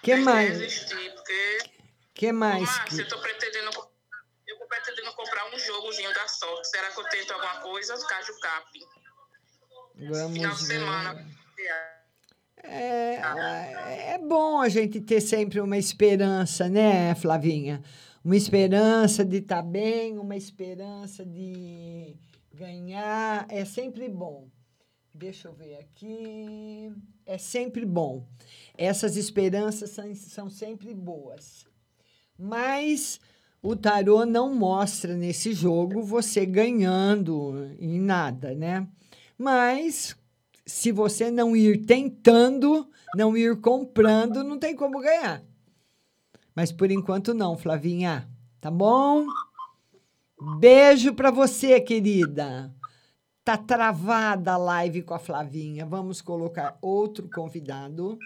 Que 0.03 0.17
mais? 0.17 0.49
resistir, 0.59 1.13
porque... 1.15 1.59
Que 2.15 2.33
mais? 2.33 2.63
Márcia, 2.63 2.85
que- 2.97 3.03
eu 3.03 3.09
tô 3.09 3.21
pretendendo... 3.21 3.71
Eu 4.47 4.59
tô 4.59 4.67
pretendendo 4.67 5.13
comprar 5.13 5.47
um 5.55 5.59
jogozinho 5.59 6.13
da 6.15 6.27
sorte. 6.29 6.69
Será 6.69 6.91
que 6.91 7.01
eu 7.01 7.05
tento 7.05 7.33
alguma 7.33 7.61
coisa? 7.61 7.95
Caju 8.07 8.41
Cap. 8.41 8.81
Final 9.97 10.29
de 10.29 10.39
Vamos 10.41 10.67
semana. 10.67 11.27
É, 12.63 14.15
é 14.15 14.19
bom 14.19 14.61
a 14.61 14.69
gente 14.69 15.01
ter 15.01 15.21
sempre 15.21 15.61
uma 15.61 15.77
esperança, 15.77 16.69
né, 16.69 17.15
Flavinha? 17.15 17.83
Uma 18.25 18.37
esperança 18.37 19.25
de 19.25 19.37
estar 19.37 19.63
bem, 19.63 20.19
uma 20.19 20.35
esperança 20.35 21.25
de 21.25 22.17
ganhar. 22.53 23.47
É 23.51 23.65
sempre 23.65 24.09
bom. 24.09 24.49
Deixa 25.15 25.49
eu 25.49 25.53
ver 25.53 25.77
aqui. 25.77 26.91
É 27.27 27.39
sempre 27.39 27.85
bom. 27.85 28.27
Essas 28.77 29.17
esperanças 29.17 29.91
são, 29.91 30.15
são 30.15 30.51
sempre 30.51 30.95
boas. 30.95 31.67
Mas 32.37 33.21
o 33.63 33.77
tarô 33.77 34.27
não 34.27 34.55
mostra 34.55 35.15
nesse 35.15 35.53
jogo 35.53 36.03
você 36.03 36.45
ganhando 36.45 37.71
em 37.79 38.01
nada, 38.01 38.55
né? 38.55 38.89
Mas 39.37 40.17
se 40.67 40.91
você 40.93 41.31
não 41.31 41.57
ir 41.57 41.85
tentando, 41.85 42.89
não 43.15 43.37
ir 43.37 43.61
comprando, 43.61 44.43
não 44.43 44.59
tem 44.59 44.75
como 44.75 45.01
ganhar. 45.01 45.43
Mas 46.55 46.71
por 46.73 46.91
enquanto 46.91 47.35
não, 47.35 47.57
Flavinha. 47.57 48.29
Tá 48.61 48.71
bom? 48.71 49.27
Beijo 50.59 51.13
pra 51.15 51.31
você, 51.31 51.81
querida. 51.81 52.75
Tá 53.45 53.59
travada 53.59 54.53
a 54.53 54.57
live 54.57 55.03
com 55.03 55.15
a 55.15 55.19
Flavinha. 55.19 55.85
Vamos 55.85 56.23
colocar 56.23 56.79
outro 56.81 57.29
convidado. 57.29 58.19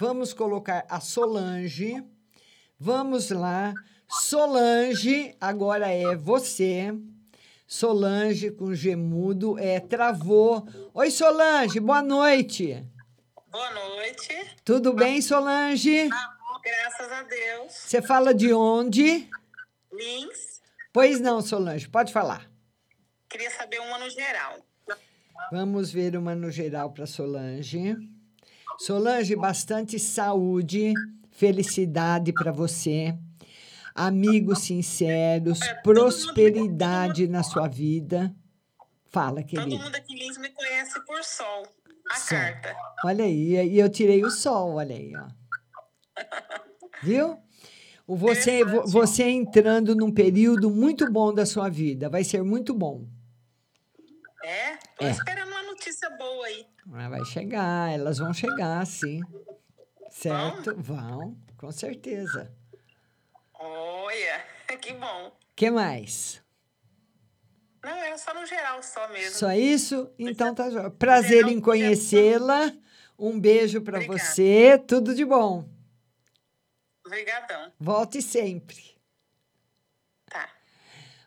Vamos 0.00 0.32
colocar 0.32 0.84
a 0.88 1.00
Solange. 1.00 2.02
Vamos 2.78 3.30
lá. 3.30 3.74
Solange, 4.08 5.34
agora 5.40 5.88
é 5.88 6.14
você. 6.14 6.94
Solange 7.76 8.50
com 8.50 8.74
gemudo, 8.74 9.58
é, 9.58 9.80
travou. 9.80 10.68
Oi, 10.92 11.10
Solange, 11.10 11.80
boa 11.80 12.02
noite. 12.02 12.86
Boa 13.50 13.70
noite. 13.70 14.28
Tudo 14.62 14.92
bem, 14.92 15.22
Solange? 15.22 16.06
Graças 16.62 17.10
a 17.10 17.22
Deus. 17.22 17.72
Você 17.72 18.02
fala 18.02 18.34
de 18.34 18.52
onde? 18.52 19.26
Lins, 19.90 20.60
Pois 20.92 21.18
não, 21.18 21.40
Solange, 21.40 21.88
pode 21.88 22.12
falar. 22.12 22.46
queria 23.26 23.50
saber 23.50 23.80
uma 23.80 23.98
no 23.98 24.10
geral. 24.10 24.58
Vamos 25.50 25.90
ver 25.90 26.14
uma 26.14 26.34
no 26.34 26.50
geral 26.50 26.92
para 26.92 27.06
Solange. 27.06 27.96
Solange, 28.80 29.34
bastante 29.34 29.98
saúde, 29.98 30.92
felicidade 31.30 32.34
para 32.34 32.52
você, 32.52 33.16
amigos 33.94 34.60
sinceros, 34.60 35.60
prosperidade 35.82 37.26
na 37.28 37.42
sua 37.42 37.68
vida. 37.68 38.34
Fala, 39.06 39.42
Todo 39.42 39.46
querida. 39.46 39.82
mundo 39.84 39.94
aqui 39.94 40.14
em 40.14 40.18
Lins 40.18 40.38
me 40.38 40.48
conhece 40.50 40.98
por 41.04 41.22
sol. 41.22 41.66
A 42.10 42.16
Sol. 42.16 42.38
carta. 42.38 42.74
Olha 43.04 43.24
aí, 43.24 43.54
e 43.68 43.78
eu 43.78 43.88
tirei 43.88 44.24
o 44.24 44.30
sol, 44.30 44.74
olha 44.76 44.96
aí, 44.96 45.12
ó. 45.16 45.28
Viu? 47.02 47.38
Você, 48.06 48.64
vo- 48.64 48.86
você 48.86 49.24
entrando 49.24 49.94
num 49.94 50.10
período 50.12 50.68
muito 50.70 51.10
bom 51.10 51.32
da 51.32 51.46
sua 51.46 51.68
vida, 51.68 52.08
vai 52.10 52.24
ser 52.24 52.42
muito 52.42 52.74
bom. 52.74 53.06
É? 54.44 54.76
Tô 54.98 55.04
É. 55.06 55.10
esperando 55.10 55.48
uma 55.48 55.62
notícia 55.62 56.10
boa 56.10 56.46
aí. 56.46 56.66
Mas 56.84 57.10
vai 57.10 57.24
chegar, 57.24 57.92
elas 57.92 58.18
vão 58.18 58.34
chegar, 58.34 58.84
sim. 58.86 59.20
Certo? 60.10 60.74
Vão, 60.76 61.36
com 61.56 61.70
certeza. 61.70 62.52
Olha, 64.12 64.44
que 64.78 64.92
bom. 64.92 65.32
que 65.56 65.70
mais? 65.70 66.42
Não, 67.82 67.90
era 67.90 68.18
só 68.18 68.34
no 68.34 68.46
geral, 68.46 68.82
só 68.82 69.08
mesmo. 69.08 69.34
Só 69.38 69.52
isso? 69.52 70.12
Então 70.18 70.54
tá 70.54 70.70
jóia. 70.70 70.90
Prazer 70.90 71.48
em 71.48 71.60
conhecê-la. 71.60 72.72
Um 73.18 73.40
beijo 73.40 73.80
para 73.80 74.00
você. 74.00 74.78
Tudo 74.86 75.14
de 75.14 75.24
bom. 75.24 75.68
Obrigadão. 77.04 77.72
Volte 77.80 78.22
sempre. 78.22 78.96
Tá. 80.30 80.48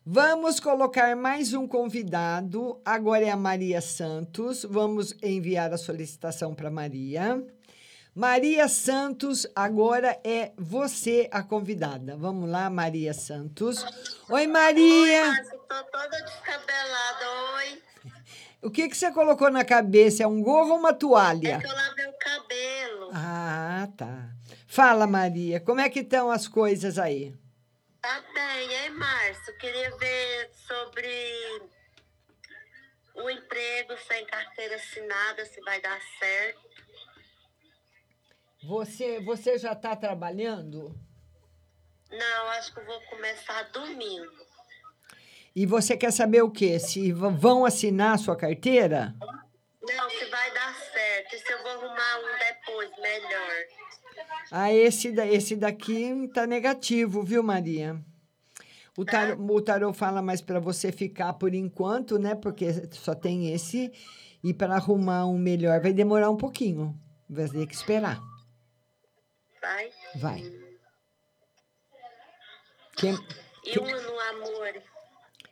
Vamos 0.05 0.59
colocar 0.59 1.13
mais 1.15 1.53
um 1.53 1.67
convidado. 1.67 2.79
Agora 2.85 3.25
é 3.25 3.31
a 3.31 3.37
Maria 3.37 3.81
Santos. 3.81 4.63
Vamos 4.63 5.13
enviar 5.21 5.73
a 5.73 5.77
solicitação 5.77 6.55
para 6.55 6.71
Maria. 6.71 7.45
Maria 8.15 8.69
Santos, 8.69 9.45
agora 9.53 10.17
é 10.23 10.53
você 10.57 11.27
a 11.29 11.43
convidada. 11.43 12.15
Vamos 12.15 12.49
lá, 12.49 12.69
Maria 12.69 13.13
Santos. 13.13 13.85
Oi, 14.29 14.47
Maria. 14.47 15.33
Tô 15.67 15.83
toda 15.83 16.21
descabelada, 16.21 17.29
oi. 17.55 17.83
O 18.61 18.71
que, 18.71 18.87
que 18.87 18.95
você 18.95 19.11
colocou 19.11 19.51
na 19.51 19.65
cabeça? 19.65 20.23
É 20.23 20.27
um 20.27 20.41
gorro 20.41 20.71
ou 20.71 20.79
uma 20.79 20.93
toalha? 20.93 21.55
É 21.55 21.59
que 21.59 21.67
eu 21.67 21.75
lavei 21.75 22.07
o 22.07 22.13
cabelo. 22.13 23.09
Ah, 23.13 23.89
tá. 23.97 24.29
Fala, 24.65 25.05
Maria, 25.05 25.59
como 25.59 25.81
é 25.81 25.89
que 25.89 25.99
estão 25.99 26.31
as 26.31 26.47
coisas 26.47 26.97
aí? 26.97 27.35
Tá 28.01 28.23
bem, 28.33 28.73
hein, 28.75 28.91
Márcio? 28.91 29.57
Queria 29.57 29.93
ver 29.97 30.51
sobre 30.53 31.69
o 33.13 33.29
emprego 33.29 33.93
sem 34.07 34.25
carteira 34.25 34.75
assinada, 34.75 35.45
se 35.45 35.59
vai 35.59 35.81
dar 35.81 35.99
certo. 36.17 36.64
Você, 38.67 39.19
você 39.19 39.59
já 39.59 39.73
está 39.73 39.95
trabalhando? 39.95 40.97
Não, 42.11 42.47
acho 42.49 42.73
que 42.73 42.81
vou 42.81 42.99
começar 43.01 43.63
domingo. 43.71 44.31
E 45.55 45.65
você 45.65 45.95
quer 45.95 46.11
saber 46.11 46.41
o 46.41 46.49
quê? 46.49 46.79
Se 46.79 47.11
vão 47.11 47.63
assinar 47.63 48.15
a 48.15 48.17
sua 48.17 48.35
carteira? 48.35 49.13
Não, 49.21 50.09
se 50.09 50.25
vai 50.25 50.53
dar 50.53 50.73
certo. 50.73 51.35
E 51.35 51.39
se 51.39 51.53
eu 51.53 51.61
vou 51.61 51.71
arrumar 51.73 52.19
um 52.19 52.39
depois, 52.39 52.89
melhor. 52.99 53.53
Ah, 54.51 54.73
esse, 54.73 55.09
esse 55.09 55.55
daqui 55.55 56.27
tá 56.33 56.47
negativo, 56.47 57.21
viu, 57.21 57.43
Maria? 57.43 58.01
O 58.97 59.05
tarô, 59.05 59.35
o 59.53 59.61
tarô 59.61 59.93
fala 59.93 60.21
mais 60.21 60.41
para 60.41 60.59
você 60.59 60.91
ficar 60.91 61.33
por 61.33 61.53
enquanto, 61.53 62.17
né? 62.17 62.33
Porque 62.33 62.67
só 62.91 63.13
tem 63.13 63.53
esse. 63.53 63.91
E 64.43 64.53
para 64.53 64.75
arrumar 64.75 65.27
um 65.27 65.37
melhor 65.37 65.81
vai 65.81 65.93
demorar 65.93 66.31
um 66.31 66.37
pouquinho. 66.37 66.99
Vai 67.29 67.47
ter 67.47 67.67
que 67.67 67.75
esperar. 67.75 68.19
Vai? 69.65 69.89
Vai. 70.15 70.51
Quem- 72.95 73.17
E 73.65 73.79
uma 73.79 73.99
no 74.01 74.19
amor. 74.19 74.73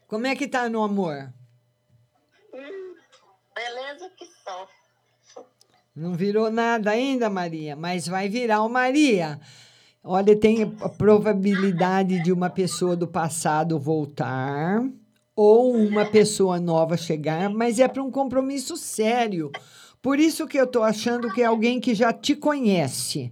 como 0.07 0.27
é 0.27 0.35
que 0.35 0.47
tá 0.47 0.69
no 0.69 0.83
amor? 0.83 1.33
Hum, 2.53 2.95
beleza 3.55 4.09
que 4.15 4.25
só. 4.43 4.67
Não 5.95 6.13
virou 6.13 6.51
nada 6.51 6.91
ainda, 6.91 7.27
Maria, 7.29 7.75
mas 7.75 8.07
vai 8.07 8.29
virar 8.29 8.61
o 8.61 8.69
Maria. 8.69 9.39
Olha, 10.03 10.35
tem 10.39 10.63
a 10.81 10.89
probabilidade 10.89 12.21
de 12.21 12.31
uma 12.31 12.49
pessoa 12.49 12.95
do 12.95 13.07
passado 13.07 13.79
voltar 13.79 14.79
ou 15.35 15.73
uma 15.75 16.05
pessoa 16.05 16.59
nova 16.59 16.95
chegar, 16.97 17.49
mas 17.49 17.79
é 17.79 17.87
para 17.87 18.03
um 18.03 18.11
compromisso 18.11 18.77
sério. 18.77 19.51
Por 20.01 20.19
isso 20.19 20.45
que 20.47 20.59
eu 20.59 20.65
estou 20.65 20.83
achando 20.83 21.31
que 21.33 21.41
é 21.41 21.45
alguém 21.45 21.79
que 21.79 21.95
já 21.95 22.11
te 22.13 22.35
conhece. 22.35 23.31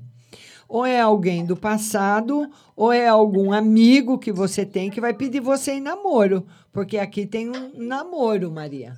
Ou 0.72 0.86
é 0.86 1.02
alguém 1.02 1.46
do 1.46 1.58
passado, 1.58 2.50
ou 2.78 2.94
é 2.94 3.06
algum 3.06 3.52
amigo 3.52 4.18
que 4.18 4.32
você 4.32 4.66
tem 4.66 4.90
que 4.90 5.02
vai 5.02 5.14
pedir 5.14 5.42
você 5.42 5.74
em 5.74 5.82
namoro. 5.82 6.48
Porque 6.72 6.98
aqui 6.98 7.26
tem 7.26 7.50
um 7.50 7.74
namoro, 7.76 8.50
Maria. 8.50 8.98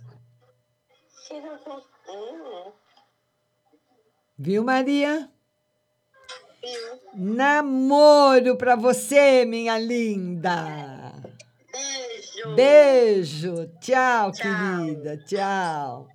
Viu, 4.38 4.64
Maria? 4.64 5.28
Namoro 7.16 8.56
para 8.56 8.76
você, 8.76 9.44
minha 9.44 9.80
linda. 9.80 11.12
Beijo. 11.72 12.56
Beijo. 12.56 13.72
Tchau, 13.82 14.32
querida. 14.32 15.18
Tchau. 15.26 16.08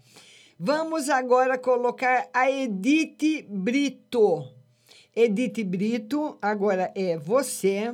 Vamos 0.57 1.09
agora 1.09 1.59
colocar 1.59 2.29
a 2.33 2.49
Edith 2.49 3.45
Brito. 3.51 4.58
Edith 5.23 5.64
Brito, 5.64 6.39
agora 6.41 6.93
é 6.95 7.16
você. 7.16 7.93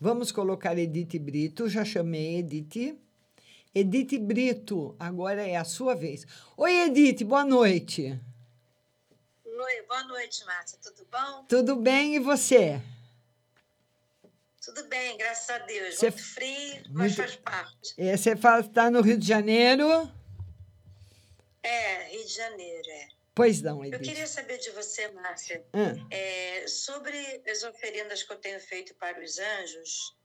Vamos 0.00 0.30
colocar 0.30 0.78
Edith 0.78 1.18
Brito. 1.18 1.68
Já 1.68 1.84
chamei 1.84 2.36
Edith. 2.38 2.96
Edith 3.74 4.16
Brito, 4.20 4.94
agora 4.96 5.42
é 5.44 5.56
a 5.56 5.64
sua 5.64 5.96
vez. 5.96 6.24
Oi, 6.56 6.72
Edith, 6.82 7.24
boa 7.24 7.44
noite. 7.44 8.16
Oi, 9.44 9.82
boa 9.88 10.04
noite, 10.04 10.44
Márcia. 10.46 10.78
Tudo 10.80 11.06
bom? 11.10 11.44
Tudo 11.48 11.74
bem 11.74 12.14
e 12.14 12.18
você? 12.20 12.80
Tudo 14.64 14.84
bem, 14.86 15.16
graças 15.18 15.50
a 15.50 15.58
Deus. 15.58 15.96
Você- 15.96 16.10
Muito 16.10 16.22
frio, 16.22 16.82
mas 16.90 17.16
Muito- 17.16 17.16
faz 17.16 17.34
parte. 17.36 17.94
É, 17.98 18.16
Você 18.16 18.30
está 18.30 18.88
no 18.92 19.00
Rio 19.00 19.18
de 19.18 19.26
Janeiro? 19.26 20.08
É, 21.64 22.04
Rio 22.12 22.24
de 22.24 22.32
Janeiro, 22.32 22.88
é. 22.90 23.08
Pois 23.34 23.62
não, 23.62 23.84
Eu 23.84 23.94
Edith. 23.94 24.08
queria 24.08 24.26
saber 24.26 24.58
de 24.58 24.70
você, 24.70 25.08
Márcia, 25.12 25.64
é, 26.10 26.66
sobre 26.66 27.16
as 27.48 27.62
oferendas 27.62 28.22
que 28.22 28.32
eu 28.32 28.36
tenho 28.36 28.60
feito 28.60 28.94
para 28.96 29.22
os 29.22 29.38
anjos, 29.38 30.16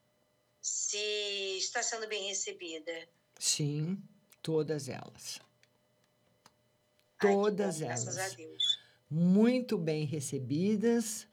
se 0.62 1.58
está 1.58 1.84
sendo 1.84 2.08
bem 2.08 2.28
recebida. 2.28 3.08
Sim, 3.39 4.01
todas 4.41 4.89
elas. 4.89 5.39
Ai, 7.20 7.32
Todas 7.34 7.80
bom, 7.80 7.86
Graças 7.86 8.18
a 8.18 8.22
elas. 8.24 8.36
Deus. 8.36 8.80
Muito 9.10 9.78
bem 9.78 10.06
recebidas 10.06 11.28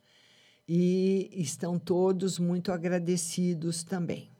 e 0.68 1.30
estão 1.32 1.78
todos 1.78 2.38
muito 2.38 2.70
agradecidos 2.70 3.82
também. 3.82 4.30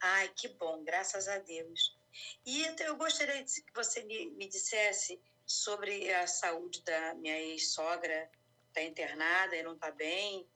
Ai, 0.00 0.30
que 0.34 0.48
bom, 0.48 0.82
graças 0.84 1.28
a 1.28 1.38
Deus. 1.38 1.96
E 2.44 2.62
então, 2.64 2.86
eu 2.86 2.96
gostaria 2.96 3.42
que 3.44 3.62
você 3.74 4.02
me, 4.02 4.26
me 4.32 4.48
dissesse 4.48 5.18
sobre 5.46 6.12
a 6.12 6.26
saúde 6.26 6.82
da 6.82 7.14
minha 7.14 7.38
ex-sogra, 7.38 8.28
está 8.68 8.82
internada 8.82 9.54
e 9.56 9.62
não 9.62 9.74
está 9.74 9.90
bem. 9.90 10.46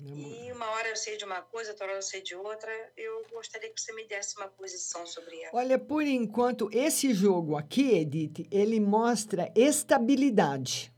E 0.00 0.52
uma 0.52 0.70
hora 0.70 0.88
eu 0.88 0.96
sei 0.96 1.16
de 1.16 1.24
uma 1.24 1.42
coisa, 1.42 1.72
outra 1.72 1.86
hora 1.86 1.96
eu 1.96 2.02
sei 2.02 2.22
de 2.22 2.34
outra. 2.36 2.70
Eu 2.96 3.26
gostaria 3.32 3.68
que 3.68 3.80
você 3.80 3.92
me 3.92 4.06
desse 4.06 4.36
uma 4.36 4.46
posição 4.46 5.04
sobre 5.04 5.42
ela. 5.42 5.50
Olha, 5.52 5.76
por 5.76 6.04
enquanto, 6.04 6.70
esse 6.72 7.12
jogo 7.12 7.56
aqui, 7.56 7.96
Edith, 7.96 8.46
ele 8.48 8.78
mostra 8.78 9.52
estabilidade. 9.56 10.92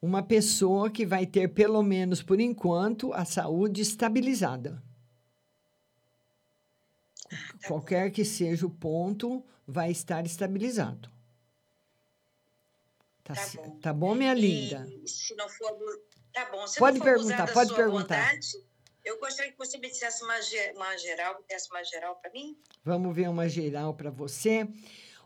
Uma 0.00 0.22
pessoa 0.22 0.90
que 0.90 1.06
vai 1.06 1.26
ter, 1.26 1.48
pelo 1.48 1.82
menos 1.82 2.22
por 2.22 2.38
enquanto, 2.38 3.14
a 3.14 3.24
saúde 3.24 3.80
estabilizada. 3.80 4.82
Qualquer 7.66 8.10
que 8.10 8.24
seja 8.24 8.66
o 8.66 8.70
ponto, 8.70 9.42
vai 9.66 9.90
estar 9.90 10.24
estabilizado. 10.26 11.10
Tá, 13.28 13.34
Tá 13.34 13.46
bom. 13.62 13.78
tá 13.80 13.92
bom, 13.92 14.14
minha 14.14 14.32
linda? 14.32 14.86
E 15.04 15.08
se 15.08 15.34
não 15.36 15.46
for. 15.50 15.70
Tá 16.32 16.48
bom. 16.50 16.66
Se 16.66 16.78
Pode 16.78 16.98
perguntar, 16.98 17.52
pode 17.52 17.74
perguntar. 17.74 18.30
bondade, 18.30 18.46
eu 19.04 19.18
gostaria 19.18 19.52
que 19.52 19.58
você 19.58 19.76
me 19.76 19.88
dissesse 19.88 20.24
uma, 20.24 20.34
uma 20.76 20.96
geral, 20.96 21.36
desse 21.46 21.70
uma 21.70 21.84
geral 21.84 22.16
para 22.16 22.30
mim. 22.32 22.56
Vamos 22.82 23.14
ver 23.14 23.28
uma 23.28 23.46
geral 23.46 23.92
para 23.92 24.10
você. 24.10 24.66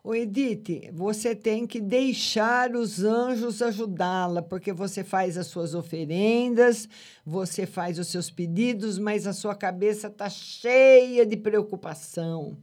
Ô 0.05 0.17
Edith, 0.17 0.91
você 0.93 1.33
tem 1.33 1.65
que 1.65 1.81
deixar 1.81 2.75
os 2.75 3.05
anjos 3.05 3.63
ajudá-la, 3.63 4.43
porque 4.43 4.73
você 4.73 5.05
faz 5.05 5.39
as 5.39 5.47
suas 5.47 5.75
oferendas, 5.77 6.89
você 7.25 7.67
faz 7.67 8.01
os 8.01 8.09
seus 8.09 8.29
pedidos, 8.29 8.99
mas 8.99 9.29
a 9.29 9.33
sua 9.33 9.55
cabeça 9.55 10.09
está 10.09 10.29
cheia 10.29 11.25
de 11.25 11.37
preocupação. 11.37 12.59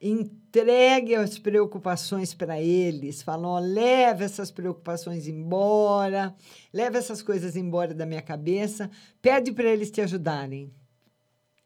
Entregue 0.00 1.16
as 1.16 1.38
preocupações 1.38 2.32
para 2.32 2.60
eles. 2.60 3.20
Falam, 3.22 3.50
ó, 3.50 3.58
leve 3.58 4.24
essas 4.24 4.50
preocupações 4.50 5.26
embora, 5.26 6.34
leve 6.72 6.98
essas 6.98 7.20
coisas 7.20 7.56
embora 7.56 7.92
da 7.92 8.06
minha 8.06 8.22
cabeça. 8.22 8.90
Pede 9.20 9.50
para 9.52 9.68
eles 9.68 9.90
te 9.90 10.00
ajudarem. 10.00 10.72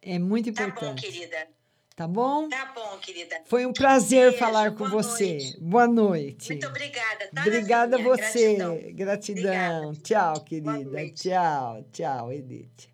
É 0.00 0.18
muito 0.18 0.52
Tá 0.52 0.62
bom, 0.62 0.68
importante. 0.68 1.02
querida. 1.02 1.46
Tá 1.94 2.08
bom? 2.08 2.48
Tá 2.48 2.72
bom, 2.74 2.98
querida. 3.02 3.36
Foi 3.44 3.66
um 3.66 3.72
prazer 3.72 4.30
Beijo, 4.30 4.38
falar 4.38 4.74
com 4.74 4.88
você. 4.88 5.32
noite. 5.34 5.60
Boa 5.60 5.86
noite. 5.86 6.48
Muito 6.52 6.66
obrigada, 6.66 7.28
tá? 7.34 7.42
Obrigada 7.42 7.96
a 7.96 8.02
você. 8.02 8.56
Gratidão. 8.56 8.92
Gratidão. 8.94 9.94
Tchau, 9.96 10.40
querida. 10.40 11.10
Tchau, 11.10 11.84
tchau, 11.92 12.32
Edith. 12.32 12.91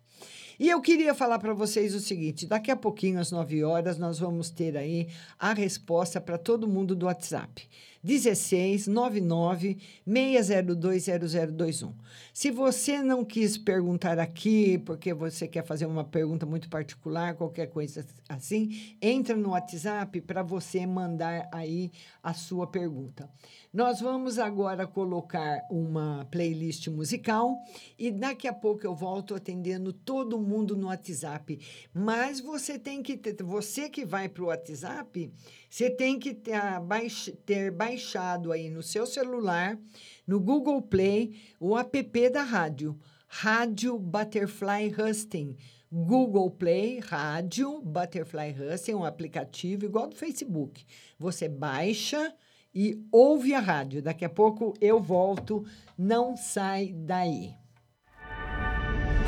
E 0.59 0.67
eu 0.67 0.81
queria 0.81 1.15
falar 1.15 1.39
para 1.39 1.53
vocês 1.53 1.95
o 1.95 2.01
seguinte: 2.01 2.45
daqui 2.45 2.69
a 2.69 2.75
pouquinho, 2.75 3.17
às 3.17 3.31
9 3.31 3.63
horas, 3.63 3.97
nós 3.97 4.19
vamos 4.19 4.49
ter 4.49 4.75
aí 4.75 5.07
a 5.39 5.53
resposta 5.53 6.19
para 6.19 6.37
todo 6.37 6.67
mundo 6.67 6.93
do 6.93 7.05
WhatsApp. 7.05 7.65
16 8.03 8.87
99 8.87 9.77
602 10.05 11.05
0021. 11.05 11.93
Se 12.33 12.51
você 12.51 13.01
não 13.01 13.25
quis 13.25 13.57
perguntar 13.57 14.19
aqui, 14.19 14.77
porque 14.79 15.13
você 15.13 15.47
quer 15.47 15.65
fazer 15.65 15.85
uma 15.85 16.03
pergunta 16.03 16.45
muito 16.45 16.69
particular, 16.69 17.35
qualquer 17.35 17.67
coisa 17.67 18.05
assim, 18.27 18.95
entra 19.01 19.35
no 19.35 19.49
WhatsApp 19.49 20.21
para 20.21 20.41
você 20.41 20.85
mandar 20.85 21.49
aí 21.51 21.91
a 22.23 22.33
sua 22.33 22.67
pergunta. 22.67 23.29
Nós 23.73 23.99
vamos 23.99 24.39
agora 24.39 24.87
colocar 24.87 25.61
uma 25.69 26.25
playlist 26.31 26.87
musical 26.87 27.55
e 27.97 28.09
daqui 28.09 28.47
a 28.47 28.53
pouco 28.53 28.85
eu 28.85 28.95
volto 28.95 29.35
atendendo 29.35 29.93
todo 29.93 30.39
mundo 30.39 30.75
no 30.75 30.87
WhatsApp. 30.87 31.59
Mas 31.93 32.39
você 32.39 32.79
tem 32.79 33.03
que 33.03 33.15
ter, 33.17 33.35
você 33.43 33.89
que 33.89 34.05
vai 34.05 34.27
para 34.27 34.43
o 34.43 34.47
WhatsApp, 34.47 35.31
você 35.69 35.89
tem 35.89 36.17
que 36.17 36.33
ter 36.33 37.71
baixado 37.71 38.51
aí 38.51 38.69
no 38.69 38.81
seu 38.81 39.05
celular, 39.05 39.77
no 40.25 40.39
Google 40.39 40.81
Play, 40.81 41.35
o 41.59 41.77
app 41.77 42.29
da 42.29 42.41
rádio. 42.41 42.99
Rádio 43.27 43.99
Butterfly 43.99 44.91
Husting. 44.97 45.55
Google 45.91 46.51
Play, 46.51 46.99
Rádio 46.99 47.81
Butterfly 47.81 48.55
Husting, 48.59 48.93
um 48.93 49.03
aplicativo 49.03 49.85
igual 49.85 50.07
do 50.07 50.15
Facebook. 50.15 50.85
Você 51.17 51.47
baixa 51.47 52.33
e 52.73 53.03
ouve 53.11 53.53
a 53.53 53.59
rádio. 53.59 54.01
Daqui 54.01 54.23
a 54.23 54.29
pouco 54.29 54.73
eu 54.79 54.99
volto. 54.99 55.65
Não 55.97 56.35
sai 56.37 56.93
daí. 56.95 57.53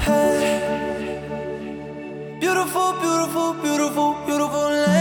Hey, 0.04 1.20
beautiful, 2.40 2.94
beautiful, 3.00 3.54
beautiful, 3.56 4.26
beautiful. 4.26 5.01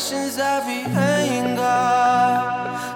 actions, 0.00 0.38
every 0.38 0.84
anger. 0.96 1.60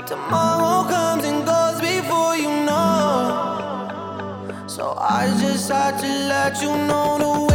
Tomorrow 0.07 0.89
comes 0.89 1.25
and 1.25 1.45
goes 1.45 1.79
before 1.79 2.35
you 2.35 2.49
know. 2.65 4.49
So 4.67 4.95
I 4.99 5.27
just 5.39 5.69
had 5.71 5.99
to 5.99 6.07
let 6.07 6.63
you 6.63 6.71
know 6.71 7.19
the 7.19 7.45
way. 7.45 7.54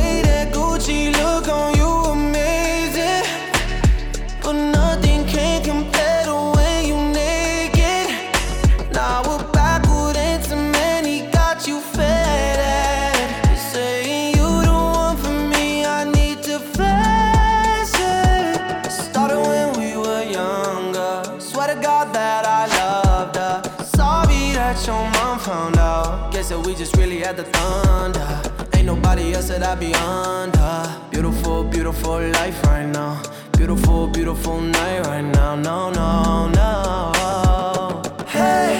beautiful 34.29 34.61
night 34.61 35.07
right 35.07 35.25
now. 35.25 35.55
No, 35.55 35.89
no, 35.89 36.47
no. 36.49 38.01
Hey, 38.27 38.75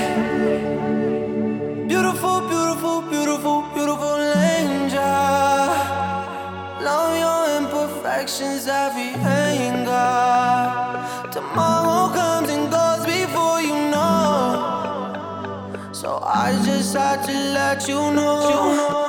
beautiful, 1.88 2.42
beautiful, 2.42 3.02
beautiful, 3.02 3.64
beautiful 3.74 4.20
angel. 4.54 5.02
Love 6.86 7.14
your 7.24 7.42
imperfections, 7.58 8.68
every 8.68 9.14
anger. 9.26 10.12
Tomorrow 11.32 12.14
comes 12.14 12.50
and 12.50 12.70
goes 12.70 13.04
before 13.08 13.60
you 13.62 13.90
know. 13.90 15.10
So 15.92 16.20
I 16.24 16.52
just 16.64 16.94
had 16.96 17.26
to 17.26 17.34
let 17.58 17.88
you 17.88 17.96
know. 17.96 18.50
You 18.50 18.76
know. 18.78 19.09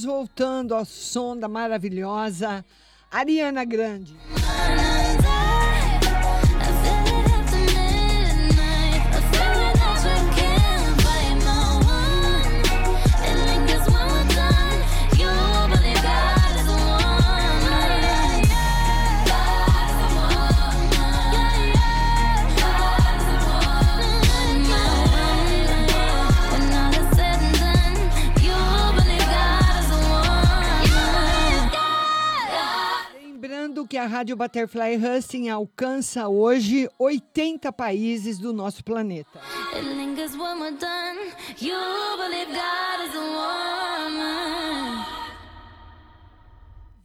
Estamos 0.00 0.04
voltando 0.04 0.74
ao 0.74 0.84
som 0.84 1.36
da 1.36 1.48
maravilhosa 1.48 2.64
Ariana 3.10 3.64
Grande. 3.64 4.16
Que 33.90 33.98
a 33.98 34.06
Rádio 34.06 34.36
Butterfly 34.36 34.98
Husting 34.98 35.48
alcança 35.48 36.28
hoje 36.28 36.88
80 36.96 37.72
países 37.72 38.38
do 38.38 38.52
nosso 38.52 38.84
planeta. 38.84 39.40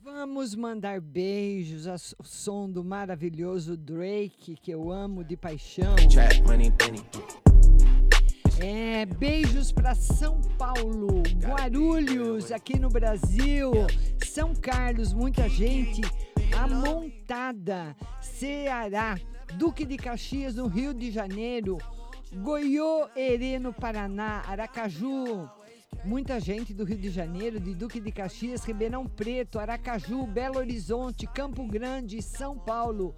Vamos 0.03 0.53
mandar 0.53 1.01
beijos 1.01 1.87
ao 1.87 1.97
som 2.23 2.69
do 2.69 2.83
maravilhoso 2.83 3.75
Drake, 3.75 4.55
que 4.61 4.69
eu 4.69 4.91
amo 4.91 5.23
de 5.23 5.35
paixão. 5.35 5.95
É, 8.59 9.07
beijos 9.07 9.71
para 9.71 9.95
São 9.95 10.39
Paulo, 10.55 11.23
Guarulhos, 11.43 12.51
aqui 12.51 12.77
no 12.77 12.89
Brasil, 12.89 13.71
São 14.23 14.53
Carlos, 14.53 15.13
muita 15.13 15.49
gente 15.49 16.01
amontada, 16.53 17.95
Ceará, 18.21 19.19
Duque 19.57 19.85
de 19.85 19.97
Caxias, 19.97 20.55
no 20.55 20.67
Rio 20.67 20.93
de 20.93 21.11
Janeiro, 21.11 21.77
Goiôerê, 22.33 23.59
no 23.59 23.73
Paraná, 23.73 24.43
Aracaju, 24.47 25.49
muita 26.03 26.39
gente 26.39 26.73
do 26.73 26.83
Rio 26.83 26.97
de 26.97 27.09
Janeiro, 27.09 27.59
de 27.59 27.73
Duque 27.73 27.99
de 27.99 28.11
Caxias, 28.11 28.63
Ribeirão 28.63 29.07
Preto, 29.07 29.59
Aracaju, 29.59 30.25
Belo 30.27 30.57
Horizonte, 30.57 31.27
Campo 31.27 31.65
Grande, 31.65 32.21
São 32.21 32.57
Paulo, 32.57 33.13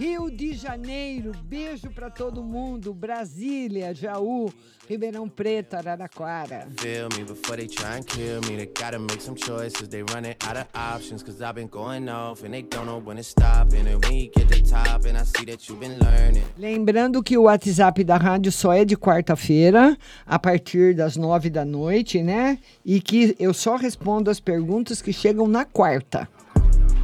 Rio 0.00 0.30
de 0.30 0.54
Janeiro, 0.54 1.32
beijo 1.44 1.90
para 1.90 2.08
todo 2.08 2.42
mundo, 2.42 2.94
Brasília, 2.94 3.94
Jaú, 3.94 4.50
Ribeirão 4.88 5.28
Preto, 5.28 5.76
Araraquara. 5.76 6.68
Feel 6.78 7.10
me 7.14 7.22
before 7.22 7.58
they 7.58 7.66
try 7.66 7.98
and 7.98 8.06
kill 8.06 8.40
me. 8.48 8.56
They 8.56 8.64
gotta 8.64 8.98
make 8.98 9.20
some 9.20 9.36
choices. 9.36 9.88
They 9.88 10.02
running 10.04 10.36
out 10.48 10.56
of 10.56 10.66
options. 10.74 11.22
Cause 11.22 11.42
I've 11.42 11.54
been 11.54 11.68
going 11.68 12.08
off 12.08 12.42
and 12.42 12.54
they 12.54 12.62
don't 12.62 12.86
know 12.86 12.98
when 12.98 13.18
to 13.18 13.22
stop. 13.22 13.74
And 13.74 14.02
when 14.02 14.14
you 14.14 14.30
get 14.34 14.48
the 14.48 14.62
top, 14.62 15.04
and 15.04 15.18
I 15.18 15.24
see 15.24 15.44
that 15.44 15.68
you've 15.68 15.80
been 15.80 15.98
learning. 15.98 16.44
Lembrando 16.56 17.22
que 17.22 17.36
o 17.36 17.42
WhatsApp 17.42 18.02
da 18.02 18.16
rádio 18.16 18.50
só 18.50 18.72
é 18.72 18.86
de 18.86 18.96
quarta-feira, 18.96 19.98
a 20.24 20.38
partir 20.38 20.94
das 20.94 21.18
nove 21.18 21.50
da 21.50 21.66
noite, 21.66 22.22
né? 22.22 22.58
E 22.82 23.02
que 23.02 23.36
eu 23.38 23.52
só 23.52 23.76
respondo 23.76 24.30
as 24.30 24.40
perguntas 24.40 25.02
que 25.02 25.12
chegam 25.12 25.46
na 25.46 25.66
quarta. 25.66 26.26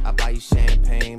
I 0.03 0.11
buy 0.13 0.31
you 0.31 0.41
champagne, 0.41 1.16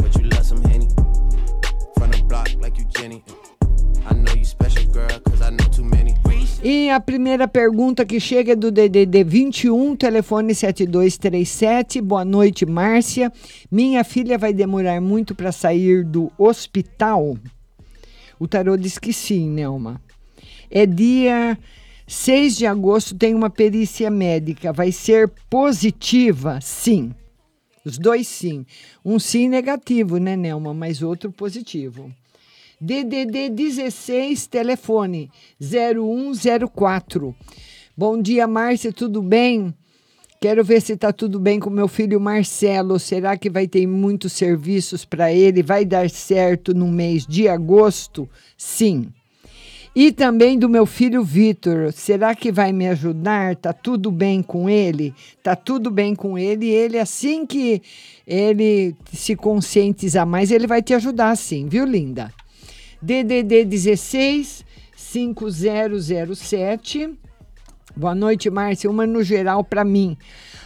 E 6.62 6.90
a 6.90 6.99
primeira 6.99 7.47
pergunta 7.47 8.05
que 8.05 8.19
chega 8.19 8.53
é 8.53 8.57
do 8.57 8.73
DDD 8.73 9.23
21, 9.23 9.95
telefone 9.95 10.55
7237. 10.55 12.01
Boa 12.01 12.24
noite, 12.24 12.66
Márcia. 12.66 13.32
Minha 13.70 14.03
filha 14.03 14.36
vai 14.36 14.53
demorar 14.53 15.01
muito 15.01 15.35
para 15.35 15.53
sair 15.53 16.05
do 16.05 16.32
hospital? 16.36 17.39
O 18.40 18.49
tarô 18.49 18.77
diz 18.77 18.99
que 18.99 19.12
sim, 19.12 19.49
Nelma. 19.49 20.01
É 20.70 20.85
dia 20.85 21.57
6 22.09 22.57
de 22.57 22.66
agosto, 22.66 23.15
tem 23.15 23.35
uma 23.35 23.51
perícia 23.51 24.11
médica. 24.11 24.73
Vai 24.73 24.90
ser 24.90 25.28
positiva? 25.49 26.59
Sim. 26.61 27.15
Os 27.85 27.99
dois 27.99 28.27
sim. 28.27 28.66
Um 29.05 29.19
sim 29.19 29.49
negativo, 29.49 30.19
né, 30.19 30.36
Nelma? 30.36 30.74
Mas 30.74 31.03
outro 31.03 31.31
positivo. 31.31 32.12
DDD 32.80 33.50
16, 33.50 34.46
telefone 34.46 35.28
0104. 35.60 37.34
Bom 37.96 38.22
dia, 38.22 38.46
Márcia, 38.46 38.92
tudo 38.92 39.20
bem? 39.20 39.74
Quero 40.40 40.62
ver 40.62 40.80
se 40.80 40.92
está 40.92 41.12
tudo 41.12 41.40
bem 41.40 41.59
com 41.59 41.68
meu 41.68 41.88
filho 41.88 42.20
Marcelo. 42.20 43.00
Será 43.00 43.36
que 43.36 43.50
vai 43.50 43.66
ter 43.66 43.84
muitos 43.88 44.32
serviços 44.32 45.05
para 45.05 45.32
ele? 45.32 45.60
Vai 45.60 45.84
dar 45.84 46.09
certo 46.09 46.72
no 46.72 46.86
mês 46.86 47.26
de 47.26 47.48
agosto? 47.48 48.28
Sim. 48.56 49.09
E 49.92 50.12
também 50.12 50.56
do 50.56 50.68
meu 50.68 50.86
filho 50.86 51.24
Vitor. 51.24 51.92
Será 51.92 52.32
que 52.36 52.52
vai 52.52 52.72
me 52.72 52.86
ajudar? 52.86 53.56
Tá 53.56 53.72
tudo 53.72 54.12
bem 54.12 54.40
com 54.40 54.70
ele? 54.70 55.12
Tá 55.42 55.56
tudo 55.56 55.90
bem 55.90 56.14
com 56.14 56.38
ele. 56.38 56.68
Ele 56.68 56.96
assim 56.96 57.44
que 57.44 57.82
ele 58.24 58.94
se 59.12 59.34
conscientizar 59.34 60.24
mais, 60.24 60.52
ele 60.52 60.68
vai 60.68 60.80
te 60.80 60.94
ajudar 60.94 61.34
sim, 61.34 61.66
viu, 61.66 61.84
linda? 61.84 62.32
DDD 63.00 63.64
16 63.64 64.64
5007. 64.96 67.16
Boa 67.96 68.14
noite, 68.14 68.50
Márcia. 68.50 68.90
Uma 68.90 69.06
no 69.06 69.22
geral 69.22 69.62
para 69.62 69.84
mim. 69.84 70.16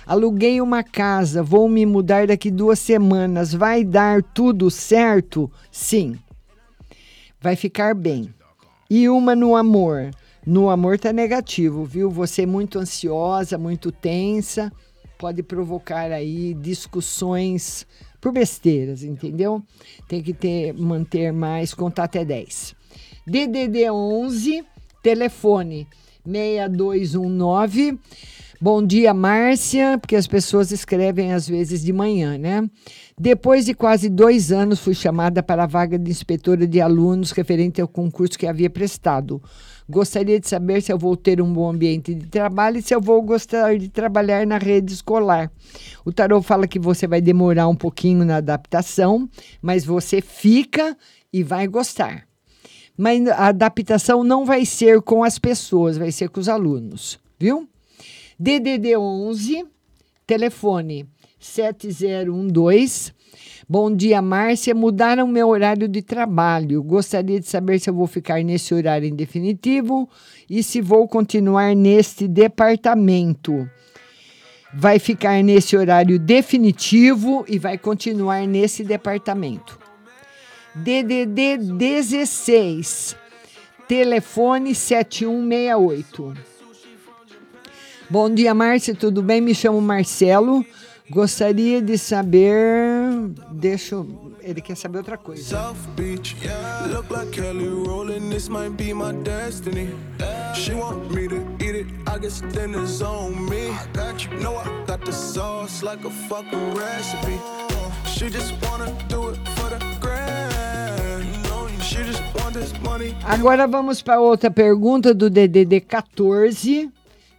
Aluguei 0.07 0.61
uma 0.61 0.83
casa, 0.83 1.43
vou 1.43 1.69
me 1.69 1.87
mudar 1.87 2.27
daqui 2.27 2.51
duas 2.51 2.79
semanas. 2.79 3.55
Vai 3.55 3.85
dar 3.85 4.23
tudo 4.23 4.71
certo? 4.71 5.51
Sim. 5.71 6.19
Vai 7.41 7.57
ficar 7.57 7.95
bem. 7.95 8.33
E 8.89 9.09
uma 9.09 9.37
no 9.37 9.55
amor. 9.55 10.11
No 10.45 10.71
amor 10.71 10.99
tá 10.99 11.13
negativo, 11.13 11.85
viu? 11.85 12.11
Você 12.11 12.43
é 12.43 12.47
muito 12.47 12.79
ansiosa, 12.79 13.57
muito 13.57 13.93
tensa, 13.93 14.73
pode 15.17 15.43
provocar 15.43 16.11
aí 16.11 16.53
discussões 16.53 17.87
por 18.23 18.33
besteiras, 18.33 19.03
entendeu? 19.03 19.61
Tem 20.07 20.23
que 20.23 20.33
ter 20.33 20.73
manter 20.73 21.33
mais 21.33 21.75
contar 21.75 22.05
até 22.05 22.25
10. 22.25 22.75
DDD 23.27 23.91
11, 23.91 24.65
telefone 25.03 25.89
6219. 26.25 27.99
Bom 28.61 28.81
dia, 28.87 29.13
Márcia, 29.13 29.99
porque 29.99 30.15
as 30.15 30.29
pessoas 30.29 30.71
escrevem 30.71 31.33
às 31.33 31.49
vezes 31.49 31.83
de 31.83 31.93
manhã, 31.93 32.39
né? 32.39 32.71
Depois 33.19 33.65
de 33.67 33.75
quase 33.75 34.09
dois 34.09 34.53
anos, 34.53 34.79
fui 34.79 34.95
chamada 34.95 35.43
para 35.43 35.65
a 35.65 35.67
vaga 35.67 35.99
de 35.99 36.09
inspetora 36.09 36.65
de 36.65 36.81
alunos 36.81 37.33
referente 37.33 37.81
ao 37.81 37.89
concurso 37.89 38.39
que 38.39 38.47
havia 38.47 38.71
prestado. 38.71 39.43
Gostaria 39.89 40.39
de 40.39 40.49
saber 40.49 40.81
se 40.81 40.93
eu 40.93 40.99
vou 40.99 41.17
ter 41.17 41.41
um 41.41 41.53
bom 41.53 41.71
ambiente 41.71 42.15
de 42.15 42.27
trabalho 42.27 42.79
e 42.79 42.83
se 42.83 42.95
eu 42.95 43.01
vou 43.01 43.21
gostar 43.23 43.77
de 43.77 43.89
trabalhar 43.89 44.47
na 44.47 44.59
rede 44.59 44.93
escolar. 44.93 45.51
O 46.05 46.13
tarô 46.13 46.41
fala 46.41 46.67
que 46.67 46.79
você 46.79 47.07
vai 47.07 47.21
demorar 47.21 47.69
um 47.69 47.77
pouquinho 47.77 48.25
na 48.25 48.37
adaptação, 48.37 49.29
mas 49.61 49.85
você 49.85 50.21
fica 50.21 50.97
e 51.33 51.43
vai 51.43 51.67
gostar. 51.67 52.27
Mas 52.97 53.27
a 53.29 53.47
adaptação 53.49 54.23
não 54.23 54.45
vai 54.45 54.65
ser 54.65 55.01
com 55.03 55.25
as 55.25 55.39
pessoas, 55.39 55.97
vai 55.97 56.13
ser 56.13 56.29
com 56.29 56.41
os 56.41 56.49
alunos, 56.49 57.19
viu? 57.39 57.69
DDD 58.39 58.97
11, 58.97 59.65
telefone 60.27 61.07
7012. 61.39 63.13
Bom 63.69 63.95
dia, 63.95 64.21
Márcia. 64.21 64.75
Mudaram 64.75 65.27
meu 65.27 65.49
horário 65.49 65.89
de 65.89 66.03
trabalho. 66.03 66.83
Gostaria 66.83 67.41
de 67.41 67.47
saber 67.47 67.79
se 67.79 67.89
eu 67.89 67.95
vou 67.95 68.07
ficar 68.07 68.43
nesse 68.43 68.75
horário 68.75 69.09
em 69.09 69.15
definitivo 69.15 70.09
e 70.49 70.63
se 70.63 70.81
vou 70.81 71.07
continuar 71.09 71.75
neste 71.75 72.29
departamento. 72.29 73.69
vai 74.75 74.99
ficar 74.99 75.43
nesse 75.43 75.77
horário 75.77 76.19
definitivo 76.19 77.45
e 77.47 77.59
vai 77.59 77.77
continuar 77.77 78.47
nesse 78.47 78.83
departamento. 78.83 79.79
DDD 80.75 81.59
16, 81.59 83.15
telefone 83.87 84.75
7168. 84.75 86.35
Bom 88.09 88.31
dia, 88.31 88.55
Márcia, 88.55 88.95
tudo 88.95 89.23
bem? 89.23 89.41
Me 89.41 89.55
chamo 89.55 89.81
Marcelo. 89.81 90.65
Gostaria 91.11 91.83
de 91.83 91.99
saber. 91.99 92.55
Deixa 93.51 93.95
eu. 93.97 94.33
Ele 94.41 94.61
quer 94.61 94.77
saber 94.77 94.99
outra 94.99 95.17
coisa. 95.17 95.43
South 95.43 95.77
Beach, 95.97 96.37
look 96.89 97.09
like 97.11 97.31
Kelly 97.31 97.69
rolling. 97.69 98.29
This 98.29 98.49
might 98.49 98.77
be 98.77 98.93
my 98.93 99.13
destiny. 99.23 99.91
She 100.55 100.75
want 100.75 101.13
me 101.13 101.29
to 101.29 101.37
eat 101.61 101.77
it. 101.77 101.87
I 102.07 102.19
guess 102.19 102.41
dinner's 102.53 103.01
on 103.03 103.49
me. 103.49 103.71
I 103.71 103.87
got 103.93 104.25
you. 104.25 104.31
Know 104.41 104.57
I 104.57 104.65
got 104.87 105.05
the 105.05 105.13
sauce 105.13 105.83
like 105.83 106.05
a 106.05 106.11
fucking 106.29 106.75
recipe. 106.75 107.39
She 108.07 108.31
just 108.31 108.55
wanna 108.63 108.93
do 109.09 109.31
it 109.31 109.39
for 109.57 109.71
the 109.71 109.79
grand. 110.01 111.25
She 111.83 112.03
just 112.03 112.23
want 112.35 112.55
this 112.55 112.73
money. 112.83 113.15
Agora 113.25 113.67
vamos 113.69 114.03
para 114.03 114.21
outra 114.21 114.51
pergunta 114.51 115.15
do 115.15 115.31
DDD 115.31 115.81
14, 115.81 116.91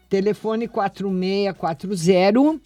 telefone 0.10 0.68
4640. 0.68 2.62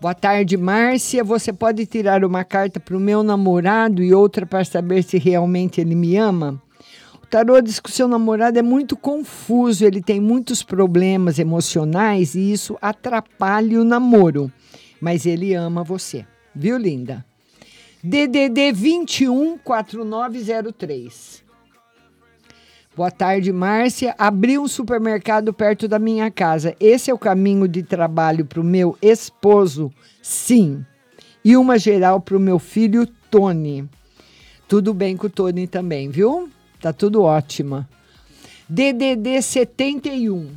Boa 0.00 0.14
tarde, 0.14 0.56
Márcia. 0.56 1.24
Você 1.24 1.52
pode 1.52 1.84
tirar 1.84 2.24
uma 2.24 2.44
carta 2.44 2.78
para 2.78 2.96
o 2.96 3.00
meu 3.00 3.24
namorado 3.24 4.00
e 4.00 4.14
outra 4.14 4.46
para 4.46 4.64
saber 4.64 5.02
se 5.02 5.18
realmente 5.18 5.80
ele 5.80 5.96
me 5.96 6.16
ama? 6.16 6.62
O 7.20 7.26
tarô 7.26 7.60
diz 7.60 7.80
que 7.80 7.90
o 7.90 7.92
seu 7.92 8.06
namorado 8.06 8.56
é 8.60 8.62
muito 8.62 8.96
confuso, 8.96 9.84
ele 9.84 10.00
tem 10.00 10.20
muitos 10.20 10.62
problemas 10.62 11.40
emocionais 11.40 12.36
e 12.36 12.52
isso 12.52 12.78
atrapalha 12.80 13.80
o 13.80 13.84
namoro. 13.84 14.52
Mas 15.00 15.26
ele 15.26 15.52
ama 15.52 15.82
você, 15.82 16.24
viu, 16.54 16.78
linda? 16.78 17.26
DDD 18.00 18.70
21 18.72 19.58
4903. 19.58 21.47
Boa 22.98 23.12
tarde, 23.12 23.52
Márcia. 23.52 24.12
Abri 24.18 24.58
um 24.58 24.66
supermercado 24.66 25.52
perto 25.52 25.86
da 25.86 26.00
minha 26.00 26.32
casa. 26.32 26.74
Esse 26.80 27.12
é 27.12 27.14
o 27.14 27.18
caminho 27.18 27.68
de 27.68 27.80
trabalho 27.80 28.44
para 28.44 28.60
o 28.60 28.64
meu 28.64 28.98
esposo? 29.00 29.92
Sim. 30.20 30.84
E 31.44 31.56
uma 31.56 31.78
geral 31.78 32.20
para 32.20 32.36
o 32.36 32.40
meu 32.40 32.58
filho, 32.58 33.06
Tony. 33.30 33.88
Tudo 34.66 34.92
bem 34.92 35.16
com 35.16 35.28
o 35.28 35.30
Tony 35.30 35.68
também, 35.68 36.10
viu? 36.10 36.50
Tá 36.80 36.92
tudo 36.92 37.22
ótimo. 37.22 37.86
DDD 38.68 39.42
71. 39.42 40.56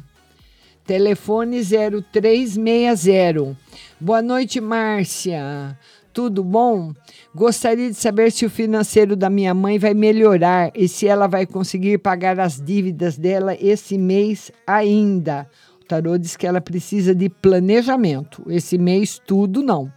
Telefone 0.83 1.61
0360. 1.61 3.55
Boa 3.99 4.23
noite, 4.23 4.59
Márcia. 4.59 5.77
Tudo 6.13 6.43
bom? 6.43 6.91
Gostaria 7.33 7.89
de 7.89 7.95
saber 7.95 8.31
se 8.31 8.45
o 8.45 8.49
financeiro 8.49 9.15
da 9.15 9.29
minha 9.29 9.53
mãe 9.53 9.79
vai 9.79 9.93
melhorar 9.93 10.71
e 10.75 10.87
se 10.87 11.07
ela 11.07 11.25
vai 11.25 11.45
conseguir 11.45 11.99
pagar 11.99 12.39
as 12.39 12.59
dívidas 12.59 13.17
dela 13.17 13.55
esse 13.59 13.97
mês 13.97 14.51
ainda. 14.67 15.49
O 15.81 15.85
tarô 15.85 16.17
diz 16.17 16.35
que 16.35 16.45
ela 16.45 16.59
precisa 16.59 17.15
de 17.15 17.29
planejamento. 17.29 18.43
Esse 18.47 18.77
mês, 18.77 19.21
tudo 19.25 19.63
não. 19.63 19.91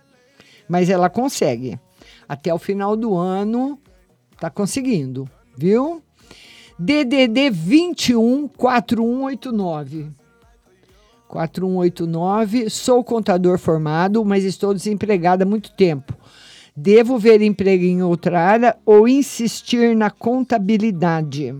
Mas 0.69 0.89
ela 0.89 1.11
consegue. 1.11 1.79
Até 2.29 2.55
o 2.55 2.59
final 2.59 2.97
do 2.97 3.17
ano, 3.17 3.79
tá 4.39 4.49
conseguindo, 4.49 5.29
viu? 5.57 6.01
DDD 6.79 7.51
21 7.51 8.49
4189. 8.49 10.24
4189. 11.35 12.71
Sou 12.71 13.03
contador 13.03 13.59
formado, 13.59 14.25
mas 14.25 14.45
estou 14.45 14.73
desempregada 14.73 15.43
há 15.43 15.47
muito 15.47 15.73
tempo. 15.73 16.17
Devo 16.77 17.19
ver 17.19 17.43
emprego 17.43 17.83
em 17.83 18.03
outra 18.05 18.41
área 18.41 18.77
ou 18.87 19.09
insistir 19.09 19.97
na 19.97 20.11
contabilidade? 20.11 21.55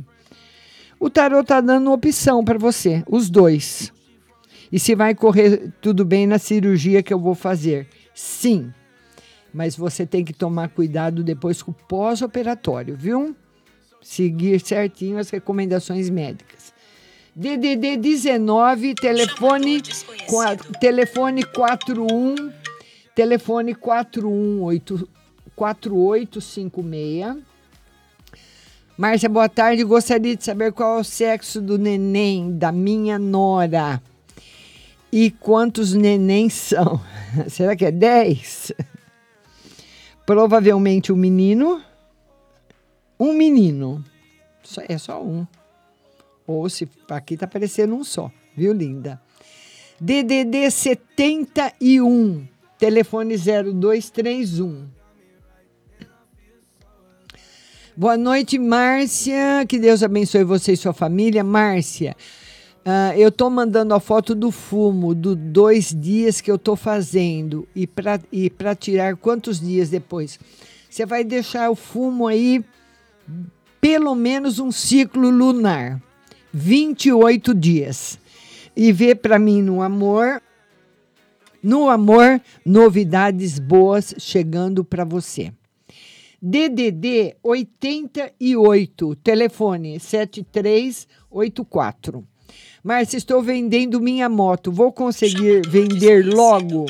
O 0.99 1.11
tarot 1.11 1.43
está 1.43 1.61
dando 1.61 1.93
opção 1.93 2.45
para 2.45 2.59
você, 2.59 3.03
os 3.11 3.29
dois. 3.29 3.93
E 4.71 4.79
se 4.79 4.95
vai 4.95 5.13
correr 5.15 5.73
tudo 5.81 6.05
bem 6.05 6.25
na 6.25 6.39
cirurgia 6.39 7.03
que 7.03 7.13
eu 7.13 7.19
vou 7.19 7.35
fazer? 7.35 7.89
Sim. 8.15 8.73
Mas 9.53 9.77
você 9.77 10.07
tem 10.07 10.25
que 10.25 10.33
tomar 10.33 10.69
cuidado 10.69 11.25
depois 11.25 11.63
com 11.63 11.73
o 11.73 11.75
pós-operatório, 11.75 12.97
viu? 12.97 13.37
Seguir 14.01 14.61
certinho 14.61 15.19
as 15.19 15.31
recomendações 15.31 16.11
médicas. 16.11 16.74
DDD 17.37 17.97
19, 17.97 18.95
telefone, 18.95 19.83
qua- 20.29 20.57
telefone 20.81 21.43
41, 21.45 22.53
telefone 23.15 23.75
418 23.75 25.09
4856. 25.57 27.37
Márcia, 28.97 29.29
boa 29.29 29.49
tarde. 29.49 29.83
Gostaria 29.83 30.37
de 30.37 30.45
saber 30.45 30.73
qual 30.73 30.99
é 30.99 31.01
o 31.01 31.05
sexo 31.05 31.61
do 31.61 31.77
neném 31.77 32.57
da 32.57 32.71
minha 32.71 33.19
nora 33.19 34.01
e 35.11 35.29
quantos 35.33 35.93
nenéns 35.93 36.53
são. 36.55 37.01
Será 37.51 37.75
que 37.75 37.85
é 37.87 37.91
10? 37.91 38.73
Provavelmente 40.25 41.13
um 41.13 41.17
menino. 41.17 41.83
Um 43.19 43.33
menino. 43.33 44.05
Só- 44.63 44.83
É 44.89 44.97
só 44.99 45.21
um. 45.21 45.45
Ou 46.47 46.69
se 46.69 46.89
aqui 47.09 47.37
tá 47.37 47.47
aparecendo 47.47 47.95
um 47.95 48.05
só, 48.05 48.31
viu, 48.57 48.73
linda? 48.73 49.21
DDD 50.01 50.71
71, 50.71 52.47
telefone 52.79 53.37
0231. 53.37 54.87
Boa 57.97 58.17
noite, 58.17 58.59
Márcia. 58.59 59.65
Que 59.69 59.79
Deus 59.79 60.03
abençoe 60.03 60.43
você 60.43 60.73
e 60.73 60.77
sua 60.77 60.93
família. 60.93 61.45
Márcia, 61.45 62.17
ah, 62.85 63.17
eu 63.17 63.33
tô 63.33 63.49
mandando 63.49 63.95
a 63.95 64.01
foto 64.01 64.35
do 64.35 64.51
fumo 64.51 65.15
do 65.15 65.35
dois 65.35 65.89
dias 65.89 66.41
que 66.41 66.51
eu 66.51 66.59
tô 66.59 66.77
fazendo 66.77 67.67
e 67.75 67.87
para 67.87 68.21
e 68.31 68.51
pra 68.51 68.75
tirar 68.75 69.17
quantos 69.17 69.59
dias 69.59 69.89
depois? 69.89 70.39
Você 70.91 71.07
vai 71.07 71.25
deixar 71.25 71.71
o 71.71 71.75
fumo 71.75 72.27
aí 72.27 72.63
pelo 73.81 74.15
menos 74.15 74.59
um 74.59 74.71
ciclo 74.71 75.31
lunar, 75.31 76.03
28 76.55 77.53
dias. 77.53 78.19
E 78.77 78.93
vê 78.93 79.15
para 79.15 79.39
mim 79.39 79.61
no 79.61 79.83
amor, 79.83 80.41
no 81.63 81.91
amor, 81.91 82.41
novidades 82.65 83.59
boas 83.59 84.15
chegando 84.19 84.83
para 84.85 85.05
você. 85.05 85.53
DDD 86.41 87.37
88, 87.43 89.17
telefone 89.17 89.99
7384. 89.99 92.25
Márcia, 92.83 93.17
estou 93.17 93.43
vendendo 93.43 94.01
minha 94.01 94.29
moto. 94.29 94.71
Vou 94.71 94.93
conseguir 94.93 95.67
vender 95.67 96.27
logo? 96.27 96.85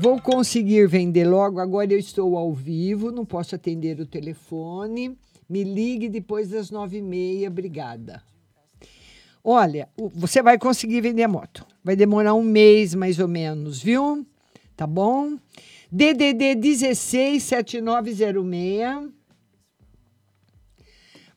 Vou 0.00 0.20
conseguir 0.20 0.88
vender 0.88 1.24
logo. 1.24 1.60
Agora 1.60 1.92
eu 1.92 1.98
estou 1.98 2.36
ao 2.36 2.52
vivo, 2.52 3.12
não 3.12 3.24
posso 3.24 3.54
atender 3.54 4.00
o 4.00 4.06
telefone. 4.06 5.16
Me 5.48 5.62
ligue 5.62 6.08
depois 6.08 6.48
das 6.48 6.70
nove 6.70 6.98
e 6.98 7.02
meia. 7.02 7.48
Obrigada. 7.48 8.22
Olha, 9.42 9.88
você 9.96 10.42
vai 10.42 10.58
conseguir 10.58 11.00
vender 11.00 11.22
a 11.22 11.28
moto. 11.28 11.64
Vai 11.84 11.94
demorar 11.94 12.34
um 12.34 12.42
mês 12.42 12.94
mais 12.94 13.20
ou 13.20 13.28
menos, 13.28 13.80
viu? 13.80 14.26
Tá 14.76 14.86
bom? 14.86 15.38
DDD 15.90 16.56
16 16.56 17.42
7906. 17.44 19.10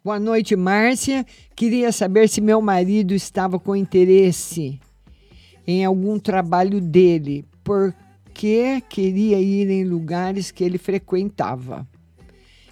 Boa 0.03 0.19
noite, 0.19 0.55
Márcia. 0.55 1.23
Queria 1.55 1.91
saber 1.91 2.27
se 2.27 2.41
meu 2.41 2.61
marido 2.61 3.13
estava 3.13 3.59
com 3.59 3.75
interesse 3.75 4.79
em 5.67 5.85
algum 5.85 6.17
trabalho 6.17 6.81
dele, 6.81 7.45
porque 7.63 8.81
queria 8.89 9.39
ir 9.39 9.69
em 9.69 9.83
lugares 9.83 10.49
que 10.49 10.63
ele 10.63 10.79
frequentava. 10.79 11.87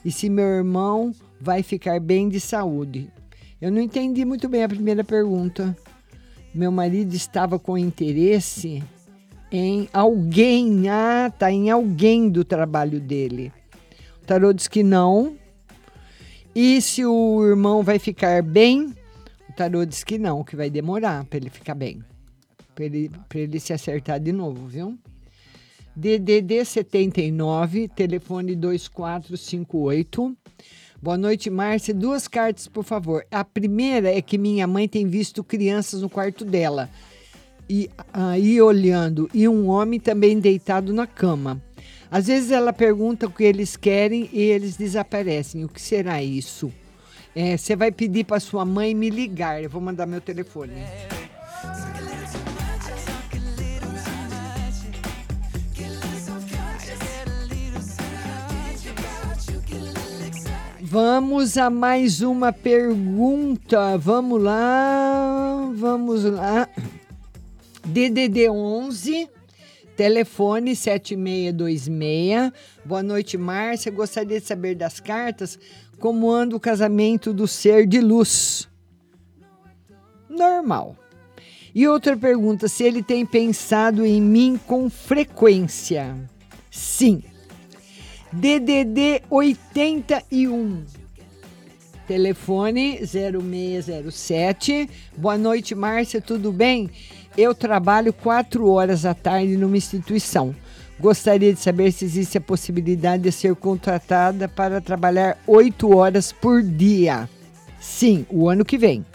E 0.03 0.11
se 0.11 0.30
meu 0.30 0.45
irmão 0.45 1.14
vai 1.39 1.64
ficar 1.64 1.99
bem 1.99 2.30
de 2.30 2.39
saúde. 2.39 3.11
Eu 3.59 3.72
não 3.72 3.81
entendi 3.81 4.23
muito 4.26 4.47
bem 4.47 4.64
a 4.64 4.69
primeira 4.69 5.03
pergunta. 5.03 5.76
Meu 6.53 6.72
marido 6.72 7.14
estava 7.14 7.57
com 7.57 7.77
interesse 7.77 8.84
em 9.51 9.89
alguém. 9.93 10.89
Ah, 10.89 11.31
tá, 11.38 11.51
em 11.51 11.69
alguém 11.69 12.30
do 12.30 12.43
trabalho 12.43 12.99
dele. 12.99 13.51
O 14.22 14.26
tarô 14.26 14.53
diz 14.53 14.68
que 14.68 14.84
não. 14.84 15.38
E 16.55 16.81
se 16.81 17.05
o 17.05 17.45
irmão 17.45 17.84
vai 17.84 17.99
ficar 17.99 18.41
bem? 18.41 18.95
O 19.49 19.53
tarô 19.55 19.85
diz 19.85 20.03
que 20.03 20.18
não, 20.18 20.43
que 20.43 20.55
vai 20.55 20.69
demorar 20.69 21.26
para 21.26 21.38
ele 21.38 21.49
ficar 21.49 21.76
bem. 21.76 22.03
Para 22.73 22.85
ele, 22.85 23.11
ele 23.34 23.59
se 23.59 23.73
acertar 23.73 24.19
de 24.19 24.31
novo, 24.31 24.68
viu? 24.68 24.97
DDD 25.95 26.64
79, 26.64 27.88
telefone 27.88 28.55
2458. 28.55 30.38
Boa 31.02 31.18
noite, 31.18 31.49
Márcia. 31.49 31.94
Duas 31.94 32.28
cartas, 32.28 32.68
por 32.68 32.84
favor. 32.84 33.26
A 33.32 33.44
primeira 33.44 34.10
é 34.11 34.22
que 34.22 34.38
minha 34.38 34.65
mãe 34.65 34.88
tem 34.88 35.07
visto 35.07 35.44
crianças 35.44 36.02
no 36.02 36.10
quarto 36.10 36.44
dela. 36.44 36.90
e 37.69 37.90
aí 38.14 38.61
olhando 38.61 39.30
e 39.34 39.45
um 39.48 39.68
homem 39.68 39.99
também 39.99 40.40
deitado 40.40 40.94
na 40.94 41.06
cama. 41.06 41.61
Às 42.10 42.28
vezes 42.28 42.49
ela 42.52 42.72
pergunta 42.72 43.28
o 43.28 43.32
que 43.32 43.44
eles 43.44 43.76
querem 43.76 44.30
e 44.32 44.40
eles 44.41 44.78
desaparecem. 44.78 45.65
O 45.65 45.69
que 45.69 45.82
será 45.82 46.24
isso? 46.24 46.72
É, 47.36 47.57
Você 47.57 47.76
vai 47.76 47.91
pedir 47.91 48.24
para 48.24 48.40
sua 48.40 48.64
mãe 48.65 48.95
me 48.95 49.10
ligar. 49.10 49.61
Eu 49.61 49.69
vou 49.69 49.82
mandar 49.82 50.06
meu 50.06 50.22
telefone. 50.22 50.72
Vamos 60.89 61.57
a 61.57 61.69
mais 61.69 62.22
uma 62.22 62.53
pergunta. 62.53 63.97
Vamos 63.97 64.41
lá. 64.41 65.69
Vamos 65.76 66.23
lá. 66.23 66.69
DDD 67.85 68.49
11 68.49 69.27
telefone 69.97 70.77
7626. 70.77 72.53
Boa 72.85 73.03
noite, 73.03 73.38
Márcia. 73.38 73.91
Gostaria 73.91 74.39
de 74.39 74.45
saber 74.47 74.76
das 74.76 75.01
cartas 75.01 75.59
como 75.99 76.31
anda 76.31 76.55
o 76.55 76.59
casamento 76.59 77.34
do 77.34 77.49
ser 77.49 77.85
de 77.85 77.99
luz. 77.99 78.69
Normal. 80.30 80.95
E 81.76 81.85
outra 81.85 82.15
pergunta, 82.15 82.69
se 82.69 82.85
ele 82.85 83.03
tem 83.03 83.26
pensado 83.26 84.05
em 84.05 84.22
mim 84.22 84.57
com 84.65 84.89
frequência. 84.89 86.15
Sim. 86.72 87.22
DDD 88.31 89.23
81. 89.29 90.83
Telefone 92.05 92.99
0607. 93.05 94.89
Boa 95.15 95.37
noite, 95.37 95.73
Márcia, 95.73 96.21
tudo 96.21 96.51
bem? 96.51 96.89
Eu 97.37 97.55
trabalho 97.55 98.11
quatro 98.11 98.69
horas 98.69 99.05
à 99.05 99.13
tarde 99.13 99.55
numa 99.55 99.77
instituição. 99.77 100.53
Gostaria 100.99 101.53
de 101.53 101.59
saber 101.59 101.91
se 101.91 102.03
existe 102.05 102.37
a 102.37 102.41
possibilidade 102.41 103.23
de 103.23 103.31
ser 103.31 103.55
contratada 103.55 104.47
para 104.47 104.81
trabalhar 104.81 105.37
oito 105.47 105.95
horas 105.95 106.31
por 106.31 106.61
dia. 106.61 107.29
Sim, 107.79 108.25
o 108.29 108.49
ano 108.49 108.65
que 108.65 108.77
vem. 108.77 109.05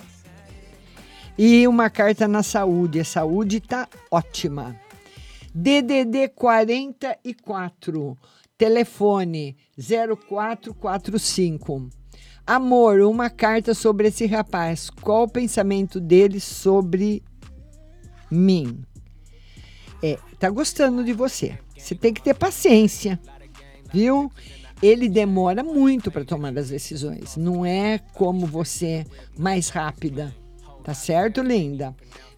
E 1.37 1.67
uma 1.67 1.91
carta 1.91 2.29
na 2.29 2.43
saúde. 2.43 3.01
A 3.01 3.05
saúde 3.05 3.59
está 3.59 3.89
ótima. 4.11 4.77
DDD 5.55 6.29
44, 6.35 8.17
telefone 8.57 9.57
0445. 9.79 11.91
Amor, 12.47 13.01
uma 13.01 13.31
carta 13.31 13.75
sobre 13.75 14.09
esse 14.09 14.27
rapaz. 14.27 14.91
Qual 14.91 15.25
o 15.25 15.29
pensamento 15.29 16.01
dele 16.01 16.41
sobre 16.41 17.23
mim? 18.31 18.83
É, 20.03 20.19
tá 20.39 20.51
gostando 20.51 21.05
de 21.05 21.13
você. 21.13 21.59
Você 21.77 21.95
tem 21.95 22.13
que 22.13 22.23
ter 22.23 22.35
paciência, 22.35 23.21
viu? 23.93 24.31
Ele 24.83 25.09
demora 25.09 25.63
muito 25.63 26.11
para 26.11 26.25
tomar 26.25 26.57
as 26.59 26.71
decisões. 26.71 27.37
Não 27.37 27.65
é 27.65 28.01
como 28.15 28.47
você 28.47 29.07
mais 29.39 29.69
rápida. 29.69 30.35
Tá 30.83 30.93
certo, 30.93 31.41
linda? 31.41 31.95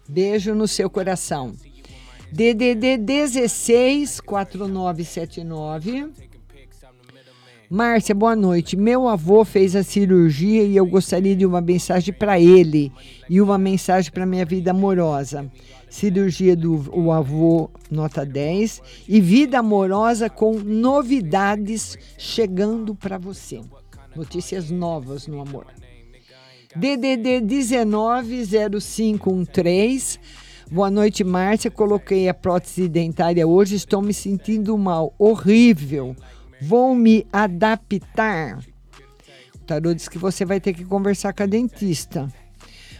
Beijo 0.07 0.53
no 0.53 0.67
seu 0.67 0.87
coração. 0.87 1.55
DDD 2.35 2.97
16 2.97 4.19
4979. 4.19 6.11
Márcia, 7.69 8.13
boa 8.13 8.35
noite. 8.35 8.75
Meu 8.75 9.07
avô 9.07 9.45
fez 9.45 9.73
a 9.73 9.83
cirurgia 9.83 10.63
e 10.63 10.75
eu 10.75 10.85
gostaria 10.85 11.33
de 11.33 11.45
uma 11.45 11.61
mensagem 11.61 12.13
para 12.13 12.37
ele 12.37 12.91
e 13.29 13.39
uma 13.39 13.57
mensagem 13.57 14.11
para 14.11 14.25
minha 14.25 14.43
vida 14.43 14.71
amorosa. 14.71 15.49
Cirurgia 15.89 16.57
do 16.57 16.91
o 16.91 17.13
avô, 17.13 17.69
nota 17.89 18.25
10. 18.25 18.81
E 19.07 19.21
vida 19.21 19.59
amorosa 19.59 20.29
com 20.29 20.59
novidades 20.59 21.97
chegando 22.17 22.93
para 22.93 23.17
você. 23.17 23.61
Notícias 24.13 24.69
novas 24.69 25.25
no 25.25 25.39
amor. 25.39 25.67
DDD 26.75 27.39
190513. 27.39 30.19
Boa 30.71 30.89
noite, 30.89 31.23
Márcia. 31.23 31.69
Coloquei 31.69 32.27
a 32.27 32.33
prótese 32.33 32.87
dentária 32.87 33.45
hoje. 33.47 33.75
Estou 33.75 34.01
me 34.01 34.13
sentindo 34.13 34.75
mal. 34.77 35.13
Horrível. 35.17 36.15
Vou 36.59 36.95
me 36.95 37.27
adaptar. 37.31 38.59
O 39.53 39.59
tarô 39.59 39.93
diz 39.93 40.09
que 40.09 40.17
você 40.17 40.43
vai 40.43 40.59
ter 40.59 40.73
que 40.73 40.83
conversar 40.83 41.33
com 41.33 41.43
a 41.43 41.45
dentista. 41.45 42.27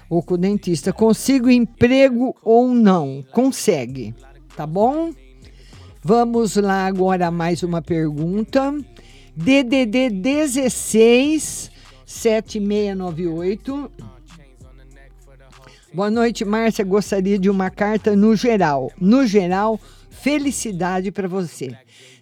Ou 0.08 0.22
com 0.22 0.36
o 0.36 0.38
dentista. 0.38 0.94
Consigo 0.94 1.50
emprego 1.50 2.36
ou 2.44 2.68
não? 2.68 3.26
Consegue. 3.32 4.14
Tá 4.56 4.68
bom? 4.68 5.12
Vamos 6.04 6.56
lá 6.56 6.86
agora 6.86 7.32
mais 7.32 7.64
uma 7.64 7.82
pergunta. 7.82 8.78
DDD 9.36 10.12
16 10.12 11.72
7698. 12.06 13.92
Boa 15.96 16.12
noite, 16.12 16.44
Márcia. 16.44 16.84
Gostaria 16.84 17.40
de 17.40 17.50
uma 17.50 17.70
carta 17.70 18.18
no 18.18 18.36
geral. 18.36 18.92
No 19.00 19.26
geral, 19.26 19.80
felicidade 20.10 21.10
para 21.10 21.26
você. 21.26 21.72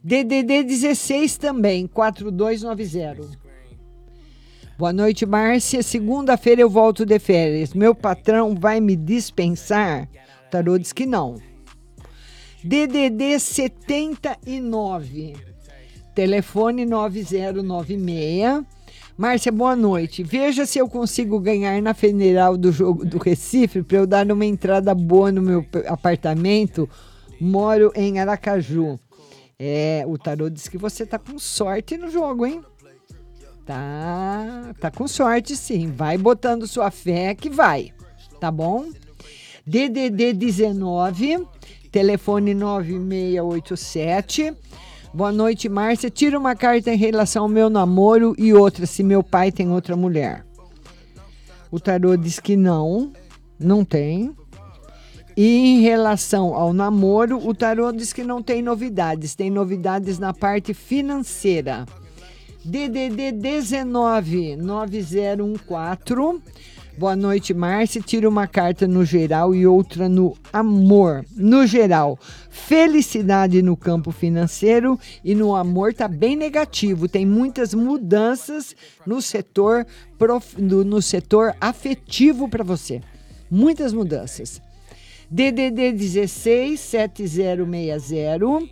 DDD 0.04 0.62
16 0.62 1.38
também, 1.40 1.88
4290. 1.88 3.32
Boa 4.78 4.94
noite, 4.94 5.26
Márcia. 5.26 5.82
Segunda-feira 5.82 6.62
eu 6.62 6.70
volto 6.70 7.04
de 7.04 7.18
férias. 7.18 7.74
Meu 7.74 7.96
patrão 7.96 8.54
vai 8.54 8.80
me 8.80 8.96
dispensar? 8.96 10.08
O 10.46 10.52
tarô 10.52 10.78
diz 10.78 10.94
que 10.94 11.08
não. 11.08 11.42
DDD 12.64 13.40
79. 13.40 15.34
Telefone 16.14 16.86
9096. 16.86 18.73
Márcia, 19.16 19.52
boa 19.52 19.76
noite. 19.76 20.24
Veja 20.24 20.66
se 20.66 20.80
eu 20.80 20.90
consigo 20.90 21.40
ganhar 21.40 21.80
na 21.82 21.94
Federal 21.94 22.58
do 22.58 22.72
Jogo 22.72 23.06
do 23.06 23.20
Recife 23.20 23.84
para 23.84 24.00
eu 24.00 24.08
dar 24.08 24.32
uma 24.32 24.46
entrada 24.46 24.96
boa 24.96 25.32
no 25.32 25.42
meu 25.42 25.64
apartamento. 25.88 26.90
Moro 27.40 27.92
em 27.96 28.20
Aracaju. 28.20 29.00
É, 29.60 30.04
o 30.08 30.18
tarô 30.18 30.50
diz 30.50 30.68
que 30.68 30.80
você 30.80 31.06
tá 31.06 31.20
com 31.20 31.38
sorte 31.38 31.96
no 31.96 32.10
jogo, 32.10 32.44
hein? 32.46 32.62
Tá, 33.66 34.74
tá 34.80 34.90
com 34.90 35.08
sorte 35.08 35.56
sim. 35.56 35.92
Vai 35.92 36.18
botando 36.18 36.66
sua 36.68 36.90
fé 36.90 37.36
que 37.36 37.52
vai. 37.52 37.94
Tá 38.40 38.50
bom? 38.50 38.88
DDD 39.66 40.34
19, 40.34 41.48
telefone 41.92 42.56
9687. 42.56 44.54
Boa 45.14 45.32
noite, 45.32 45.70
Márcia. 45.70 46.10
Tira 46.10 46.40
uma 46.40 46.56
carta 46.56 46.92
em 46.92 46.98
relação 46.98 47.44
ao 47.44 47.50
meu 47.50 47.70
namoro 47.70 48.34
e 48.36 48.52
outra 48.52 48.88
se 48.88 49.04
meu 49.04 49.22
pai 49.22 49.52
tem 49.52 49.70
outra 49.70 49.96
mulher. 49.96 50.44
O 51.70 51.80
tarô 51.80 52.18
diz 52.18 52.40
que 52.40 52.56
não, 52.56 53.14
não 53.60 53.86
tem. 53.86 54.36
E 55.38 55.76
em 55.76 55.82
relação 55.82 56.56
ao 56.56 56.74
namoro, 56.74 57.38
o 57.48 57.54
tarô 57.54 57.92
diz 57.92 58.12
que 58.12 58.24
não 58.24 58.42
tem 58.42 58.64
novidades, 58.64 59.36
tem 59.36 59.52
novidades 59.52 60.18
na 60.18 60.34
parte 60.34 60.74
financeira. 60.74 61.86
DDD 62.66 63.34
19 63.34 64.56
9014. 64.56 66.42
Boa 66.96 67.16
noite, 67.16 67.56
Márcia. 67.56 68.00
Tira 68.00 68.30
uma 68.30 68.46
carta 68.46 68.88
no 68.88 69.04
geral 69.04 69.56
e 69.56 69.66
outra 69.66 70.08
no 70.08 70.38
amor. 70.54 71.26
No 71.36 71.66
geral, 71.66 72.20
felicidade 72.52 73.64
no 73.64 73.76
campo 73.76 74.12
financeiro 74.12 75.00
e 75.24 75.34
no 75.34 75.56
amor 75.56 75.92
tá 75.96 76.08
bem 76.08 76.36
negativo. 76.36 77.08
Tem 77.08 77.26
muitas 77.26 77.74
mudanças 77.74 78.76
no 79.08 79.24
setor 79.24 79.88
prof, 80.20 80.62
no, 80.62 81.02
setor 81.02 81.56
afetivo 81.60 82.48
para 82.48 82.64
você. 82.64 83.02
Muitas 83.50 83.92
mudanças. 83.92 84.62
DDD 85.32 85.94
16 85.94 86.80
7060. 86.80 88.70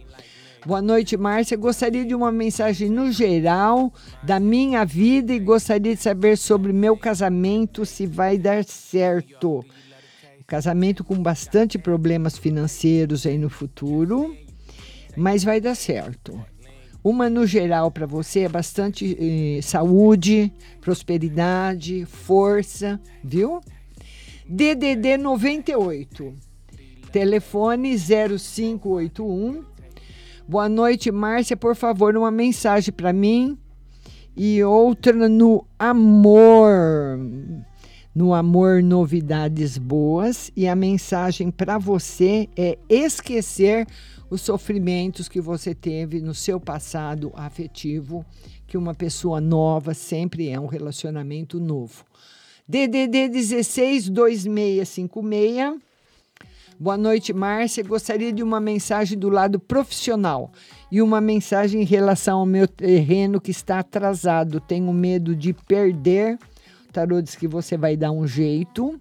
Boa 0.64 0.80
noite, 0.80 1.18
Márcia. 1.18 1.58
Gostaria 1.58 2.06
de 2.06 2.14
uma 2.14 2.32
mensagem 2.32 2.88
no 2.88 3.12
geral 3.12 3.92
da 4.22 4.40
minha 4.40 4.86
vida 4.86 5.34
e 5.34 5.40
gostaria 5.40 5.96
de 5.96 6.02
saber 6.02 6.38
sobre 6.38 6.72
meu 6.72 6.96
casamento, 6.96 7.84
se 7.84 8.06
vai 8.06 8.38
dar 8.38 8.64
certo. 8.64 9.66
Casamento 10.46 11.04
com 11.04 11.16
bastante 11.16 11.80
problemas 11.80 12.38
financeiros 12.38 13.26
aí 13.26 13.40
no 13.40 13.50
futuro, 13.50 14.38
mas 15.18 15.44
vai 15.44 15.60
dar 15.60 15.74
certo. 15.74 16.40
Uma 17.04 17.28
no 17.28 17.48
geral 17.48 17.90
para 17.90 18.06
você 18.06 18.42
é 18.42 18.50
bastante 18.50 19.18
eh, 19.20 19.62
saúde, 19.64 20.54
prosperidade, 20.80 22.06
força, 22.06 23.02
viu? 23.24 23.62
DDD 24.48 25.18
98. 25.18 26.36
Telefone 27.12 27.98
0581 27.98 29.71
Boa 30.52 30.68
noite, 30.68 31.10
Márcia. 31.14 31.56
Por 31.56 31.78
favor, 31.78 32.18
uma 32.18 32.30
mensagem 32.30 32.92
para 32.92 33.14
mim 33.14 33.58
e 34.36 34.62
outra 34.62 35.30
no 35.30 35.66
amor. 35.80 37.18
No 38.14 38.34
amor, 38.34 38.84
novidades 38.84 39.78
boas. 39.78 40.52
E 40.54 40.68
a 40.68 40.76
mensagem 40.76 41.50
para 41.50 41.78
você 41.78 42.50
é 42.58 42.78
esquecer 42.90 43.88
os 44.30 44.42
sofrimentos 44.42 45.30
que 45.30 45.40
você 45.40 45.74
teve 45.74 46.20
no 46.20 46.36
seu 46.36 46.60
passado 46.60 47.32
afetivo, 47.34 48.26
que 48.68 48.78
uma 48.78 48.94
pessoa 48.94 49.40
nova 49.40 49.94
sempre 49.94 50.50
é 50.50 50.60
um 50.60 50.68
relacionamento 50.68 51.62
novo. 51.62 52.04
DDD 52.68 53.30
16 53.30 54.10
2656. 54.10 55.91
Boa 56.82 56.98
noite, 56.98 57.32
Márcia. 57.32 57.84
Gostaria 57.84 58.34
de 58.34 58.42
uma 58.42 58.60
mensagem 58.60 59.16
do 59.16 59.30
lado 59.30 59.60
profissional 59.60 60.52
e 60.92 61.00
uma 61.00 61.22
mensagem 61.22 61.84
em 61.84 61.86
relação 61.86 62.40
ao 62.40 62.46
meu 62.48 62.68
terreno 62.68 63.40
que 63.40 63.52
está 63.52 63.78
atrasado. 63.78 64.60
Tenho 64.60 64.92
medo 64.92 65.36
de 65.36 65.54
perder. 65.54 66.40
O 66.90 66.92
tarô 66.92 67.22
diz 67.22 67.36
que 67.36 67.48
você 67.48 67.78
vai 67.78 67.96
dar 67.96 68.10
um 68.12 68.26
jeito. 68.26 69.00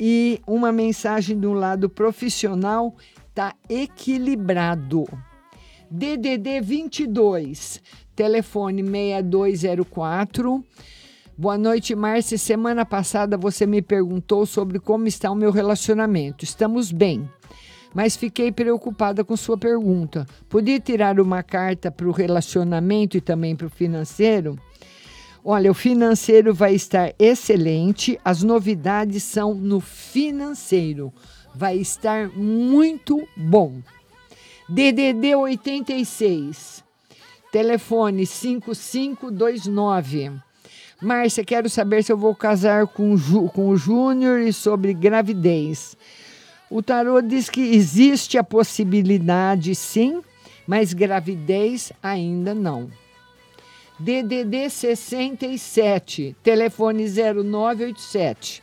E 0.00 0.40
uma 0.44 0.72
mensagem 0.72 1.38
do 1.38 1.52
lado 1.52 1.88
profissional 1.88 2.96
está 3.28 3.54
equilibrado. 3.68 5.04
DDD 5.88 6.60
22, 6.60 7.80
telefone 8.16 8.82
6204. 8.82 10.64
Boa 11.40 11.56
noite, 11.56 11.94
Márcia. 11.94 12.36
Semana 12.36 12.84
passada 12.84 13.38
você 13.38 13.64
me 13.64 13.80
perguntou 13.80 14.44
sobre 14.44 14.78
como 14.78 15.08
está 15.08 15.30
o 15.30 15.34
meu 15.34 15.50
relacionamento. 15.50 16.44
Estamos 16.44 16.92
bem, 16.92 17.26
mas 17.94 18.14
fiquei 18.14 18.52
preocupada 18.52 19.24
com 19.24 19.34
sua 19.38 19.56
pergunta. 19.56 20.26
Podia 20.50 20.78
tirar 20.78 21.18
uma 21.18 21.42
carta 21.42 21.90
para 21.90 22.06
o 22.06 22.12
relacionamento 22.12 23.16
e 23.16 23.22
também 23.22 23.56
para 23.56 23.68
o 23.68 23.70
financeiro? 23.70 24.58
Olha, 25.42 25.70
o 25.70 25.74
financeiro 25.74 26.52
vai 26.52 26.74
estar 26.74 27.14
excelente. 27.18 28.20
As 28.22 28.42
novidades 28.42 29.22
são 29.22 29.54
no 29.54 29.80
financeiro. 29.80 31.10
Vai 31.54 31.78
estar 31.78 32.28
muito 32.36 33.26
bom. 33.34 33.80
DDD 34.68 35.34
86, 35.34 36.84
telefone 37.50 38.26
5529. 38.26 40.49
Márcia, 41.00 41.44
quero 41.44 41.68
saber 41.70 42.04
se 42.04 42.12
eu 42.12 42.16
vou 42.16 42.34
casar 42.34 42.86
com, 42.86 43.16
com 43.54 43.68
o 43.68 43.76
Júnior 43.76 44.40
e 44.40 44.52
sobre 44.52 44.92
gravidez. 44.92 45.96
O 46.68 46.82
tarô 46.82 47.20
diz 47.22 47.48
que 47.48 47.60
existe 47.60 48.36
a 48.36 48.44
possibilidade, 48.44 49.74
sim, 49.74 50.20
mas 50.66 50.92
gravidez 50.92 51.90
ainda 52.02 52.54
não. 52.54 52.90
DDD 53.98 54.70
67, 54.70 56.36
telefone 56.42 57.06
0987. 57.08 58.62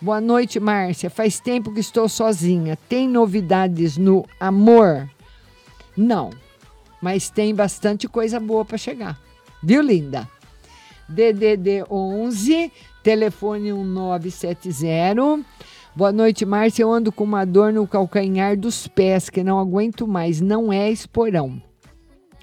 Boa 0.00 0.20
noite, 0.20 0.60
Márcia. 0.60 1.10
Faz 1.10 1.40
tempo 1.40 1.72
que 1.72 1.80
estou 1.80 2.08
sozinha. 2.08 2.78
Tem 2.88 3.08
novidades 3.08 3.96
no 3.96 4.24
amor? 4.38 5.08
Não, 5.96 6.30
mas 7.00 7.28
tem 7.28 7.54
bastante 7.54 8.06
coisa 8.06 8.38
boa 8.38 8.64
para 8.64 8.78
chegar. 8.78 9.20
Viu, 9.62 9.82
linda? 9.82 10.28
DDD 11.08 11.84
11, 11.90 12.72
telefone 13.02 13.72
1970. 13.72 15.44
Boa 15.94 16.12
noite, 16.12 16.44
Márcia. 16.44 16.82
Eu 16.82 16.92
ando 16.92 17.10
com 17.10 17.24
uma 17.24 17.44
dor 17.44 17.72
no 17.72 17.86
calcanhar 17.86 18.56
dos 18.56 18.86
pés 18.86 19.30
que 19.30 19.42
não 19.42 19.58
aguento 19.58 20.06
mais. 20.06 20.40
Não 20.40 20.72
é 20.72 20.90
esporão. 20.90 21.62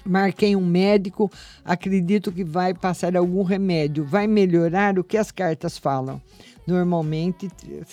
Marquei 0.04 0.54
um 0.54 0.64
médico, 0.64 1.30
acredito 1.64 2.30
que 2.30 2.44
vai 2.44 2.74
passar 2.74 3.16
algum 3.16 3.42
remédio. 3.42 4.04
Vai 4.04 4.26
melhorar 4.26 4.98
o 4.98 5.04
que 5.04 5.16
as 5.16 5.30
cartas 5.30 5.78
falam. 5.78 6.20
Normalmente, 6.66 7.48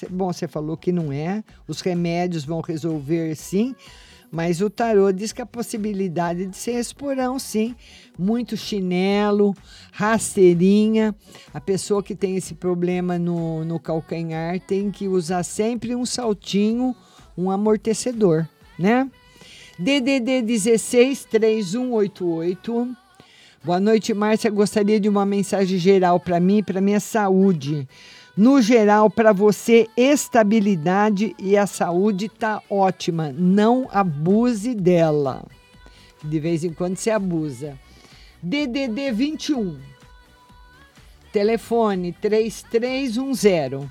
bom, 0.09 0.31
você 0.31 0.47
falou 0.47 0.77
que 0.77 0.91
não 0.91 1.11
é, 1.11 1.43
os 1.67 1.81
remédios 1.81 2.45
vão 2.45 2.61
resolver 2.61 3.35
sim, 3.35 3.75
mas 4.31 4.61
o 4.61 4.69
tarô 4.69 5.11
diz 5.11 5.33
que 5.33 5.41
a 5.41 5.45
possibilidade 5.45 6.45
de 6.45 6.55
ser 6.55 6.79
esporão, 6.79 7.37
sim. 7.37 7.75
Muito 8.17 8.55
chinelo, 8.55 9.53
rasteirinha. 9.91 11.13
A 11.53 11.59
pessoa 11.59 12.01
que 12.01 12.15
tem 12.15 12.37
esse 12.37 12.53
problema 12.53 13.19
no, 13.19 13.65
no 13.65 13.77
calcanhar 13.77 14.57
tem 14.61 14.89
que 14.89 15.07
usar 15.07 15.43
sempre 15.43 15.93
um 15.95 16.05
saltinho, 16.05 16.95
um 17.37 17.51
amortecedor, 17.51 18.47
né? 18.79 19.09
DDD 19.77 20.41
16 20.43 21.25
3188. 21.25 22.95
Boa 23.63 23.79
noite, 23.79 24.13
Márcia. 24.13 24.49
Gostaria 24.49 24.99
de 24.99 25.09
uma 25.09 25.25
mensagem 25.25 25.77
geral 25.77 26.19
para 26.19 26.39
mim 26.39 26.63
para 26.63 26.79
minha 26.79 26.99
saúde. 26.99 27.87
No 28.35 28.61
geral, 28.61 29.09
para 29.09 29.33
você, 29.33 29.89
estabilidade 29.97 31.35
e 31.37 31.57
a 31.57 31.67
saúde 31.67 32.29
tá 32.29 32.61
ótima. 32.69 33.33
Não 33.37 33.89
abuse 33.91 34.73
dela. 34.73 35.45
De 36.23 36.39
vez 36.39 36.63
em 36.63 36.71
quando 36.71 36.95
você 36.95 37.11
abusa. 37.11 37.77
DDD 38.41 39.11
21. 39.11 39.77
Telefone 41.33 42.13
3310. 42.13 43.89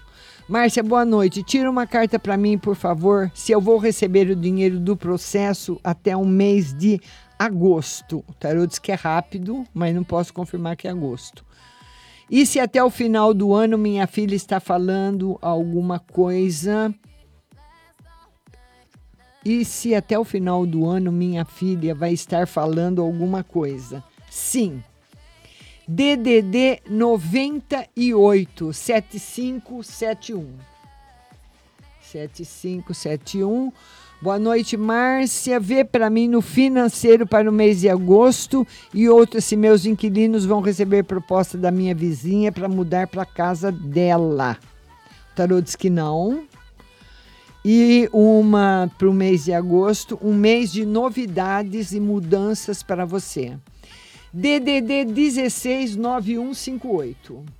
Márcia, 0.49 0.83
boa 0.83 1.05
noite. 1.05 1.43
Tira 1.43 1.71
uma 1.71 1.87
carta 1.87 2.19
para 2.19 2.37
mim, 2.37 2.57
por 2.57 2.75
favor, 2.75 3.31
se 3.35 3.53
eu 3.53 3.61
vou 3.61 3.77
receber 3.77 4.31
o 4.31 4.37
dinheiro 4.37 4.81
do 4.81 4.97
processo 4.97 5.79
até 5.85 6.17
o 6.17 6.25
mês 6.25 6.73
de 6.73 6.99
agosto. 7.39 8.25
O 8.27 8.33
tarô 8.33 8.67
diz 8.67 8.79
que 8.79 8.91
é 8.91 8.95
rápido, 8.95 9.65
mas 9.73 9.95
não 9.95 10.03
posso 10.03 10.33
confirmar 10.33 10.77
que 10.77 10.89
é 10.89 10.91
agosto. 10.91 11.45
E 12.31 12.47
se 12.47 12.61
até 12.61 12.83
o 12.83 12.91
final 12.91 13.35
do 13.35 13.53
ano 13.53 13.77
minha 13.77 14.07
filha 14.07 14.37
está 14.37 14.61
falando 14.61 15.37
alguma 15.43 15.99
coisa? 15.99 16.95
E 19.45 19.65
se 19.65 19.97
até 19.97 20.17
o 20.17 20.25
final 20.25 20.65
do 20.65 20.87
ano 20.87 21.11
minha 21.11 21.45
filha 21.45 21.93
vai 21.93 22.13
estar 22.13 22.47
falando 22.47 23.03
alguma 23.03 23.43
coisa? 23.43 24.05
Sim. 24.31 24.81
DDD 25.89 26.83
98 26.89 28.73
7571. 28.73 30.55
7571. 32.01 33.73
Boa 34.23 34.39
noite, 34.39 34.77
Márcia. 34.77 35.59
Vê 35.59 35.83
para 35.83 36.11
mim 36.11 36.29
no 36.29 36.43
financeiro 36.43 37.27
para 37.27 37.49
o 37.49 37.53
mês 37.53 37.81
de 37.81 37.89
agosto 37.89 38.67
e 38.93 39.09
outro 39.09 39.41
se 39.41 39.57
meus 39.57 39.87
inquilinos 39.87 40.45
vão 40.45 40.61
receber 40.61 41.05
proposta 41.05 41.57
da 41.57 41.71
minha 41.71 41.95
vizinha 41.95 42.53
para 42.53 42.69
mudar 42.69 43.07
para 43.07 43.25
casa 43.25 43.73
dela. 43.73 44.59
O 45.33 45.35
tarô 45.35 45.59
diz 45.63 45.75
que 45.75 45.89
não. 45.89 46.45
E 47.65 48.11
uma 48.13 48.91
para 48.99 49.09
o 49.09 49.15
mês 49.15 49.47
de 49.47 49.55
agosto, 49.55 50.19
um 50.21 50.35
mês 50.35 50.71
de 50.71 50.85
novidades 50.85 51.93
e 51.93 52.01
mudanças 52.01 52.83
para 52.83 53.07
você. 53.07 53.57
DDD 54.35 55.07
169158. 55.07 57.60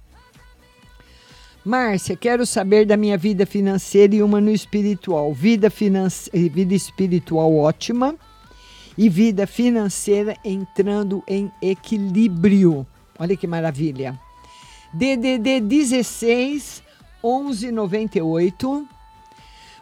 Márcia, 1.65 2.17
quero 2.17 2.47
saber 2.47 2.87
da 2.87 2.97
minha 2.97 3.19
vida 3.19 3.45
financeira 3.45 4.15
e 4.15 4.23
uma 4.23 4.41
no 4.41 4.51
espiritual. 4.51 5.35
Vida, 5.35 5.69
finance... 5.69 6.31
vida 6.49 6.75
espiritual 6.75 7.55
ótima 7.55 8.15
e 8.97 9.11
vida 9.11 9.47
financeira 9.47 10.35
entrando 10.43 11.23
em 11.29 11.53
equilíbrio. 11.61 12.87
Olha 13.19 13.37
que 13.37 13.47
maravilha. 13.47 14.19
DDD 14.95 15.61
16 15.61 16.83
1198. 17.23 18.89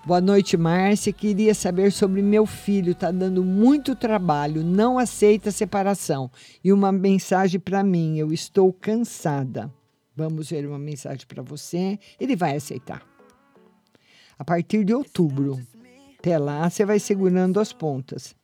Boa 0.05 0.21
noite, 0.21 0.57
Márcia. 0.57 1.13
Queria 1.13 1.55
saber 1.55 1.93
sobre 1.93 2.23
meu 2.23 2.45
filho. 2.45 2.93
Tá 2.93 3.13
dando 3.13 3.45
muito 3.45 3.95
trabalho, 3.95 4.65
não 4.65 4.99
aceita 4.99 5.53
separação. 5.53 6.29
E 6.65 6.73
uma 6.73 6.91
mensagem 6.91 7.61
para 7.61 7.85
mim. 7.85 8.19
Eu 8.19 8.33
estou 8.33 8.73
cansada. 8.73 9.73
Vamos 10.19 10.51
ver 10.51 10.67
uma 10.67 10.81
mensagem 10.81 11.25
para 11.29 11.45
você. 11.45 11.97
Ele 12.19 12.35
vai 12.35 12.57
aceitar. 12.57 13.07
A 14.37 14.45
partir 14.45 14.85
de 14.85 14.93
outubro. 14.93 15.65
Até 16.19 16.37
lá, 16.37 16.69
você 16.69 16.85
vai 16.85 16.99
segurando 16.99 17.61
as 17.61 17.73
pontas. 17.73 18.35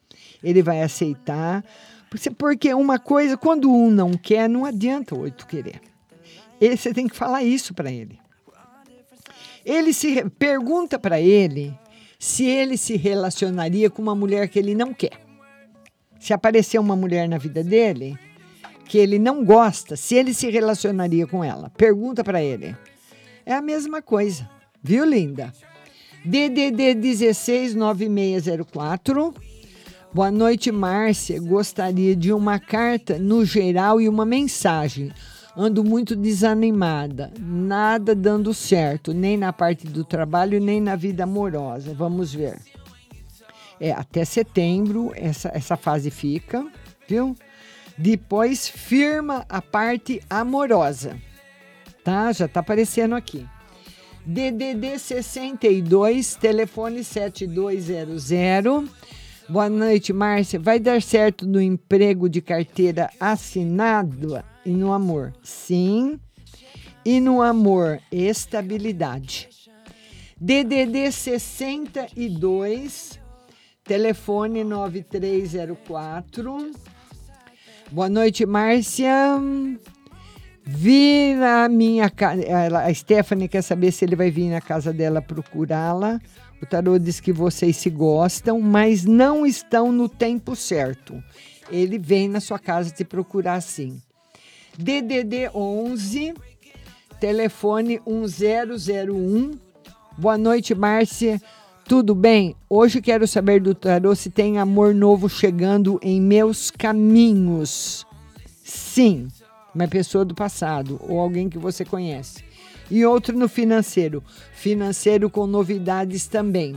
Ele 0.40 0.62
vai 0.62 0.82
aceitar. 0.82 1.64
Porque 2.38 2.72
uma 2.72 3.00
coisa, 3.00 3.36
quando 3.36 3.68
um 3.68 3.90
não 3.90 4.12
quer, 4.12 4.48
não 4.48 4.64
adianta 4.64 5.16
o 5.16 5.24
outro 5.24 5.48
querer. 5.48 5.80
Ele, 6.60 6.76
você 6.76 6.94
tem 6.94 7.08
que 7.08 7.16
falar 7.16 7.42
isso 7.42 7.74
para 7.74 7.90
ele. 7.90 8.20
Ele 9.64 9.92
se 9.92 10.30
pergunta 10.38 10.96
para 10.96 11.20
ele 11.20 11.76
se 12.20 12.44
ele 12.44 12.76
se 12.76 12.96
relacionaria 12.96 13.90
com 13.90 14.00
uma 14.00 14.14
mulher 14.14 14.48
que 14.48 14.60
ele 14.60 14.76
não 14.76 14.94
quer. 14.94 15.18
Se 16.20 16.32
aparecer 16.32 16.78
uma 16.78 16.94
mulher 16.94 17.28
na 17.28 17.36
vida 17.36 17.64
dele 17.64 18.16
que 18.86 18.98
ele 18.98 19.18
não 19.18 19.44
gosta, 19.44 19.96
se 19.96 20.14
ele 20.14 20.34
se 20.34 20.50
relacionaria 20.50 21.26
com 21.26 21.42
ela. 21.42 21.70
Pergunta 21.70 22.22
para 22.22 22.42
ele. 22.42 22.76
É 23.46 23.54
a 23.54 23.62
mesma 23.62 24.00
coisa, 24.00 24.48
viu, 24.82 25.04
linda? 25.04 25.52
DDD 26.24 26.94
169604. 26.94 29.34
Boa 30.12 30.30
noite, 30.30 30.70
Márcia. 30.72 31.38
Gostaria 31.40 32.16
de 32.16 32.32
uma 32.32 32.58
carta 32.58 33.18
no 33.18 33.44
geral 33.44 34.00
e 34.00 34.08
uma 34.08 34.24
mensagem. 34.24 35.12
Ando 35.56 35.84
muito 35.84 36.16
desanimada, 36.16 37.32
nada 37.38 38.12
dando 38.14 38.54
certo, 38.54 39.12
nem 39.12 39.36
na 39.36 39.52
parte 39.52 39.86
do 39.86 40.04
trabalho, 40.04 40.60
nem 40.60 40.80
na 40.80 40.96
vida 40.96 41.24
amorosa. 41.24 41.92
Vamos 41.94 42.32
ver. 42.32 42.58
É, 43.78 43.92
até 43.92 44.24
setembro 44.24 45.12
essa, 45.14 45.50
essa 45.54 45.76
fase 45.76 46.10
fica, 46.10 46.66
viu? 47.06 47.36
Depois 47.96 48.68
firma 48.68 49.46
a 49.48 49.62
parte 49.62 50.20
amorosa, 50.28 51.16
tá? 52.02 52.32
Já 52.32 52.48
tá 52.48 52.58
aparecendo 52.60 53.14
aqui. 53.14 53.46
DDD 54.26 54.98
62, 54.98 56.34
telefone 56.36 57.04
7200. 57.04 58.90
Boa 59.48 59.68
noite, 59.68 60.12
Márcia. 60.12 60.58
Vai 60.58 60.80
dar 60.80 61.00
certo 61.02 61.46
no 61.46 61.60
emprego 61.60 62.28
de 62.28 62.40
carteira 62.40 63.10
assinada 63.20 64.44
e 64.64 64.70
no 64.70 64.92
amor? 64.92 65.32
Sim. 65.42 66.18
E 67.04 67.20
no 67.20 67.42
amor, 67.42 68.00
estabilidade. 68.10 69.50
DDD 70.40 71.12
62, 71.12 73.20
telefone 73.84 74.64
9304. 74.64 76.72
Boa 77.94 78.08
noite, 78.08 78.44
Márcia. 78.44 79.40
Vi 80.64 81.32
na 81.34 81.68
minha 81.68 82.10
casa. 82.10 82.42
A 82.84 82.92
Stephanie 82.92 83.46
quer 83.46 83.62
saber 83.62 83.92
se 83.92 84.04
ele 84.04 84.16
vai 84.16 84.32
vir 84.32 84.50
na 84.50 84.60
casa 84.60 84.92
dela 84.92 85.22
procurá-la. 85.22 86.20
O 86.60 86.66
tarô 86.66 86.98
diz 86.98 87.20
que 87.20 87.32
vocês 87.32 87.76
se 87.76 87.88
gostam, 87.90 88.60
mas 88.60 89.04
não 89.04 89.46
estão 89.46 89.92
no 89.92 90.08
tempo 90.08 90.56
certo. 90.56 91.22
Ele 91.70 91.96
vem 91.96 92.26
na 92.26 92.40
sua 92.40 92.58
casa 92.58 92.90
te 92.90 93.04
procurar 93.04 93.60
sim. 93.60 94.02
DDD 94.76 95.50
11, 95.54 96.34
telefone 97.20 98.00
1001. 98.04 99.52
Boa 100.18 100.36
noite, 100.36 100.74
Márcia. 100.74 101.40
Tudo 101.86 102.14
bem? 102.14 102.56
Hoje 102.68 103.00
quero 103.02 103.28
saber 103.28 103.60
do 103.60 103.74
tarô 103.74 104.14
se 104.14 104.30
tem 104.30 104.58
amor 104.58 104.94
novo 104.94 105.28
chegando 105.28 106.00
em 106.02 106.18
meus 106.18 106.70
caminhos. 106.70 108.06
Sim, 108.64 109.28
uma 109.74 109.86
pessoa 109.86 110.24
do 110.24 110.34
passado 110.34 110.98
ou 111.06 111.20
alguém 111.20 111.50
que 111.50 111.58
você 111.58 111.84
conhece. 111.84 112.42
E 112.90 113.04
outro 113.04 113.38
no 113.38 113.50
financeiro. 113.50 114.24
Financeiro 114.54 115.28
com 115.28 115.46
novidades 115.46 116.26
também. 116.26 116.74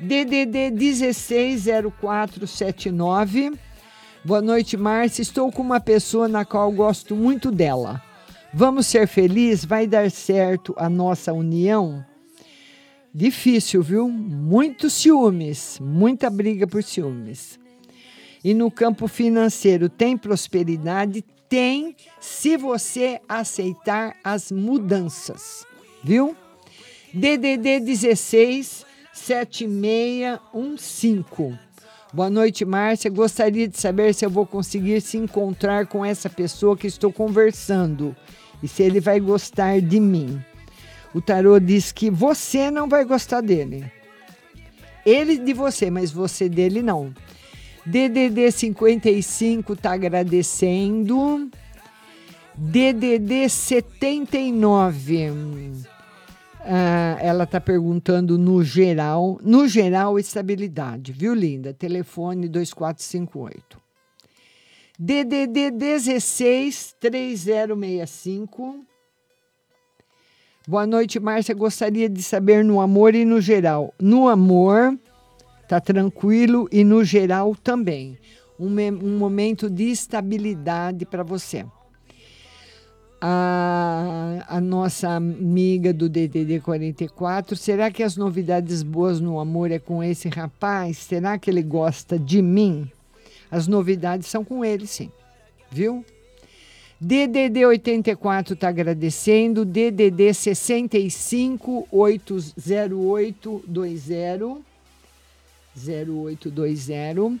DDD 0.00 0.72
160479. 0.72 3.52
Boa 4.24 4.42
noite, 4.42 4.76
Márcia. 4.76 5.22
Estou 5.22 5.52
com 5.52 5.62
uma 5.62 5.78
pessoa 5.78 6.26
na 6.26 6.44
qual 6.44 6.72
gosto 6.72 7.14
muito 7.14 7.52
dela. 7.52 8.02
Vamos 8.52 8.88
ser 8.88 9.06
felizes? 9.06 9.64
Vai 9.64 9.86
dar 9.86 10.10
certo 10.10 10.74
a 10.76 10.90
nossa 10.90 11.32
união? 11.32 12.04
Difícil, 13.16 13.82
viu? 13.82 14.08
Muitos 14.10 14.92
ciúmes, 14.92 15.78
muita 15.80 16.28
briga 16.28 16.66
por 16.66 16.82
ciúmes. 16.82 17.58
E 18.44 18.52
no 18.52 18.70
campo 18.70 19.08
financeiro, 19.08 19.88
tem 19.88 20.18
prosperidade? 20.18 21.24
Tem, 21.48 21.96
se 22.20 22.58
você 22.58 23.18
aceitar 23.26 24.14
as 24.22 24.52
mudanças, 24.52 25.64
viu? 26.04 26.36
DDD 27.14 27.80
16 27.80 28.84
7615. 29.14 31.58
Boa 32.12 32.28
noite, 32.28 32.66
Márcia. 32.66 33.10
Gostaria 33.10 33.66
de 33.66 33.80
saber 33.80 34.12
se 34.12 34.26
eu 34.26 34.30
vou 34.30 34.44
conseguir 34.44 35.00
se 35.00 35.16
encontrar 35.16 35.86
com 35.86 36.04
essa 36.04 36.28
pessoa 36.28 36.76
que 36.76 36.86
estou 36.86 37.10
conversando 37.10 38.14
e 38.62 38.68
se 38.68 38.82
ele 38.82 39.00
vai 39.00 39.18
gostar 39.18 39.80
de 39.80 39.98
mim. 39.98 40.38
O 41.16 41.20
tarô 41.22 41.58
diz 41.58 41.92
que 41.92 42.10
você 42.10 42.70
não 42.70 42.86
vai 42.86 43.02
gostar 43.02 43.40
dele. 43.40 43.90
Ele 45.02 45.38
de 45.38 45.54
você, 45.54 45.90
mas 45.90 46.10
você 46.10 46.46
dele 46.46 46.82
não. 46.82 47.14
DDD 47.86 48.52
55 48.52 49.72
está 49.72 49.92
agradecendo. 49.92 51.48
DDD 52.54 53.48
79. 53.48 55.72
Ah, 56.60 57.16
ela 57.18 57.44
está 57.44 57.62
perguntando 57.62 58.36
no 58.36 58.62
geral. 58.62 59.40
No 59.42 59.66
geral, 59.66 60.18
estabilidade, 60.18 61.12
viu, 61.12 61.32
linda? 61.32 61.72
Telefone 61.72 62.46
2458. 62.46 63.80
DDD 64.98 65.70
16 65.70 66.94
3065. 67.00 68.84
Boa 70.68 70.84
noite, 70.84 71.20
Márcia. 71.20 71.54
Gostaria 71.54 72.08
de 72.08 72.20
saber 72.20 72.64
no 72.64 72.80
amor 72.80 73.14
e 73.14 73.24
no 73.24 73.40
geral. 73.40 73.94
No 74.00 74.26
amor, 74.26 74.98
tá 75.68 75.80
tranquilo 75.80 76.68
e 76.72 76.82
no 76.82 77.04
geral 77.04 77.54
também. 77.54 78.18
Um, 78.58 78.76
um 79.00 79.16
momento 79.16 79.70
de 79.70 79.84
estabilidade 79.84 81.06
para 81.06 81.22
você. 81.22 81.64
A, 83.20 84.44
a, 84.48 84.60
nossa 84.60 85.10
amiga 85.10 85.92
do 85.92 86.08
DDD 86.08 86.60
44, 86.60 87.54
será 87.54 87.88
que 87.88 88.02
as 88.02 88.16
novidades 88.16 88.82
boas 88.82 89.20
no 89.20 89.38
amor 89.38 89.70
é 89.70 89.78
com 89.78 90.02
esse 90.02 90.28
rapaz? 90.28 90.98
Será 90.98 91.38
que 91.38 91.48
ele 91.48 91.62
gosta 91.62 92.18
de 92.18 92.42
mim? 92.42 92.90
As 93.48 93.68
novidades 93.68 94.26
são 94.26 94.44
com 94.44 94.64
ele, 94.64 94.88
sim. 94.88 95.12
Viu? 95.70 96.04
DDD 96.98 97.66
84 97.66 98.54
está 98.54 98.68
agradecendo. 98.68 99.66
DDD 99.66 100.32
65 100.32 101.86
80820 101.90 104.64
0820. 105.76 107.38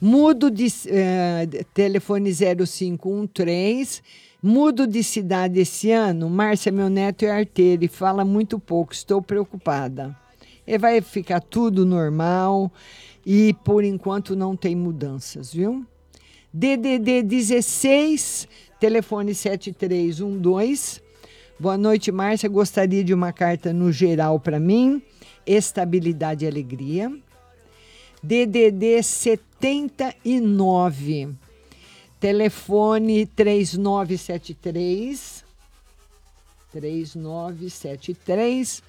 mudo 0.00 0.50
de 0.50 0.66
uh, 0.66 1.64
telefone 1.72 2.32
0513 2.32 4.02
mudo 4.44 4.86
de 4.86 5.02
cidade 5.02 5.60
esse 5.60 5.90
ano. 5.90 6.28
Márcia, 6.28 6.70
meu 6.70 6.90
neto 6.90 7.24
é 7.24 7.30
arteiro 7.30 7.84
e 7.84 7.88
fala 7.88 8.26
muito 8.26 8.58
pouco. 8.58 8.92
Estou 8.92 9.22
preocupada. 9.22 10.14
E 10.66 10.76
vai 10.76 11.00
ficar 11.00 11.40
tudo 11.40 11.86
normal 11.86 12.70
e 13.24 13.54
por 13.64 13.82
enquanto 13.82 14.36
não 14.36 14.54
tem 14.54 14.76
mudanças, 14.76 15.52
viu? 15.52 15.86
DDD 16.56 17.24
16, 17.24 18.46
telefone 18.78 19.34
7312. 19.34 21.02
Boa 21.58 21.76
noite, 21.76 22.12
Márcia. 22.12 22.48
Gostaria 22.48 23.02
de 23.02 23.12
uma 23.12 23.32
carta 23.32 23.72
no 23.72 23.90
geral 23.90 24.38
para 24.38 24.60
mim. 24.60 25.02
Estabilidade 25.44 26.44
e 26.44 26.48
alegria. 26.48 27.12
DDD 28.22 29.02
79, 29.02 31.30
telefone 32.20 33.26
3973. 33.26 35.44
3973. 36.70 38.80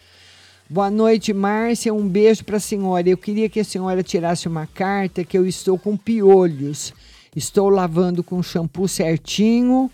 Boa 0.69 0.91
noite, 0.91 1.33
Márcia. 1.33 1.91
Um 1.91 2.07
beijo 2.07 2.45
para 2.45 2.57
a 2.57 2.59
senhora. 2.59 3.09
Eu 3.09 3.17
queria 3.17 3.49
que 3.49 3.59
a 3.59 3.63
senhora 3.63 4.03
tirasse 4.03 4.47
uma 4.47 4.67
carta 4.67 5.23
que 5.23 5.35
eu 5.35 5.47
estou 5.47 5.79
com 5.79 5.97
piolhos 5.97 6.93
Estou 7.35 7.69
lavando 7.69 8.23
com 8.23 8.41
shampoo 8.41 8.87
certinho 8.87 9.91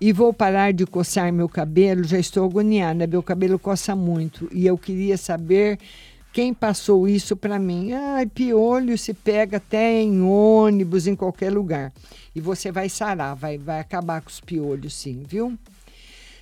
E 0.00 0.12
vou 0.12 0.32
parar 0.32 0.72
de 0.72 0.86
coçar 0.86 1.32
meu 1.32 1.48
cabelo, 1.48 2.04
já 2.04 2.18
estou 2.18 2.44
agoniada, 2.44 3.06
meu 3.06 3.22
cabelo 3.22 3.58
coça 3.58 3.96
muito. 3.96 4.48
E 4.52 4.66
eu 4.66 4.78
queria 4.78 5.16
saber 5.16 5.78
quem 6.32 6.54
passou 6.54 7.08
isso 7.08 7.36
para 7.36 7.58
mim. 7.58 7.92
Ai, 7.92 8.26
piolho 8.26 8.96
se 8.96 9.12
pega 9.12 9.56
até 9.56 10.00
em 10.00 10.22
ônibus, 10.22 11.08
em 11.08 11.16
qualquer 11.16 11.52
lugar. 11.52 11.92
E 12.32 12.40
você 12.40 12.70
vai 12.70 12.88
sarar, 12.88 13.34
vai, 13.34 13.58
vai 13.58 13.80
acabar 13.80 14.20
com 14.20 14.30
os 14.30 14.40
piolhos, 14.40 14.94
sim, 14.94 15.24
viu? 15.26 15.58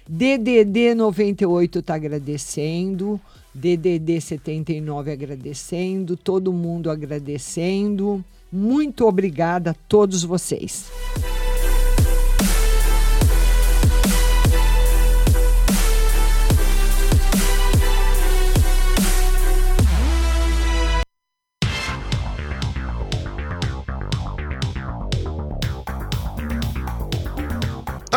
DDD 0.08 0.94
98 0.94 1.78
está 1.80 1.94
agradecendo, 1.94 3.20
DDD 3.54 4.20
79 4.20 5.10
agradecendo, 5.10 6.16
todo 6.16 6.52
mundo 6.52 6.90
agradecendo. 6.90 8.24
Muito 8.52 9.06
obrigada 9.06 9.70
a 9.70 9.74
todos 9.74 10.22
vocês. 10.22 10.90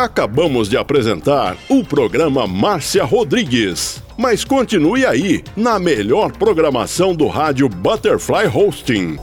Acabamos 0.00 0.70
de 0.70 0.78
apresentar 0.78 1.58
o 1.68 1.84
programa 1.84 2.46
Márcia 2.46 3.04
Rodrigues. 3.04 4.02
Mas 4.16 4.42
continue 4.44 5.04
aí, 5.04 5.44
na 5.54 5.78
melhor 5.78 6.32
programação 6.32 7.14
do 7.14 7.26
rádio 7.26 7.68
Butterfly 7.68 8.46
Hosting. 8.46 9.18